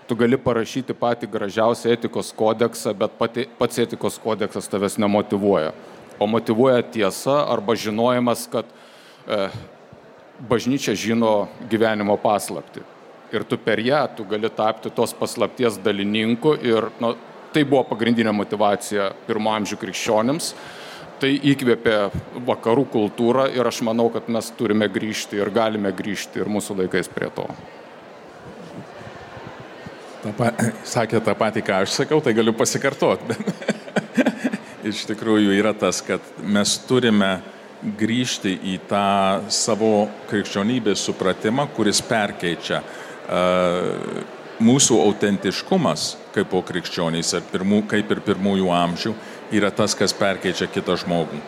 Tu 0.09 0.17
gali 0.17 0.35
parašyti 0.41 0.95
patį 0.97 1.29
gražiausią 1.31 1.93
etikos 1.93 2.33
kodeksą, 2.35 2.95
bet 2.97 3.13
pati, 3.19 3.45
pats 3.59 3.79
etikos 3.85 4.17
kodeksas 4.19 4.67
tavęs 4.67 4.97
nemotivuoja 4.99 5.71
o 6.21 6.27
motivuoja 6.27 6.81
tiesa 6.81 7.45
arba 7.49 7.73
žinojimas, 7.75 8.45
kad 8.51 8.65
e, 9.27 9.47
bažnyčia 10.49 10.93
žino 10.93 11.47
gyvenimo 11.69 12.13
paslapti. 12.21 12.83
Ir 13.33 13.45
tu 13.49 13.57
per 13.57 13.79
ją, 13.81 14.03
tu 14.15 14.25
gali 14.29 14.51
tapti 14.53 14.91
tos 14.93 15.15
paslapties 15.17 15.79
dalininku 15.81 16.53
ir 16.61 16.91
nu, 17.01 17.15
tai 17.49 17.63
buvo 17.65 17.81
pagrindinė 17.89 18.35
motivacija 18.37 19.09
pirmo 19.25 19.49
amžių 19.55 19.79
krikščionims. 19.81 20.51
Tai 21.21 21.29
įkvėpė 21.29 21.97
vakarų 22.47 22.87
kultūrą 22.89 23.45
ir 23.53 23.67
aš 23.69 23.83
manau, 23.85 24.07
kad 24.09 24.25
mes 24.31 24.47
turime 24.57 24.87
grįžti 24.89 25.37
ir 25.37 25.51
galime 25.53 25.91
grįžti 25.93 26.41
ir 26.41 26.49
mūsų 26.49 26.79
laikais 26.79 27.11
prie 27.13 27.29
to. 27.35 27.45
Ta 30.21 30.33
pa, 30.37 30.49
sakė 30.85 31.21
tą 31.21 31.35
patį, 31.37 31.61
ką 31.65 31.83
aš 31.83 31.93
sakiau, 31.99 32.21
tai 32.25 32.33
galiu 32.37 32.55
pasikartoti. 32.57 33.37
iš 34.91 35.05
tikrųjų 35.09 35.53
yra 35.59 35.75
tas, 35.77 36.01
kad 36.05 36.25
mes 36.41 36.73
turime 36.89 37.35
grįžti 37.81 38.53
į 38.73 38.79
tą 38.89 39.05
savo 39.53 40.07
krikščionybės 40.29 41.05
supratimą, 41.05 41.67
kuris 41.77 42.01
perkeičia 42.05 42.81
uh, 42.81 44.41
mūsų 44.61 44.97
autentiškumas 45.05 46.15
kaip 46.35 46.49
po 46.51 46.61
krikščionys, 46.65 47.33
kaip 47.89 48.13
ir 48.13 48.21
pirmųjų 48.25 48.69
amžių, 48.75 49.13
yra 49.51 49.71
tas, 49.71 49.95
kas 49.97 50.13
perkeičia 50.15 50.69
kitą 50.71 50.95
žmogų. 51.01 51.39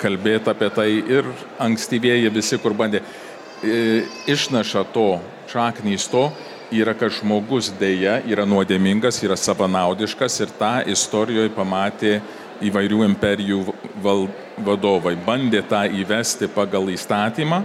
Kalbėti 0.00 0.50
apie 0.50 0.68
tai 0.74 0.88
ir 0.98 1.28
ankstyvieji 1.62 2.32
visi, 2.34 2.58
kur 2.60 2.74
bandė, 2.76 3.00
uh, 3.00 3.24
išnaša 4.26 4.84
to, 4.92 5.20
šaknys 5.48 6.08
to, 6.10 6.28
yra, 6.74 6.94
kad 6.96 7.12
žmogus 7.14 7.70
dėja 7.78 8.20
yra 8.28 8.46
nuodėmingas, 8.48 9.22
yra 9.24 9.36
savanaudiškas 9.38 10.40
ir 10.42 10.54
tą 10.58 10.74
istorijoje 10.90 11.52
pamatė 11.54 12.18
įvairių 12.64 13.02
imperijų 13.08 13.60
val, 14.02 14.28
vadovai 14.58 15.14
bandė 15.26 15.62
tą 15.68 15.84
įvesti 15.90 16.48
pagal 16.54 16.90
įstatymą 16.94 17.62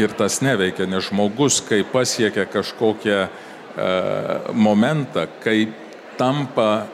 ir 0.00 0.14
tas 0.16 0.40
neveikia, 0.44 0.86
nes 0.88 1.10
žmogus, 1.10 1.60
kai 1.64 1.82
pasiekia 1.84 2.46
kažkokią 2.48 3.18
e, 3.22 3.28
momentą, 4.56 5.26
kai 5.42 5.68
tampa 6.16 6.86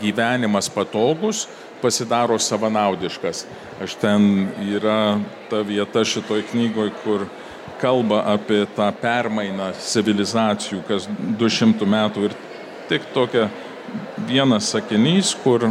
gyvenimas 0.00 0.70
patogus, 0.72 1.46
pasidaro 1.82 2.38
savanaudiškas. 2.38 3.44
Aš 3.82 3.96
ten 4.00 4.48
yra 4.64 5.18
ta 5.50 5.60
vieta 5.66 6.04
šitoj 6.04 6.44
knygoj, 6.50 6.92
kur 7.04 7.26
kalba 7.80 8.22
apie 8.34 8.62
tą 8.76 8.86
permainą 9.00 9.72
civilizacijų, 9.80 10.84
kas 10.88 11.08
200 11.40 11.88
metų 11.88 12.28
ir 12.28 12.36
tik 12.88 13.08
tokia 13.14 13.48
vienas 14.28 14.70
sakinys, 14.72 15.34
kur 15.44 15.68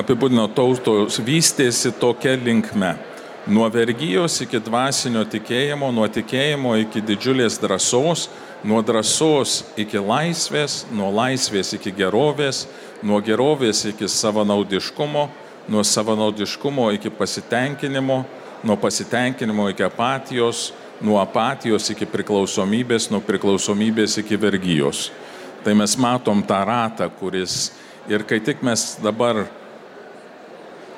apibūdino 0.00 0.48
tautos 0.56 1.20
vystėsi 1.24 1.92
tokia 2.00 2.36
linkme. 2.36 2.96
Nuo 3.46 3.66
vergyjos 3.66 4.36
iki 4.44 4.60
dvasinio 4.62 5.24
tikėjimo, 5.26 5.88
nuo 5.90 6.04
tikėjimo 6.06 6.76
iki 6.84 7.00
didžiulės 7.02 7.56
drąsos, 7.58 8.28
nuo 8.62 8.78
drąsos 8.86 9.56
iki 9.82 9.98
laisvės, 9.98 10.84
nuo 10.94 11.08
laisvės 11.10 11.72
iki 11.74 11.90
gerovės, 11.96 12.68
nuo 13.02 13.18
gerovės 13.18 13.82
iki 13.90 14.06
savanaudiškumo, 14.06 15.26
nuo 15.74 15.82
savanaudiškumo 15.82 16.86
iki 16.94 17.10
pasitenkinimo, 17.10 18.20
nuo 18.62 18.78
pasitenkinimo 18.78 19.66
iki 19.74 19.88
apatijos, 19.90 20.68
nuo 21.02 21.18
apatijos 21.18 21.90
iki 21.96 22.06
priklausomybės, 22.06 23.10
nuo 23.10 23.18
priklausomybės 23.26 24.20
iki 24.22 24.38
vergyjos. 24.38 25.08
Tai 25.66 25.74
mes 25.82 25.98
matom 25.98 26.46
tą 26.46 26.62
ratą, 26.70 27.10
kuris 27.18 27.72
ir 28.06 28.22
kai 28.22 28.38
tik 28.38 28.62
mes 28.62 28.92
dabar 29.02 29.48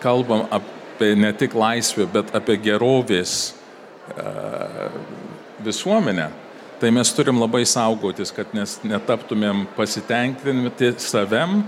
kalbam 0.04 0.44
apie 0.52 0.83
ne 1.00 1.32
tik 1.32 1.54
laisvę, 1.58 2.06
bet 2.12 2.32
apie 2.36 2.56
gerovės 2.62 3.54
visuomenę, 5.64 6.28
tai 6.80 6.90
mes 6.92 7.12
turim 7.16 7.40
labai 7.40 7.64
saugotis, 7.66 8.32
kad 8.34 8.50
nes 8.56 8.76
netaptumėm 8.84 9.64
pasitenkinti 9.76 10.92
savem, 11.00 11.62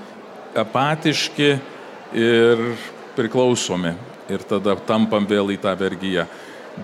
apatiški 0.57 1.51
ir 2.17 2.67
priklausomi. 3.17 3.95
Ir 4.27 4.43
tada 4.43 4.75
tampam 4.89 5.27
vėl 5.29 5.53
į 5.55 5.61
tą 5.63 5.73
vergyją. 5.79 6.27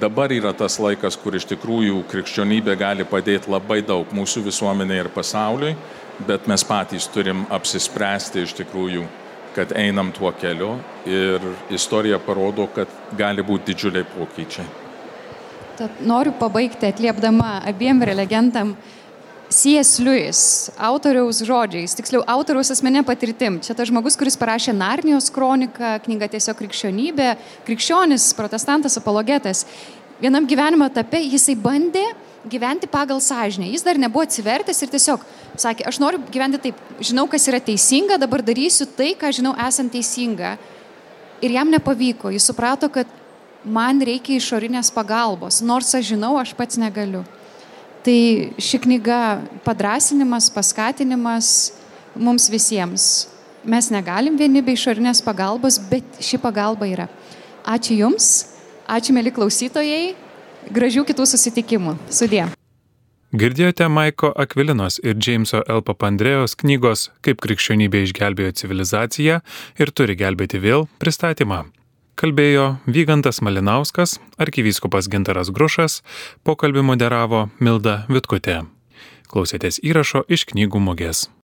Dabar 0.01 0.33
yra 0.33 0.53
tas 0.57 0.79
laikas, 0.81 1.19
kur 1.21 1.35
iš 1.37 1.45
tikrųjų 1.51 2.05
krikščionybė 2.09 2.77
gali 2.81 3.05
padėti 3.05 3.51
labai 3.53 3.83
daug 3.85 4.09
mūsų 4.15 4.45
visuomeniai 4.47 5.03
ir 5.03 5.11
pasauliui, 5.13 5.75
bet 6.25 6.47
mes 6.49 6.65
patys 6.65 7.09
turim 7.13 7.43
apsispręsti 7.53 8.47
iš 8.47 8.55
tikrųjų, 8.63 9.05
kad 9.57 9.73
einam 9.77 10.13
tuo 10.13 10.33
keliu 10.33 10.77
ir 11.07 11.45
istorija 11.71 12.19
parodo, 12.23 12.69
kad 12.75 12.89
gali 13.19 13.45
būti 13.45 13.73
didžiuliai 13.73 14.09
pokyčiai. 14.15 14.67
Tad 15.79 16.03
noriu 16.05 16.35
pabaigti 16.39 16.89
atliepdama 16.89 17.63
abiem 17.69 18.01
prelegentam 18.01 18.75
C.S. 19.53 19.99
Lewis, 20.01 20.71
autoriaus 20.81 21.43
žodžiais, 21.45 21.93
tiksliau 21.97 22.23
autoriaus 22.35 22.73
asmenė 22.73 23.03
patirtim. 23.05 23.59
Čia 23.61 23.77
tas 23.77 23.91
žmogus, 23.91 24.17
kuris 24.17 24.39
parašė 24.41 24.73
Narnijos 24.77 25.29
kroniką, 25.35 25.99
knygą 26.07 26.31
tiesiog 26.33 26.57
krikščionybė, 26.57 27.35
krikščionis, 27.67 28.31
protestantas, 28.39 28.97
apologetas. 29.01 29.67
Vienam 30.23 30.49
gyvenimo 30.49 30.89
etape 30.89 31.21
jisai 31.27 31.59
bandė 31.61 32.07
gyventi 32.49 32.87
pagal 32.87 33.21
sąžinę. 33.21 33.69
Jis 33.71 33.83
dar 33.83 33.99
nebuvo 33.99 34.25
atsivertęs 34.27 34.83
ir 34.83 34.91
tiesiog 34.91 35.25
sakė, 35.57 35.87
aš 35.87 35.99
noriu 36.03 36.21
gyventi 36.33 36.59
taip, 36.59 36.79
žinau, 37.01 37.27
kas 37.31 37.47
yra 37.49 37.61
teisinga, 37.63 38.19
dabar 38.19 38.43
darysiu 38.43 38.87
tai, 38.87 39.13
ką 39.19 39.31
žinau 39.35 39.55
esant 39.67 39.93
teisinga. 39.93 40.57
Ir 41.43 41.55
jam 41.57 41.71
nepavyko. 41.71 42.31
Jis 42.33 42.47
suprato, 42.51 42.89
kad 42.93 43.07
man 43.65 44.03
reikia 44.03 44.39
išorinės 44.39 44.91
pagalbos, 44.95 45.61
nors 45.63 45.95
aš 45.95 46.13
žinau, 46.15 46.35
aš 46.39 46.55
pats 46.59 46.79
negaliu. 46.81 47.23
Tai 48.03 48.19
ši 48.59 48.81
knyga 48.83 49.19
padrasinimas, 49.63 50.51
paskatinimas 50.51 51.73
mums 52.19 52.49
visiems. 52.51 53.29
Mes 53.63 53.87
negalim 53.95 54.35
vieni 54.39 54.63
be 54.63 54.75
išorinės 54.75 55.23
pagalbos, 55.23 55.79
bet 55.91 56.19
ši 56.19 56.41
pagalba 56.43 56.89
yra. 56.91 57.07
Ačiū 57.63 57.95
Jums, 57.95 58.49
ačiū 58.91 59.15
mėly 59.15 59.31
klausytojai, 59.31 60.17
gražių 60.71 61.07
kitų 61.11 61.27
susitikimų. 61.35 61.97
Sudė. 62.13 62.47
Girdėjote 63.33 63.89
Maiko 63.89 64.29
Akvilinos 64.37 65.01
ir 65.01 65.17
Džeimso 65.17 65.63
L. 65.65 65.81
Papandrėjos 65.81 66.55
knygos 66.61 67.09
Kaip 67.25 67.41
krikščionybė 67.41 68.05
išgelbėjo 68.07 68.53
civilizaciją 68.61 69.41
ir 69.81 69.95
turi 69.97 70.19
gelbėti 70.21 70.61
vėl 70.61 70.85
pristatymą 71.01 71.65
kalbėjo 72.23 72.77
Vygantas 72.87 73.41
Malinauskas, 73.43 74.21
arkivyskupas 74.39 75.09
Gintaras 75.11 75.51
Grušas, 75.51 76.03
pokalbį 76.47 76.85
moderavo 76.93 77.49
Milda 77.59 78.03
Vitkutė. 78.13 78.63
Klausėtės 79.33 79.81
įrašo 79.83 80.23
iš 80.31 80.47
knygų 80.53 80.83
mugės. 80.87 81.27